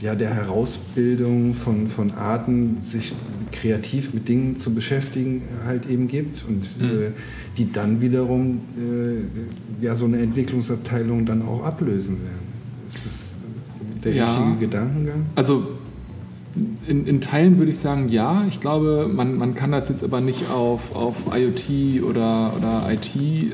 ja, 0.00 0.14
der 0.14 0.34
Herausbildung 0.34 1.54
von, 1.54 1.88
von 1.88 2.12
Arten, 2.12 2.78
sich 2.82 3.14
kreativ 3.52 4.12
mit 4.12 4.28
Dingen 4.28 4.58
zu 4.58 4.74
beschäftigen, 4.74 5.42
halt 5.64 5.88
eben 5.88 6.08
gibt 6.08 6.44
und 6.46 6.80
mhm. 6.80 6.84
äh, 6.84 7.10
die 7.56 7.72
dann 7.72 8.00
wiederum 8.00 8.60
äh, 8.76 9.84
ja, 9.84 9.94
so 9.94 10.04
eine 10.04 10.18
Entwicklungsabteilung 10.18 11.24
dann 11.24 11.42
auch 11.42 11.64
ablösen 11.64 12.18
werden. 12.22 12.46
Ist 12.88 13.06
das 13.06 13.34
der 14.04 14.14
ja, 14.14 14.24
richtige 14.24 14.66
Gedankengang? 14.66 15.26
Also 15.34 15.66
in, 16.86 17.06
in, 17.06 17.20
Teilen 17.20 17.58
würde 17.58 17.70
ich 17.70 17.78
sagen, 17.78 18.08
ja. 18.08 18.44
Ich 18.48 18.60
glaube, 18.60 19.10
man, 19.12 19.36
man 19.36 19.54
kann 19.54 19.72
das 19.72 19.88
jetzt 19.88 20.02
aber 20.02 20.20
nicht 20.20 20.48
auf, 20.50 20.94
auf 20.94 21.16
IoT 21.30 22.02
oder, 22.02 22.54
oder 22.56 22.90
IT 22.90 23.14
äh, 23.16 23.50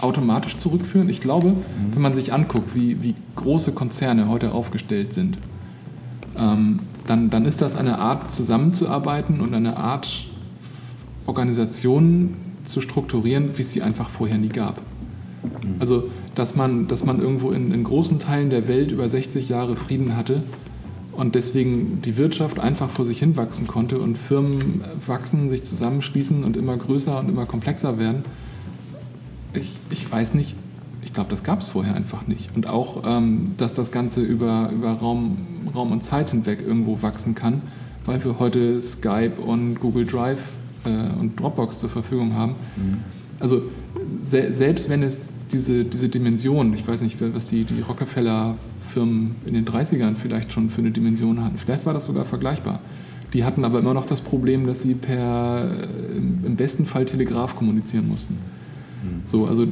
automatisch 0.00 0.58
zurückführen. 0.58 1.08
Ich 1.08 1.20
glaube, 1.20 1.48
mhm. 1.48 1.56
wenn 1.92 2.02
man 2.02 2.14
sich 2.14 2.32
anguckt, 2.32 2.74
wie, 2.74 3.02
wie 3.02 3.14
große 3.34 3.72
Konzerne 3.72 4.28
heute 4.28 4.52
aufgestellt 4.52 5.14
sind, 5.14 5.38
ähm, 6.38 6.80
dann, 7.06 7.30
dann 7.30 7.44
ist 7.44 7.62
das 7.62 7.76
eine 7.76 7.98
Art 7.98 8.32
zusammenzuarbeiten 8.32 9.40
und 9.40 9.54
eine 9.54 9.76
Art 9.76 10.26
Organisationen 11.26 12.36
zu 12.64 12.80
strukturieren, 12.80 13.50
wie 13.56 13.62
es 13.62 13.72
sie 13.72 13.82
einfach 13.82 14.10
vorher 14.10 14.38
nie 14.38 14.48
gab. 14.48 14.80
Mhm. 15.42 15.76
Also, 15.78 16.10
dass 16.34 16.56
man, 16.56 16.88
dass 16.88 17.04
man 17.04 17.20
irgendwo 17.20 17.50
in, 17.50 17.72
in 17.72 17.84
großen 17.84 18.18
Teilen 18.18 18.50
der 18.50 18.68
Welt 18.68 18.90
über 18.90 19.08
60 19.08 19.48
Jahre 19.48 19.76
Frieden 19.76 20.16
hatte 20.16 20.42
und 21.12 21.34
deswegen 21.34 22.02
die 22.02 22.16
Wirtschaft 22.18 22.58
einfach 22.58 22.90
vor 22.90 23.06
sich 23.06 23.20
hin 23.20 23.36
wachsen 23.36 23.66
konnte 23.66 23.98
und 23.98 24.18
Firmen 24.18 24.82
wachsen, 25.06 25.48
sich 25.48 25.64
zusammenschließen 25.64 26.44
und 26.44 26.56
immer 26.56 26.76
größer 26.76 27.18
und 27.18 27.30
immer 27.30 27.46
komplexer 27.46 27.98
werden 27.98 28.24
ich, 29.56 29.76
ich 29.90 30.10
weiß 30.10 30.34
nicht, 30.34 30.54
ich 31.02 31.12
glaube, 31.12 31.30
das 31.30 31.44
gab 31.44 31.60
es 31.60 31.68
vorher 31.68 31.94
einfach 31.94 32.26
nicht. 32.26 32.54
Und 32.56 32.66
auch, 32.66 33.02
ähm, 33.06 33.54
dass 33.56 33.72
das 33.72 33.92
Ganze 33.92 34.22
über, 34.22 34.70
über 34.72 34.92
Raum, 34.92 35.38
Raum 35.74 35.92
und 35.92 36.04
Zeit 36.04 36.30
hinweg 36.30 36.60
irgendwo 36.66 37.00
wachsen 37.00 37.34
kann, 37.34 37.62
weil 38.04 38.22
wir 38.24 38.38
heute 38.38 38.82
Skype 38.82 39.40
und 39.40 39.78
Google 39.80 40.04
Drive 40.04 40.40
äh, 40.84 40.88
und 41.18 41.38
Dropbox 41.38 41.78
zur 41.78 41.90
Verfügung 41.90 42.34
haben. 42.34 42.56
Mhm. 42.76 42.98
Also 43.38 43.62
se 44.22 44.52
selbst 44.52 44.88
wenn 44.88 45.02
es 45.02 45.32
diese, 45.52 45.84
diese 45.84 46.08
Dimension, 46.08 46.74
ich 46.74 46.86
weiß 46.86 47.02
nicht, 47.02 47.16
was 47.20 47.46
die, 47.46 47.64
die 47.64 47.82
Rockefeller-Firmen 47.82 49.36
in 49.46 49.54
den 49.54 49.64
30ern 49.64 50.16
vielleicht 50.16 50.52
schon 50.52 50.70
für 50.70 50.80
eine 50.80 50.90
Dimension 50.90 51.44
hatten, 51.44 51.58
vielleicht 51.58 51.86
war 51.86 51.94
das 51.94 52.06
sogar 52.06 52.24
vergleichbar. 52.24 52.80
Die 53.32 53.44
hatten 53.44 53.64
aber 53.64 53.78
immer 53.80 53.94
noch 53.94 54.06
das 54.06 54.20
Problem, 54.20 54.66
dass 54.66 54.82
sie 54.82 54.94
per 54.94 55.70
äh, 55.70 56.46
im 56.46 56.56
besten 56.56 56.86
Fall 56.86 57.04
Telegraph 57.04 57.54
kommunizieren 57.54 58.08
mussten. 58.08 58.38
So, 59.26 59.46
also 59.46 59.66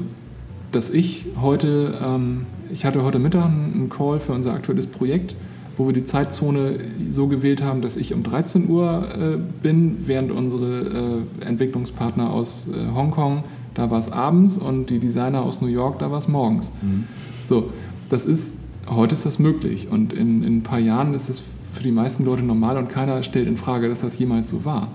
dass 0.72 0.90
ich 0.90 1.26
heute, 1.40 1.98
ähm, 2.04 2.46
ich 2.72 2.84
hatte 2.84 3.02
heute 3.02 3.18
Mittag 3.18 3.44
einen 3.44 3.88
Call 3.90 4.18
für 4.18 4.32
unser 4.32 4.52
aktuelles 4.52 4.87
Projekt, 4.87 5.37
wo 5.76 5.87
wir 5.87 5.92
die 5.92 6.04
Zeitzone 6.04 6.78
so 7.10 7.26
gewählt 7.26 7.62
haben, 7.62 7.80
dass 7.80 7.96
ich 7.96 8.12
um 8.14 8.22
13 8.22 8.68
Uhr 8.68 9.08
äh, 9.14 9.38
bin, 9.62 10.06
während 10.06 10.30
unsere 10.30 11.24
äh, 11.40 11.44
Entwicklungspartner 11.44 12.30
aus 12.30 12.68
äh, 12.68 12.94
Hongkong, 12.94 13.44
da 13.74 13.90
war 13.90 13.98
es 13.98 14.10
abends 14.10 14.56
und 14.56 14.90
die 14.90 14.98
Designer 14.98 15.42
aus 15.42 15.60
New 15.60 15.68
York, 15.68 15.98
da 15.98 16.10
war 16.10 16.18
es 16.18 16.28
morgens. 16.28 16.72
Mhm. 16.82 17.04
So, 17.46 17.70
das 18.08 18.24
ist, 18.24 18.52
heute 18.87 19.14
ist 19.14 19.26
das 19.26 19.38
möglich 19.38 19.88
und 19.90 20.12
in, 20.12 20.44
in 20.44 20.58
ein 20.58 20.62
paar 20.62 20.78
Jahren 20.78 21.14
ist 21.14 21.28
es 21.28 21.42
für 21.72 21.82
die 21.82 21.90
meisten 21.90 22.24
Leute 22.24 22.42
normal 22.42 22.78
und 22.78 22.88
keiner 22.88 23.22
stellt 23.22 23.48
in 23.48 23.56
Frage, 23.56 23.88
dass 23.88 24.00
das 24.00 24.16
jemals 24.18 24.50
so 24.50 24.64
war. 24.64 24.88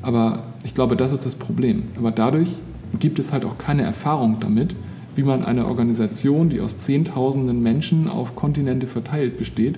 Aber 0.00 0.44
ich 0.64 0.74
glaube, 0.74 0.96
das 0.96 1.12
ist 1.12 1.26
das 1.26 1.34
Problem. 1.34 1.84
Aber 1.96 2.10
dadurch 2.10 2.48
gibt 3.00 3.18
es 3.18 3.32
halt 3.32 3.44
auch 3.44 3.58
keine 3.58 3.82
Erfahrung 3.82 4.38
damit, 4.40 4.74
wie 5.14 5.22
man 5.22 5.44
eine 5.44 5.66
Organisation, 5.66 6.48
die 6.48 6.60
aus 6.60 6.78
Zehntausenden 6.78 7.62
Menschen 7.62 8.08
auf 8.08 8.34
Kontinente 8.34 8.86
verteilt 8.86 9.38
besteht, 9.38 9.76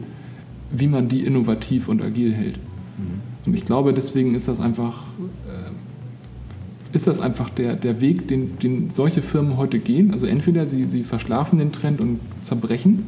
wie 0.71 0.87
man 0.87 1.09
die 1.09 1.25
innovativ 1.25 1.89
und 1.89 2.03
agil 2.03 2.33
hält. 2.33 2.57
Mhm. 2.57 3.21
Und 3.47 3.55
ich 3.55 3.67
glaube, 3.67 3.93
deswegen 3.93 4.35
ist 4.35 4.49
das 4.49 4.61
einfach, 4.61 5.05
äh, 5.47 6.97
ist 6.97 7.07
das 7.07 7.21
einfach 7.21 7.51
der, 7.51 7.75
der 7.75 8.01
Weg, 8.01 8.29
den, 8.29 8.59
den 8.59 8.91
solche 8.93 9.23
Firmen 9.23 9.57
heute 9.57 9.79
gehen. 9.79 10.11
Also 10.13 10.27
entweder 10.27 10.67
sie, 10.67 10.87
sie 10.87 11.05
verschlafen 11.05 11.59
den 11.59 11.73
Trend 11.73 12.01
und 12.01 12.21
zerbrechen, 12.43 13.05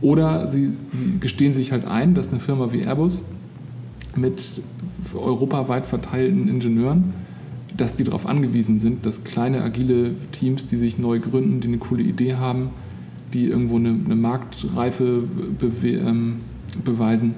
oder 0.00 0.48
sie, 0.48 0.70
sie 0.92 1.18
gestehen 1.20 1.52
sich 1.52 1.72
halt 1.72 1.84
ein, 1.84 2.14
dass 2.14 2.30
eine 2.30 2.40
Firma 2.40 2.72
wie 2.72 2.82
Airbus 2.82 3.22
mit 4.16 4.42
europaweit 5.14 5.86
verteilten 5.86 6.48
Ingenieuren 6.48 7.12
dass 7.76 7.94
die 7.94 8.04
darauf 8.04 8.26
angewiesen 8.26 8.78
sind, 8.78 9.06
dass 9.06 9.24
kleine, 9.24 9.62
agile 9.62 10.14
Teams, 10.32 10.66
die 10.66 10.76
sich 10.76 10.98
neu 10.98 11.20
gründen, 11.20 11.60
die 11.60 11.68
eine 11.68 11.78
coole 11.78 12.02
Idee 12.02 12.34
haben, 12.34 12.70
die 13.32 13.46
irgendwo 13.46 13.76
eine, 13.76 13.90
eine 13.90 14.16
Marktreife 14.16 15.22
bewe 15.58 15.88
ähm, 15.88 16.36
beweisen, 16.84 17.34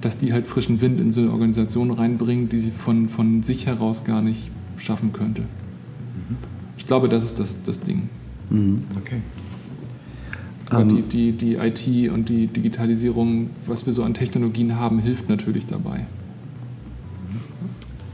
dass 0.00 0.18
die 0.18 0.32
halt 0.32 0.46
frischen 0.46 0.80
Wind 0.80 1.00
in 1.00 1.12
so 1.12 1.20
eine 1.20 1.32
Organisation 1.32 1.90
reinbringen, 1.90 2.48
die 2.48 2.58
sie 2.58 2.70
von, 2.70 3.08
von 3.08 3.42
sich 3.42 3.66
heraus 3.66 4.04
gar 4.04 4.22
nicht 4.22 4.50
schaffen 4.76 5.12
könnte. 5.12 5.42
Mhm. 5.42 6.36
Ich 6.76 6.86
glaube, 6.86 7.08
das 7.08 7.24
ist 7.24 7.38
das, 7.38 7.56
das 7.64 7.80
Ding. 7.80 8.08
Mhm. 8.50 8.82
Okay. 8.96 9.20
Aber 10.68 10.82
um, 10.82 10.90
ähm. 10.90 10.96
die, 11.08 11.32
die, 11.32 11.32
die 11.32 11.54
IT 11.54 12.12
und 12.12 12.28
die 12.28 12.48
Digitalisierung, 12.48 13.50
was 13.66 13.86
wir 13.86 13.92
so 13.92 14.02
an 14.02 14.14
Technologien 14.14 14.76
haben, 14.76 14.98
hilft 14.98 15.28
natürlich 15.28 15.66
dabei. 15.66 16.06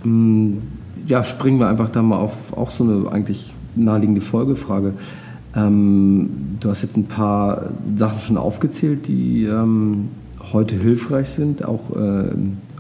Mhm 0.05 0.63
ja, 1.07 1.25
springen 1.25 1.59
wir 1.59 1.69
einfach 1.69 1.91
da 1.91 2.03
mal 2.03 2.19
auf 2.19 2.35
auch 2.57 2.71
so 2.71 2.85
eine 2.85 3.11
eigentlich 3.11 3.53
naheliegende 3.75 4.21
Folgefrage. 4.21 4.95
Ähm, 5.55 6.57
du 6.61 6.71
hast 6.71 6.83
jetzt 6.83 6.97
ein 6.97 7.07
paar 7.07 7.71
Sachen 7.97 8.21
schon 8.21 8.37
aufgezählt, 8.37 9.07
die 9.07 9.45
ähm, 9.45 10.09
heute 10.53 10.77
hilfreich 10.77 11.29
sind, 11.31 11.65
auch 11.65 11.91
äh, 11.91 12.33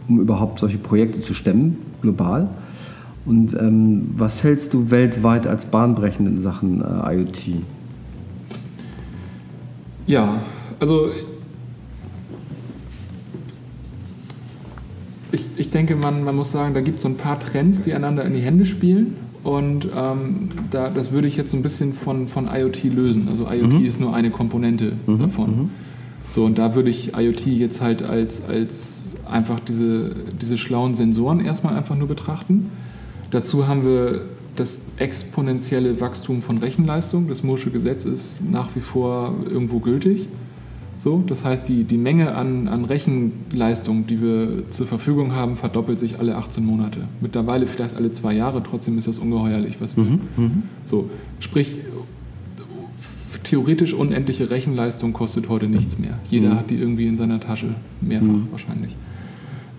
um 0.08 0.20
überhaupt 0.20 0.58
solche 0.58 0.78
Projekte 0.78 1.20
zu 1.20 1.34
stemmen, 1.34 1.78
global. 2.00 2.48
Und 3.24 3.54
ähm, 3.54 4.10
was 4.16 4.42
hältst 4.42 4.74
du 4.74 4.90
weltweit 4.90 5.46
als 5.46 5.64
bahnbrechend 5.64 6.28
in 6.28 6.42
Sachen 6.42 6.82
äh, 6.82 7.14
IoT? 7.14 7.62
Ja, 10.06 10.40
also 10.80 11.08
ich, 15.30 15.46
ich 15.56 15.61
denke, 15.72 15.96
man, 15.96 16.24
man 16.24 16.36
muss 16.36 16.52
sagen, 16.52 16.74
da 16.74 16.80
gibt 16.80 16.98
es 16.98 17.02
so 17.02 17.08
ein 17.08 17.16
paar 17.16 17.38
Trends, 17.40 17.82
die 17.82 17.92
einander 17.92 18.24
in 18.24 18.32
die 18.32 18.40
Hände 18.40 18.64
spielen. 18.64 19.16
Und 19.42 19.88
ähm, 19.96 20.50
da, 20.70 20.88
das 20.88 21.10
würde 21.10 21.26
ich 21.26 21.36
jetzt 21.36 21.50
so 21.50 21.56
ein 21.56 21.62
bisschen 21.62 21.92
von, 21.92 22.28
von 22.28 22.48
IoT 22.52 22.84
lösen. 22.84 23.28
Also 23.28 23.48
IoT 23.50 23.80
mhm. 23.80 23.84
ist 23.84 23.98
nur 23.98 24.14
eine 24.14 24.30
Komponente 24.30 24.92
mhm. 25.06 25.18
davon. 25.18 25.50
Mhm. 25.50 25.70
So, 26.30 26.44
und 26.44 26.58
da 26.58 26.74
würde 26.74 26.90
ich 26.90 27.14
IoT 27.14 27.46
jetzt 27.46 27.80
halt 27.80 28.02
als, 28.02 28.40
als 28.44 29.16
einfach 29.28 29.60
diese, 29.60 30.14
diese 30.40 30.56
schlauen 30.58 30.94
Sensoren 30.94 31.40
erstmal 31.40 31.76
einfach 31.76 31.96
nur 31.96 32.08
betrachten. 32.08 32.70
Dazu 33.30 33.66
haben 33.66 33.84
wir 33.84 34.26
das 34.56 34.78
exponentielle 34.98 36.00
Wachstum 36.00 36.42
von 36.42 36.58
Rechenleistung. 36.58 37.28
Das 37.28 37.42
Moore'sche 37.42 37.70
Gesetz 37.70 38.04
ist 38.04 38.40
nach 38.48 38.68
wie 38.76 38.80
vor 38.80 39.34
irgendwo 39.50 39.80
gültig. 39.80 40.28
So, 41.02 41.20
das 41.26 41.42
heißt, 41.42 41.68
die, 41.68 41.82
die 41.82 41.98
Menge 41.98 42.36
an, 42.36 42.68
an 42.68 42.84
Rechenleistung, 42.84 44.06
die 44.06 44.22
wir 44.22 44.70
zur 44.70 44.86
Verfügung 44.86 45.32
haben, 45.32 45.56
verdoppelt 45.56 45.98
sich 45.98 46.20
alle 46.20 46.36
18 46.36 46.64
Monate. 46.64 47.00
Mittlerweile 47.20 47.66
vielleicht 47.66 47.96
alle 47.96 48.12
zwei 48.12 48.34
Jahre, 48.34 48.62
trotzdem 48.62 48.96
ist 48.98 49.08
das 49.08 49.18
ungeheuerlich, 49.18 49.80
was 49.80 49.96
wir. 49.96 50.04
Mhm, 50.04 50.20
mhm. 50.36 50.62
so, 50.84 51.10
sprich, 51.40 51.80
theoretisch 53.42 53.94
unendliche 53.94 54.50
Rechenleistung 54.50 55.12
kostet 55.12 55.48
heute 55.48 55.66
nichts 55.66 55.98
mehr. 55.98 56.20
Jeder 56.30 56.50
mhm. 56.50 56.58
hat 56.58 56.70
die 56.70 56.76
irgendwie 56.76 57.08
in 57.08 57.16
seiner 57.16 57.40
Tasche, 57.40 57.74
mehrfach 58.00 58.28
mhm. 58.28 58.46
wahrscheinlich. 58.52 58.94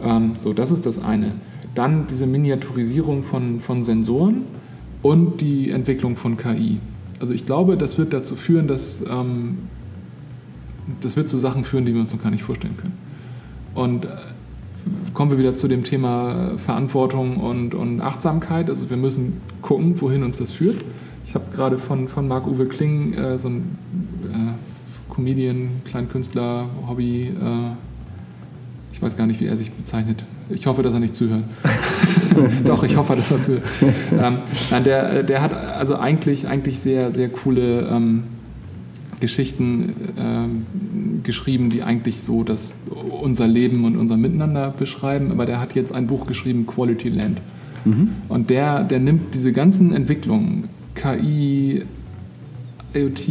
Ähm, 0.03 0.33
so, 0.41 0.51
das 0.51 0.71
ist 0.71 0.85
das 0.85 1.01
eine. 1.01 1.31
Dann 1.73 2.05
diese 2.07 2.27
Miniaturisierung 2.27 3.23
von, 3.23 3.61
von 3.61 3.83
Sensoren 3.83 4.41
und 5.01 5.39
die 5.39 5.69
Entwicklung 5.69 6.17
von 6.17 6.35
KI. 6.35 6.79
Also 7.21 7.33
ich 7.33 7.45
glaube, 7.45 7.77
das 7.77 7.97
wird 7.97 8.11
dazu 8.11 8.35
führen, 8.35 8.67
dass 8.67 9.01
ähm, 9.09 9.59
das 11.01 11.15
wird 11.15 11.29
zu 11.29 11.37
Sachen 11.37 11.63
führen, 11.63 11.85
die 11.85 11.93
wir 11.93 12.01
uns 12.01 12.13
noch 12.13 12.21
gar 12.21 12.31
nicht 12.31 12.43
vorstellen 12.43 12.77
können. 12.77 12.97
Und 13.75 14.05
äh, 14.05 14.09
kommen 15.13 15.31
wir 15.31 15.37
wieder 15.37 15.55
zu 15.55 15.67
dem 15.67 15.83
Thema 15.83 16.51
Verantwortung 16.57 17.37
und, 17.37 17.73
und 17.73 18.01
Achtsamkeit. 18.01 18.69
Also 18.69 18.89
wir 18.89 18.97
müssen 18.97 19.41
gucken, 19.61 19.99
wohin 20.01 20.23
uns 20.23 20.37
das 20.37 20.51
führt. 20.51 20.83
Ich 21.25 21.35
habe 21.35 21.45
gerade 21.53 21.77
von, 21.77 22.07
von 22.07 22.27
Marc-Uwe 22.27 22.65
Kling, 22.65 23.13
äh, 23.13 23.39
so 23.39 23.49
ein 23.49 23.77
äh, 24.31 25.13
Comedian, 25.13 25.81
Kleinkünstler, 25.85 26.67
Hobby, 26.87 27.27
äh, 27.27 27.71
ich 28.91 29.01
weiß 29.01 29.17
gar 29.17 29.25
nicht, 29.25 29.39
wie 29.39 29.47
er 29.47 29.57
sich 29.57 29.71
bezeichnet. 29.71 30.23
Ich 30.49 30.67
hoffe, 30.67 30.83
dass 30.83 30.93
er 30.93 30.99
nicht 30.99 31.15
zuhört. 31.15 31.43
Doch, 32.65 32.83
ich 32.83 32.95
hoffe, 32.95 33.15
dass 33.15 33.31
er 33.31 33.41
zuhört. 33.41 33.63
Ähm, 34.11 34.37
nein, 34.69 34.83
der, 34.83 35.23
der 35.23 35.41
hat 35.41 35.53
also 35.53 35.95
eigentlich, 35.95 36.47
eigentlich 36.47 36.79
sehr, 36.79 37.11
sehr 37.11 37.29
coole 37.29 37.87
ähm, 37.89 38.23
Geschichten 39.23 39.95
äh, 40.17 41.23
geschrieben, 41.23 41.69
die 41.69 41.81
eigentlich 41.81 42.19
so 42.19 42.43
das, 42.43 42.75
unser 42.89 43.47
Leben 43.47 43.85
und 43.85 43.95
unser 43.95 44.17
Miteinander 44.17 44.73
beschreiben. 44.77 45.31
Aber 45.31 45.45
der 45.45 45.61
hat 45.61 45.75
jetzt 45.75 45.93
ein 45.93 46.07
Buch 46.07 46.27
geschrieben, 46.27 46.67
Quality 46.67 47.07
Land. 47.07 47.39
Mhm. 47.85 48.09
Und 48.27 48.49
der, 48.49 48.83
der 48.83 48.99
nimmt 48.99 49.33
diese 49.33 49.53
ganzen 49.53 49.93
Entwicklungen, 49.93 50.67
KI, 50.95 51.83
IoT, 52.93 53.27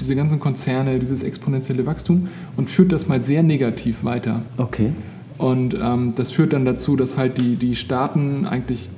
diese 0.00 0.16
ganzen 0.16 0.40
Konzerne, 0.40 0.98
dieses 0.98 1.22
exponentielle 1.22 1.86
Wachstum 1.86 2.26
und 2.56 2.68
führt 2.68 2.90
das 2.90 3.06
mal 3.06 3.22
sehr 3.22 3.44
negativ 3.44 4.02
weiter. 4.02 4.42
Okay. 4.56 4.90
Und 5.38 5.76
ähm, 5.80 6.14
das 6.16 6.32
führt 6.32 6.52
dann 6.52 6.64
dazu, 6.64 6.96
dass 6.96 7.16
halt 7.16 7.38
die, 7.38 7.54
die 7.54 7.76
Staaten 7.76 8.44
eigentlich 8.44 8.90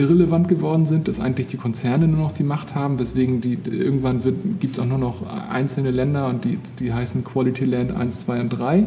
irrelevant 0.00 0.48
geworden 0.48 0.86
sind, 0.86 1.08
dass 1.08 1.20
eigentlich 1.20 1.46
die 1.46 1.56
Konzerne 1.56 2.08
nur 2.08 2.18
noch 2.18 2.32
die 2.32 2.42
Macht 2.42 2.74
haben, 2.74 2.98
weswegen 2.98 3.40
die, 3.40 3.58
irgendwann 3.64 4.22
gibt 4.58 4.74
es 4.74 4.80
auch 4.80 4.86
nur 4.86 4.98
noch 4.98 5.22
einzelne 5.50 5.90
Länder 5.90 6.28
und 6.28 6.44
die, 6.44 6.58
die 6.78 6.92
heißen 6.92 7.22
Quality 7.22 7.66
Land 7.66 7.92
1, 7.92 8.20
2 8.20 8.40
und 8.40 8.48
3, 8.50 8.84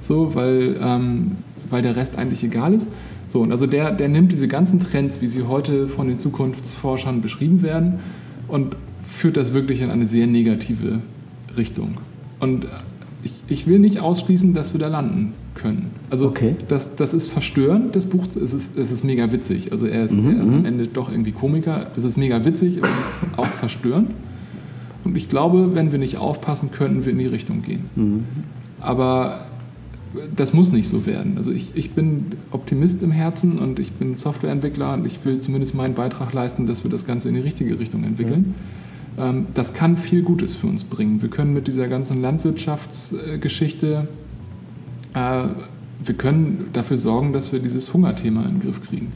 so, 0.00 0.34
weil, 0.34 0.76
ähm, 0.80 1.32
weil 1.68 1.82
der 1.82 1.96
Rest 1.96 2.16
eigentlich 2.16 2.42
egal 2.42 2.74
ist. 2.74 2.88
So, 3.28 3.40
und 3.40 3.52
also 3.52 3.66
der, 3.66 3.92
der 3.92 4.08
nimmt 4.08 4.32
diese 4.32 4.48
ganzen 4.48 4.80
Trends, 4.80 5.20
wie 5.20 5.26
sie 5.26 5.42
heute 5.42 5.86
von 5.86 6.08
den 6.08 6.18
Zukunftsforschern 6.18 7.20
beschrieben 7.20 7.62
werden, 7.62 8.00
und 8.48 8.76
führt 9.08 9.36
das 9.36 9.52
wirklich 9.54 9.80
in 9.80 9.90
eine 9.90 10.06
sehr 10.06 10.26
negative 10.26 11.00
Richtung. 11.56 11.98
Und 12.40 12.66
ich, 13.22 13.32
ich 13.48 13.66
will 13.66 13.78
nicht 13.78 14.00
ausschließen, 14.00 14.52
dass 14.52 14.74
wir 14.74 14.80
da 14.80 14.88
landen 14.88 15.32
können. 15.54 15.90
Also 16.10 16.28
okay. 16.28 16.56
das, 16.68 16.94
das 16.96 17.14
ist 17.14 17.28
verstörend, 17.28 17.94
das 17.94 18.06
Buch. 18.06 18.26
Es 18.28 18.52
ist, 18.52 18.76
es 18.76 18.90
ist 18.90 19.04
mega 19.04 19.30
witzig. 19.32 19.72
Also 19.72 19.86
er 19.86 20.04
ist, 20.04 20.12
mhm, 20.12 20.36
er 20.36 20.42
ist 20.42 20.48
am 20.48 20.60
mhm. 20.60 20.64
Ende 20.64 20.86
doch 20.86 21.10
irgendwie 21.10 21.32
Komiker. 21.32 21.88
Es 21.96 22.04
ist 22.04 22.16
mega 22.16 22.44
witzig, 22.44 22.78
aber 22.78 22.88
es 22.92 22.98
ist 22.98 23.38
auch 23.38 23.46
verstörend. 23.46 24.10
Und 25.04 25.16
ich 25.16 25.28
glaube, 25.28 25.74
wenn 25.74 25.92
wir 25.92 25.98
nicht 25.98 26.16
aufpassen, 26.16 26.70
könnten 26.70 27.04
wir 27.04 27.12
in 27.12 27.18
die 27.18 27.26
Richtung 27.26 27.62
gehen. 27.62 27.90
Mhm. 27.96 28.24
Aber 28.80 29.46
das 30.36 30.52
muss 30.52 30.70
nicht 30.70 30.88
so 30.88 31.06
werden. 31.06 31.34
Also 31.36 31.50
ich, 31.50 31.72
ich 31.74 31.92
bin 31.92 32.26
Optimist 32.50 33.02
im 33.02 33.10
Herzen 33.10 33.58
und 33.58 33.78
ich 33.78 33.92
bin 33.92 34.16
Softwareentwickler 34.16 34.94
und 34.94 35.06
ich 35.06 35.24
will 35.24 35.40
zumindest 35.40 35.74
meinen 35.74 35.94
Beitrag 35.94 36.32
leisten, 36.32 36.66
dass 36.66 36.84
wir 36.84 36.90
das 36.90 37.06
Ganze 37.06 37.28
in 37.28 37.34
die 37.34 37.40
richtige 37.40 37.78
Richtung 37.78 38.04
entwickeln. 38.04 38.54
Mhm. 39.16 39.46
Das 39.54 39.74
kann 39.74 39.96
viel 39.96 40.22
Gutes 40.22 40.54
für 40.54 40.66
uns 40.66 40.84
bringen. 40.84 41.20
Wir 41.20 41.28
können 41.28 41.52
mit 41.52 41.66
dieser 41.66 41.88
ganzen 41.88 42.22
Landwirtschaftsgeschichte 42.22 44.08
äh, 45.14 45.44
wir 46.04 46.14
können 46.14 46.70
dafür 46.72 46.96
sorgen, 46.96 47.32
dass 47.32 47.52
wir 47.52 47.60
dieses 47.60 47.92
Hungerthema 47.92 48.42
in 48.42 48.58
den 48.58 48.60
Griff 48.60 48.82
kriegen. 48.88 49.12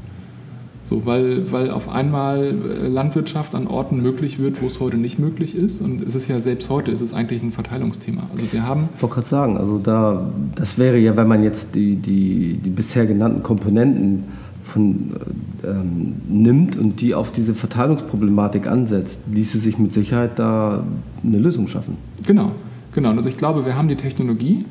So, 0.89 1.05
weil, 1.05 1.51
weil 1.51 1.73
auf 1.73 1.89
einmal 1.89 2.45
äh, 2.45 2.87
Landwirtschaft 2.87 3.57
an 3.57 3.67
Orten 3.67 4.01
möglich 4.03 4.39
wird, 4.39 4.63
wo 4.63 4.67
es 4.67 4.79
heute 4.79 4.97
nicht 4.97 5.19
möglich 5.19 5.57
ist. 5.57 5.81
Und 5.81 6.01
es 6.07 6.15
ist 6.15 6.29
ja 6.29 6.41
selbst 6.41 6.71
heute, 6.71 6.93
ist 6.93 7.01
es 7.01 7.13
eigentlich 7.13 7.43
ein 7.43 7.51
Verteilungsthema. 7.51 8.23
Also 8.33 8.53
wir 8.53 8.63
haben. 8.63 8.89
Ich 8.95 9.03
wollte 9.03 9.17
gerade 9.17 9.27
sagen, 9.27 9.57
also 9.57 9.79
da, 9.79 10.31
das 10.55 10.79
wäre 10.79 10.99
ja, 10.99 11.17
wenn 11.17 11.27
man 11.27 11.43
jetzt 11.43 11.75
die, 11.75 11.97
die, 11.97 12.61
die 12.65 12.71
bisher 12.71 13.05
genannten 13.05 13.43
Komponenten 13.43 14.25
von, 14.63 15.17
ähm, 15.65 16.17
nimmt 16.29 16.77
und 16.77 17.01
die 17.01 17.17
auf 17.17 17.33
diese 17.33 17.55
Verteilungsproblematik 17.55 18.69
ansetzt, 18.69 19.21
ließe 19.33 19.59
sich 19.59 19.79
mit 19.79 19.93
Sicherheit 19.93 20.39
da 20.39 20.85
eine 21.25 21.39
Lösung 21.39 21.67
schaffen. 21.67 21.97
Genau, 22.25 22.53
genau. 22.93 23.11
Also 23.11 23.29
ich 23.29 23.37
glaube, 23.37 23.65
wir 23.65 23.77
haben 23.77 23.89
die 23.89 23.97
Technologie, 23.97 24.65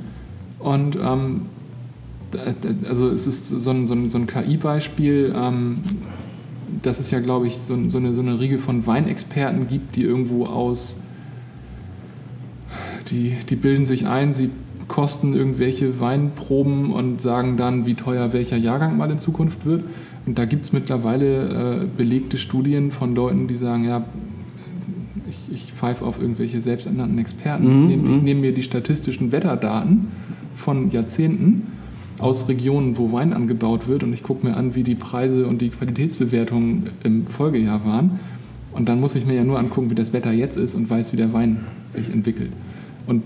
und 0.66 0.95
ähm, 0.95 1.41
also 2.89 3.09
es 3.09 3.28
ist 3.28 3.47
so 3.47 3.70
ein, 3.70 3.86
so 3.86 3.93
ein, 3.93 4.09
so 4.09 4.18
ein 4.18 4.26
KI-Beispiel, 4.26 5.34
ähm, 5.38 5.78
dass 6.82 6.99
es 6.99 7.11
ja, 7.11 7.20
glaube 7.20 7.45
ich, 7.45 7.57
so, 7.57 7.78
so, 7.88 7.99
eine, 7.99 8.16
so 8.16 8.22
eine 8.22 8.39
Riege 8.39 8.57
von 8.57 8.86
Weinexperten 8.88 9.68
gibt, 9.68 9.95
die 9.95 10.01
irgendwo 10.01 10.47
aus, 10.47 10.95
die, 13.09 13.36
die 13.47 13.55
bilden 13.55 13.86
sich 13.86 14.07
ein, 14.07 14.34
sie 14.34 14.49
kosten 14.88 15.36
irgendwelche 15.36 15.99
Weinproben 15.99 16.91
und 16.91 17.22
sagen 17.22 17.57
dann, 17.57 17.86
wie 17.86 17.93
teuer 17.93 18.34
welcher 18.34 18.57
Jahrgang 18.57 18.97
mal 18.97 19.11
in 19.11 19.20
Zukunft 19.20 19.66
wird. 19.66 19.84
Und 20.26 20.39
da 20.39 20.45
gibt 20.45 20.66
es 20.66 20.74
mittlerweile 20.74 21.84
äh, 21.84 21.86
belegte 21.95 22.38
Studien 22.38 22.91
von 22.91 23.13
Leuten, 23.13 23.47
die 23.47 23.55
sagen, 23.55 23.84
ja, 23.84 24.03
ich, 25.30 25.53
ich 25.53 25.74
pfeife 25.74 26.03
auf 26.03 26.20
irgendwelche 26.20 26.59
selbsternannten 26.59 27.20
Experten. 27.20 27.66
Mhm. 27.66 27.89
Ich 27.89 27.97
nehme 27.97 28.18
nehm 28.18 28.41
mir 28.41 28.53
die 28.53 28.63
statistischen 28.63 29.32
Wetterdaten 29.32 30.07
von 30.56 30.91
Jahrzehnten 30.91 31.68
aus 32.20 32.47
Regionen, 32.47 32.97
wo 32.97 33.12
Wein 33.12 33.34
angebaut 33.34 33.88
wird 33.88 34.03
und 34.03 34.14
ich 34.14 34.24
gucke 34.24 34.45
mir 34.47 34.56
an, 34.56 34.76
wie 34.76 34.84
die 34.84 34.95
Preise 34.95 35.47
und 35.47 35.62
die 35.62 35.70
Qualitätsbewertungen 35.70 36.89
im 37.03 37.28
Folgejahr 37.28 37.86
waren. 37.86 38.20
Und 38.72 38.89
dann 38.89 38.99
muss 38.99 39.16
ich 39.16 39.26
mir 39.26 39.36
ja 39.36 39.43
nur 39.43 39.60
angucken, 39.60 39.89
wie 39.89 39.95
das 39.95 40.14
Wetter 40.14 40.32
jetzt 40.32 40.58
ist 40.58 40.76
und 40.76 40.89
weiß, 40.89 41.14
wie 41.14 41.18
der 41.18 41.34
Wein 41.34 41.66
sich 41.89 42.12
entwickelt. 42.12 42.51
Und 43.08 43.24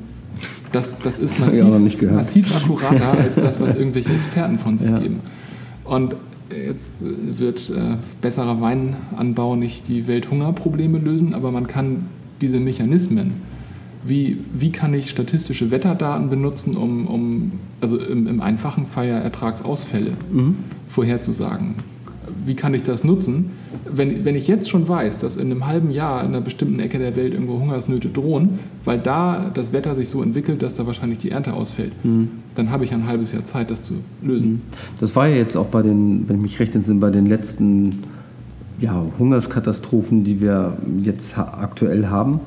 das, 0.72 0.92
das 1.04 1.20
ist 1.20 1.40
massiv, 1.40 2.02
massiv 2.12 2.56
akkurater 2.56 3.18
als 3.18 3.36
das, 3.36 3.60
was 3.60 3.76
irgendwelche 3.76 4.14
Experten 4.14 4.60
von 4.60 4.78
sich 4.78 4.90
ja. 4.90 5.00
geben. 5.00 5.20
Und 5.84 6.16
jetzt 6.52 7.04
wird 7.04 7.70
äh, 7.70 7.98
besserer 8.22 8.62
Weinanbau 8.62 9.56
nicht 9.56 9.88
die 9.88 10.08
Welthungerprobleme 10.08 11.00
lösen, 11.00 11.34
aber 11.34 11.52
man 11.52 11.68
kann 11.68 12.06
diese 12.42 12.60
Mechanismen, 12.60 13.34
wie, 14.04 14.38
wie 14.54 14.72
kann 14.72 14.94
ich 14.94 15.10
statistische 15.10 15.72
Wetterdaten 15.72 16.30
benutzen, 16.30 16.78
um, 16.78 17.08
um 17.08 17.52
also 17.82 18.00
im, 18.00 18.28
im 18.28 18.42
einfachen 18.42 18.88
Fall 18.88 19.08
ja 19.08 19.20
Ertragsausfälle 19.20 20.12
mhm. 20.32 20.56
vorherzusagen. 20.90 21.76
Wie 22.46 22.56
kann 22.56 22.74
ich 22.74 22.84
das 22.84 23.04
nutzen? 23.04 23.52
wenn, 23.92 24.26
wenn 24.26 24.36
ich 24.36 24.48
jetzt 24.48 24.70
schon 24.70 24.88
weiß, 24.88 25.20
dass 25.20 25.36
in 25.36 25.52
einem 25.52 25.68
halben 25.68 25.92
Jahr 25.92 26.22
in 26.22 26.30
einer 26.30 26.42
bestimmten 26.42 26.80
Ecke 26.80 27.00
der 27.00 27.16
Welt 27.16 27.34
irgendwo 27.34 27.60
Hungersnöte 27.60 28.10
drohen, 28.10 28.60
weil 28.86 29.00
da 29.00 29.50
das 29.54 29.74
Wetter 29.74 29.96
sich 29.96 30.10
so 30.10 30.22
entwickelt, 30.22 30.62
dass 30.62 30.74
da 30.74 30.86
wahrscheinlich 30.88 31.20
die 31.20 31.32
Ernte 31.32 31.54
ausfällt, 31.54 31.94
mhm. 32.04 32.30
dann 32.56 32.72
habe 32.72 32.84
ich 32.84 32.94
ein 32.94 33.08
halbes 33.08 33.32
Jahr 33.32 33.46
Zeit, 33.46 33.72
das 33.72 33.84
zu 33.84 33.96
lösen. 34.22 34.52
Mhm. 34.52 34.62
Das 35.00 35.16
war 35.16 35.28
ja 35.28 35.38
jetzt 35.38 35.56
auch 35.56 35.68
bei 35.68 35.82
den, 35.82 36.28
wenn 36.28 36.38
ich 36.38 36.42
mich 36.42 36.60
recht 36.60 36.76
entsinne, 36.76 37.00
bei 37.00 37.12
den 37.12 37.26
letzten 37.26 38.04
ja, 38.80 39.04
Hungerskatastrophen, 39.18 40.24
die 40.24 40.40
wir 40.42 40.78
jetzt 41.04 41.38
aktuell 41.38 42.08
haben 42.08 42.40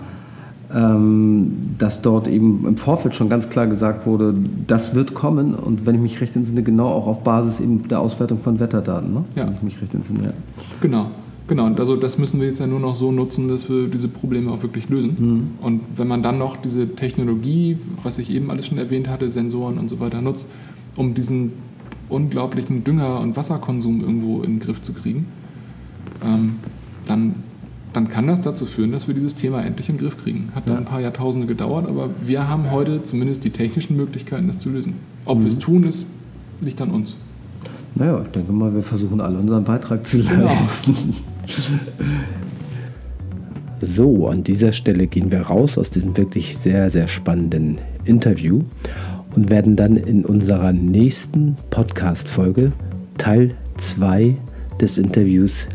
dass 0.72 2.00
dort 2.00 2.28
eben 2.28 2.64
im 2.66 2.76
Vorfeld 2.76 3.14
schon 3.14 3.28
ganz 3.28 3.50
klar 3.50 3.66
gesagt 3.66 4.06
wurde, 4.06 4.34
das 4.66 4.94
wird 4.94 5.12
kommen 5.12 5.54
und 5.54 5.84
wenn 5.84 5.96
ich 5.96 6.00
mich 6.00 6.20
recht 6.20 6.34
entsinne, 6.34 6.62
genau 6.62 6.88
auch 6.88 7.06
auf 7.06 7.24
Basis 7.24 7.60
eben 7.60 7.86
der 7.88 8.00
Auswertung 8.00 8.40
von 8.40 8.58
Wetterdaten, 8.58 9.12
ne? 9.12 9.24
ja. 9.36 9.46
wenn 9.46 9.54
ich 9.54 9.62
mich 9.62 9.82
recht 9.82 9.94
entsinne. 9.94 10.24
Ja. 10.24 10.32
Genau. 10.80 11.06
Genau, 11.48 11.66
und 11.66 11.78
also 11.80 11.96
das 11.96 12.18
müssen 12.18 12.40
wir 12.40 12.46
jetzt 12.46 12.60
ja 12.60 12.66
nur 12.66 12.78
noch 12.78 12.94
so 12.94 13.10
nutzen, 13.10 13.48
dass 13.48 13.68
wir 13.68 13.88
diese 13.88 14.08
Probleme 14.08 14.50
auch 14.52 14.62
wirklich 14.62 14.88
lösen. 14.88 15.16
Mhm. 15.18 15.64
Und 15.64 15.80
wenn 15.96 16.06
man 16.06 16.22
dann 16.22 16.38
noch 16.38 16.56
diese 16.56 16.94
Technologie, 16.94 17.76
was 18.04 18.18
ich 18.18 18.30
eben 18.30 18.50
alles 18.50 18.68
schon 18.68 18.78
erwähnt 18.78 19.08
hatte, 19.08 19.28
Sensoren 19.30 19.76
und 19.76 19.90
so 19.90 19.98
weiter 19.98 20.22
nutzt, 20.22 20.46
um 20.96 21.14
diesen 21.14 21.52
unglaublichen 22.08 22.84
Dünger- 22.84 23.20
und 23.20 23.36
Wasserkonsum 23.36 24.00
irgendwo 24.00 24.42
in 24.42 24.52
den 24.52 24.60
Griff 24.60 24.80
zu 24.82 24.92
kriegen, 24.92 25.26
ähm, 26.24 26.56
dann 27.06 27.34
dann 27.92 28.08
kann 28.08 28.26
das 28.26 28.40
dazu 28.40 28.66
führen, 28.66 28.92
dass 28.92 29.06
wir 29.06 29.14
dieses 29.14 29.34
Thema 29.34 29.62
endlich 29.62 29.88
in 29.88 29.96
den 29.96 30.02
Griff 30.02 30.16
kriegen. 30.16 30.50
Hat 30.54 30.66
dann 30.66 30.78
ein 30.78 30.84
paar 30.84 31.00
Jahrtausende 31.00 31.46
gedauert, 31.46 31.86
aber 31.86 32.10
wir 32.24 32.48
haben 32.48 32.70
heute 32.70 33.02
zumindest 33.04 33.44
die 33.44 33.50
technischen 33.50 33.96
Möglichkeiten, 33.96 34.46
das 34.46 34.58
zu 34.58 34.70
lösen. 34.70 34.94
Ob 35.24 35.38
mhm. 35.38 35.42
wir 35.42 35.48
es 35.48 35.58
tun, 35.58 35.84
ist, 35.84 36.06
liegt 36.60 36.80
an 36.80 36.90
uns. 36.90 37.16
Naja, 37.94 38.22
ich 38.24 38.30
denke 38.30 38.52
mal, 38.52 38.74
wir 38.74 38.82
versuchen 38.82 39.20
alle 39.20 39.38
unseren 39.38 39.64
Beitrag 39.64 40.06
zu 40.06 40.22
genau. 40.22 40.44
leisten. 40.44 41.14
so, 43.82 44.28
an 44.28 44.42
dieser 44.42 44.72
Stelle 44.72 45.06
gehen 45.06 45.30
wir 45.30 45.42
raus 45.42 45.76
aus 45.76 45.90
diesem 45.90 46.16
wirklich 46.16 46.56
sehr, 46.56 46.88
sehr 46.90 47.08
spannenden 47.08 47.78
Interview 48.04 48.62
und 49.34 49.50
werden 49.50 49.76
dann 49.76 49.96
in 49.96 50.24
unserer 50.24 50.72
nächsten 50.72 51.56
Podcast-Folge 51.70 52.72
Teil 53.18 53.54
2 53.76 54.36
des 54.80 54.96
Interviews 54.96 55.66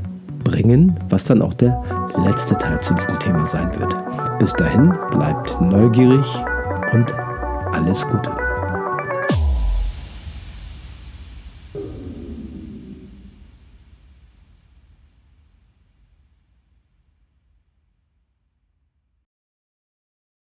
bringen, 0.48 0.98
was 1.10 1.26
dann 1.26 1.41
auch 1.41 1.54
der 1.54 1.82
letzte 2.26 2.58
Teil 2.58 2.80
zu 2.82 2.93
diesem 2.93 3.20
Thema 3.20 3.45
sein 3.45 3.70
wird. 3.78 3.93
Bis 4.39 4.54
dahin 4.54 4.93
bleibt 5.12 5.60
neugierig 5.62 6.26
und 6.93 7.14
alles 7.74 8.08
Gute. 8.08 8.47